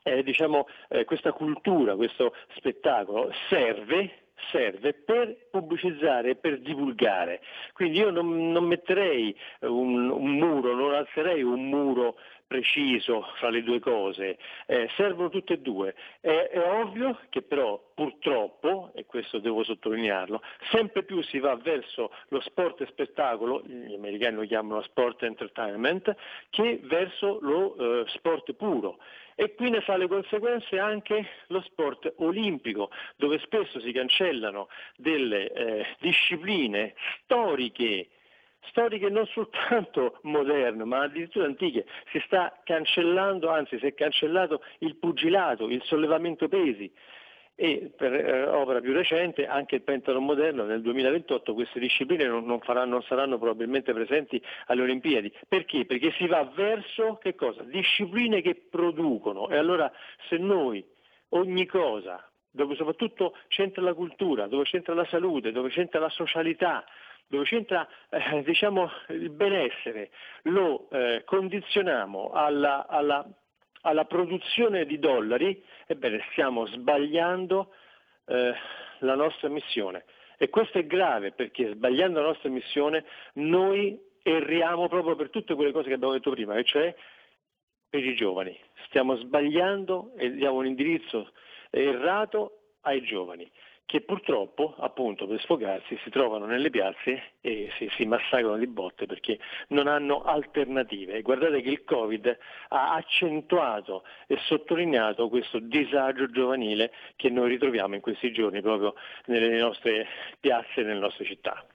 [0.03, 7.41] eh, diciamo, eh, questa cultura, questo spettacolo serve serve per pubblicizzare per divulgare.
[7.73, 12.15] Quindi io non, non metterei un, un muro, non alzerei un muro
[12.49, 15.93] preciso fra le due cose, Eh, servono tutte e due.
[16.19, 22.11] È, è ovvio che però purtroppo, e questo devo sottolinearlo, sempre più si va verso
[22.29, 26.15] lo sport e spettacolo, gli americani lo chiamano sport entertainment,
[26.49, 28.97] che verso lo eh, sport puro.
[29.35, 34.67] E qui ne fa le conseguenze anche lo sport olimpico, dove spesso si cancellano
[34.97, 36.93] delle eh, discipline
[37.23, 38.09] storiche
[38.61, 41.85] storiche non soltanto moderne, ma addirittura antiche.
[42.11, 46.91] Si sta cancellando, anzi si è cancellato il pugilato, il sollevamento pesi
[47.61, 52.45] e per eh, opera più recente anche il pentathlon moderno nel 2028 queste discipline non,
[52.45, 55.29] non faranno- non saranno probabilmente presenti alle Olimpiadi.
[55.45, 55.85] Perché?
[55.85, 57.19] Perché si va verso
[57.65, 59.91] discipline che producono e allora
[60.29, 60.85] se noi
[61.29, 66.85] ogni cosa dove soprattutto c'entra la cultura, dove c'entra la salute, dove c'entra la socialità,
[67.29, 70.09] dove c'entra eh, diciamo, il benessere,
[70.43, 73.25] lo eh, condizioniamo alla, alla-
[73.81, 77.71] alla produzione di dollari, ebbene stiamo sbagliando
[78.25, 78.53] eh,
[78.99, 80.03] la nostra missione.
[80.37, 85.71] E questo è grave perché sbagliando la nostra missione noi erriamo proprio per tutte quelle
[85.71, 86.93] cose che abbiamo detto prima, e cioè
[87.89, 88.57] per i giovani.
[88.87, 91.31] Stiamo sbagliando e diamo un indirizzo
[91.69, 93.49] errato ai giovani
[93.89, 99.07] che purtroppo, appunto, per sfogarsi si trovano nelle piazze e si, si massacrano di botte
[99.07, 99.39] perché
[99.69, 101.23] non hanno alternative.
[101.23, 102.37] Guardate che il Covid
[102.67, 108.93] ha accentuato e sottolineato questo disagio giovanile che noi ritroviamo in questi giorni proprio
[109.25, 110.05] nelle nostre
[110.39, 111.65] piazze e nelle nostre città.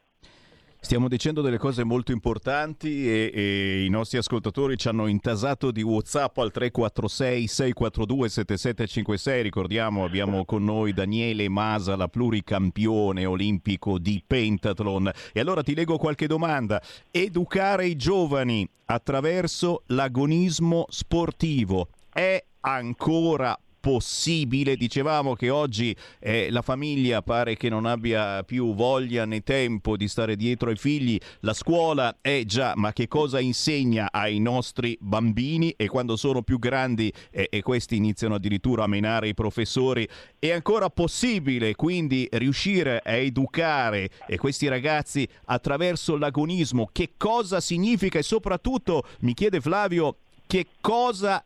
[0.85, 5.81] Stiamo dicendo delle cose molto importanti e, e i nostri ascoltatori ci hanno intasato di
[5.81, 9.43] WhatsApp al 346 642 7756.
[9.43, 15.11] Ricordiamo, abbiamo con noi Daniele Masala, pluricampione olimpico di pentathlon.
[15.33, 16.83] E allora ti leggo qualche domanda.
[17.11, 24.77] Educare i giovani attraverso l'agonismo sportivo è ancora possibile.
[24.77, 30.09] Dicevamo che oggi eh, la famiglia pare che non abbia più voglia né tempo di
[30.09, 31.21] stare dietro ai figli.
[31.41, 35.75] La scuola è già, ma che cosa insegna ai nostri bambini?
[35.77, 40.09] E quando sono più grandi eh, e questi iniziano addirittura a menare i professori,
[40.39, 46.89] è ancora possibile quindi riuscire a educare eh, questi ragazzi attraverso l'agonismo?
[46.91, 50.17] Che cosa significa e soprattutto mi chiede Flavio
[50.47, 51.45] che cosa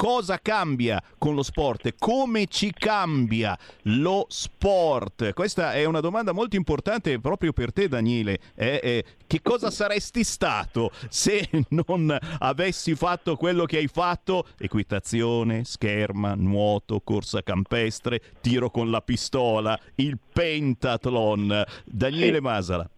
[0.00, 1.84] cosa cambia con lo sport?
[1.84, 5.34] e Come ci cambia lo sport?
[5.34, 8.38] Questa è una domanda molto importante proprio per te, Daniele.
[8.54, 14.46] Eh, eh, che cosa saresti stato se non avessi fatto quello che hai fatto?
[14.58, 21.62] Equitazione, scherma, nuoto, corsa campestre, tiro con la pistola, il pentathlon.
[21.84, 22.42] Daniele Sì.
[22.42, 22.90] Masala.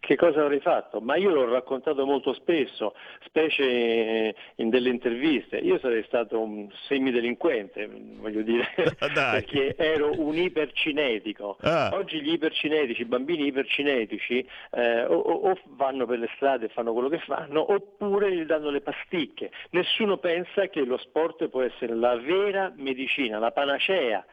[0.00, 1.00] Che cosa avrei fatto?
[1.00, 2.94] Ma io l'ho raccontato molto spesso,
[3.26, 5.58] specie in delle interviste.
[5.58, 8.66] Io sarei stato un semidelinquente, voglio dire,
[8.98, 11.58] perché ero un ipercinetico.
[11.60, 11.90] Ah.
[11.92, 16.68] Oggi gli ipercinetici, i bambini ipercinetici, eh, o, o- o vanno per le strade e
[16.70, 19.50] fanno quello che fanno, oppure gli danno le pasticche.
[19.70, 24.24] Nessuno pensa che lo sport può essere la vera medicina, la panacea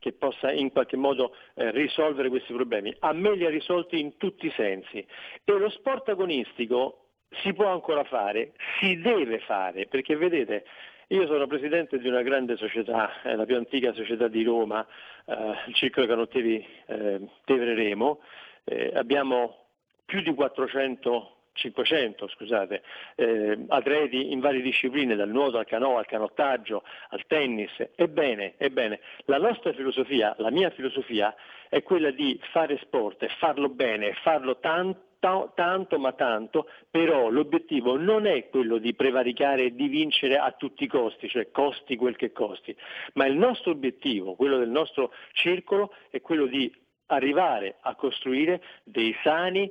[0.00, 2.92] che possa in qualche modo eh, risolvere questi problemi.
[3.00, 7.04] A me li ha risolti in tutti i sensi e lo sport agonistico
[7.42, 10.64] si può ancora fare, si deve fare, perché vedete,
[11.08, 14.84] io sono presidente di una grande società, è la più antica società di Roma,
[15.26, 15.34] eh,
[15.66, 18.20] il Circolo Canottieri eh, Tevere Remo,
[18.64, 19.66] eh, abbiamo
[20.04, 22.82] più di 400 500 scusate,
[23.16, 27.72] eh, atleti in varie discipline, dal nuoto al canoa, al canottaggio, al tennis.
[27.94, 31.34] Ebbene, ebbene, la nostra filosofia, la mia filosofia
[31.68, 37.98] è quella di fare sport e farlo bene, farlo tanto tanto ma tanto, però l'obiettivo
[37.98, 42.16] non è quello di prevaricare e di vincere a tutti i costi, cioè costi quel
[42.16, 42.74] che costi,
[43.14, 46.72] ma il nostro obiettivo, quello del nostro circolo, è quello di
[47.06, 49.70] arrivare a costruire dei sani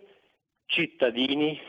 [0.70, 1.60] cittadini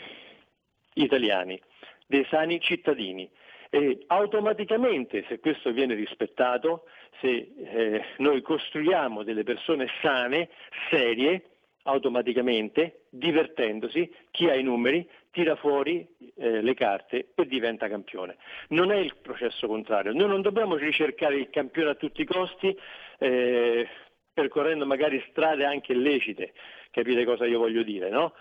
[0.95, 1.61] italiani,
[2.07, 3.29] dei sani cittadini.
[3.71, 6.85] E automaticamente, se questo viene rispettato,
[7.21, 10.51] se eh, noi costruiamo delle persone sane,
[10.91, 11.45] serie,
[11.85, 16.07] automaticamente, divertendosi, chi ha i numeri tira fuori
[16.37, 18.37] eh, le carte e diventa campione.
[18.69, 20.13] Non è il processo contrario.
[20.13, 22.77] Noi non dobbiamo ricercare il campione a tutti i costi,
[23.19, 23.89] eh,
[24.33, 26.53] percorrendo magari strade anche illecite,
[26.91, 28.35] capite cosa io voglio dire, no?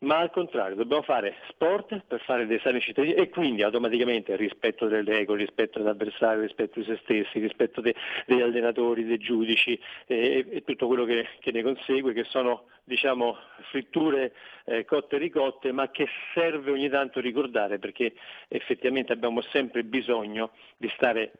[0.00, 4.86] Ma al contrario dobbiamo fare sport per fare dei sani cittadini e quindi automaticamente rispetto
[4.86, 7.94] delle regole, rispetto dell'avversario, il rispetto di se stessi, rispetto de,
[8.26, 13.36] degli allenatori, dei giudici e, e tutto quello che, che, ne consegue, che sono diciamo,
[13.70, 14.32] fritture
[14.64, 18.12] eh, cotte ricotte, ma che serve ogni tanto ricordare perché
[18.46, 21.32] effettivamente abbiamo sempre bisogno di stare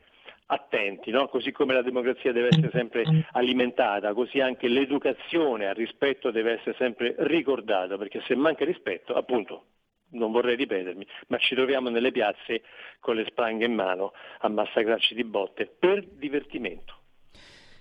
[0.51, 1.29] attenti, no?
[1.29, 6.75] così come la democrazia deve essere sempre alimentata, così anche l'educazione al rispetto deve essere
[6.79, 9.65] sempre ricordata, perché se manca rispetto, appunto,
[10.11, 12.63] non vorrei ripetermi, ma ci troviamo nelle piazze
[13.01, 16.97] con le spranghe in mano a massacrarci di botte per divertimento.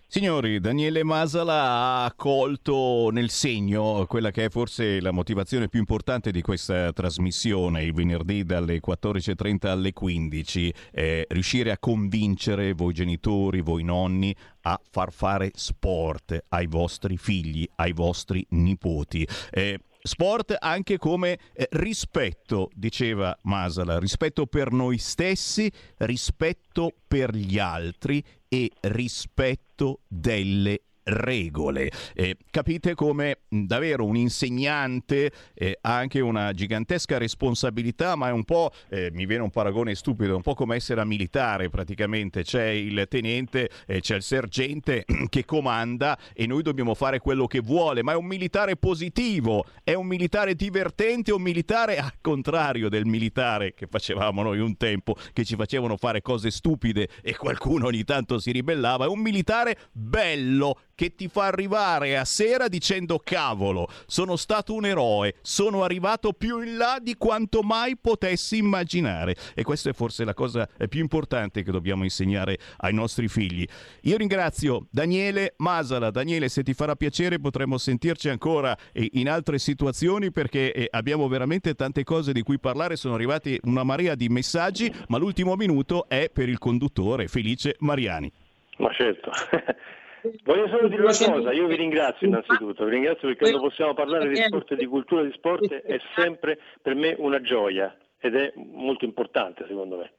[0.10, 6.32] Signori, Daniele Masala ha colto nel segno quella che è forse la motivazione più importante
[6.32, 13.60] di questa trasmissione, il venerdì dalle 14.30 alle 15, eh, riuscire a convincere voi genitori,
[13.60, 19.28] voi nonni a far fare sport ai vostri figli, ai vostri nipoti.
[19.52, 19.78] Eh,
[20.08, 28.24] Sport anche come eh, rispetto, diceva Masala, rispetto per noi stessi, rispetto per gli altri
[28.50, 31.92] e rispetto delle regole.
[32.14, 38.44] Eh, capite come davvero un insegnante eh, ha anche una gigantesca responsabilità, ma è un
[38.44, 42.68] po', eh, mi viene un paragone stupido, un po' come essere a militare praticamente, c'è
[42.68, 48.04] il tenente, eh, c'è il sergente che comanda e noi dobbiamo fare quello che vuole,
[48.04, 53.74] ma è un militare positivo, è un militare divertente, un militare al contrario del militare
[53.74, 58.40] che facevamo noi un tempo, che ci facevano fare cose stupide e qualcuno ogni tanto
[58.40, 64.36] si ribellava, è un militare bello che ti fa arrivare a sera dicendo cavolo, sono
[64.36, 69.36] stato un eroe, sono arrivato più in là di quanto mai potessi immaginare.
[69.54, 73.64] E questa è forse la cosa più importante che dobbiamo insegnare ai nostri figli.
[74.02, 76.10] Io ringrazio Daniele Masala.
[76.10, 81.76] Daniele, se ti farà piacere potremmo sentirci ancora in altre situazioni perché eh, abbiamo veramente
[81.76, 82.96] tante cose di cui parlare.
[82.96, 88.32] Sono arrivati una marea di messaggi, ma l'ultimo minuto è per il conduttore Felice Mariani.
[88.78, 89.30] Ma certo.
[90.44, 94.30] Voglio solo dire una cosa, io vi ringrazio innanzitutto, vi ringrazio perché quando possiamo parlare
[94.30, 98.52] di sport e di cultura di sport è sempre per me una gioia ed è
[98.56, 100.14] molto importante secondo me.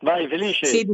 [0.00, 0.66] Vai Felice!
[0.66, 0.86] Sì,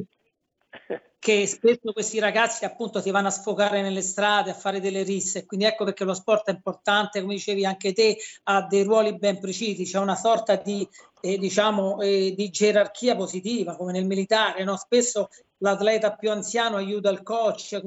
[1.18, 5.46] che spesso questi ragazzi appunto si vanno a sfogare nelle strade, a fare delle risse,
[5.46, 9.40] quindi ecco perché lo sport è importante, come dicevi anche te, ha dei ruoli ben
[9.40, 10.86] precisi, c'è una sorta di,
[11.20, 14.76] eh, diciamo, eh, di gerarchia positiva, come nel militare, no?
[14.76, 15.28] spesso
[15.58, 17.80] l'atleta più anziano aiuta il coach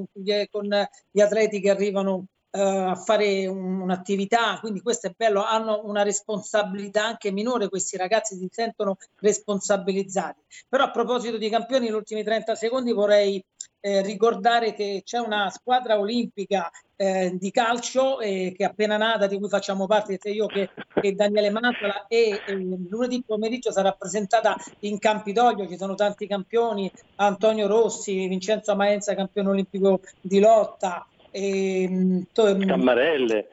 [0.50, 5.82] con, gli atleti che arrivano uh, a fare un, un'attività, quindi questo è bello, hanno
[5.86, 10.42] una responsabilità anche minore, questi ragazzi si sentono responsabilizzati.
[10.68, 13.44] Però a proposito di campioni, negli ultimi 30 secondi vorrei
[13.80, 16.70] eh, ricordare che c'è una squadra olimpica
[17.02, 20.70] eh, di calcio eh, che è appena nata, di cui facciamo parte sia io che,
[21.02, 22.44] che Daniele Mantola e
[22.90, 29.50] lunedì pomeriggio sarà presentata in Campidoglio, ci sono tanti campioni, Antonio Rossi, Vincenzo Maenza, campione
[29.50, 33.50] olimpico di lotta, e, ehm, to, Cammarelle.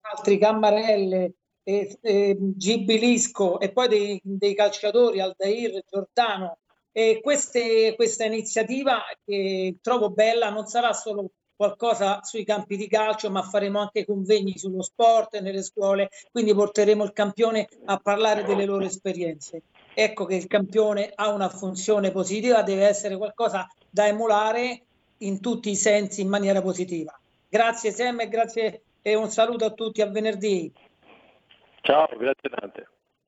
[0.00, 6.58] altri Cammarelle, e, e, Gibilisco e poi dei, dei calciatori Aldair, Giordano.
[6.90, 13.30] E queste, questa iniziativa che trovo bella non sarà solo qualcosa sui campi di calcio,
[13.30, 18.64] ma faremo anche convegni sullo sport nelle scuole, quindi porteremo il campione a parlare delle
[18.64, 19.62] loro esperienze.
[19.94, 24.82] Ecco che il campione ha una funzione positiva, deve essere qualcosa da emulare
[25.18, 27.18] in tutti i sensi in maniera positiva.
[27.48, 30.72] Grazie Sam e grazie e un saluto a tutti a venerdì.
[31.82, 32.88] Ciao, grazie tante.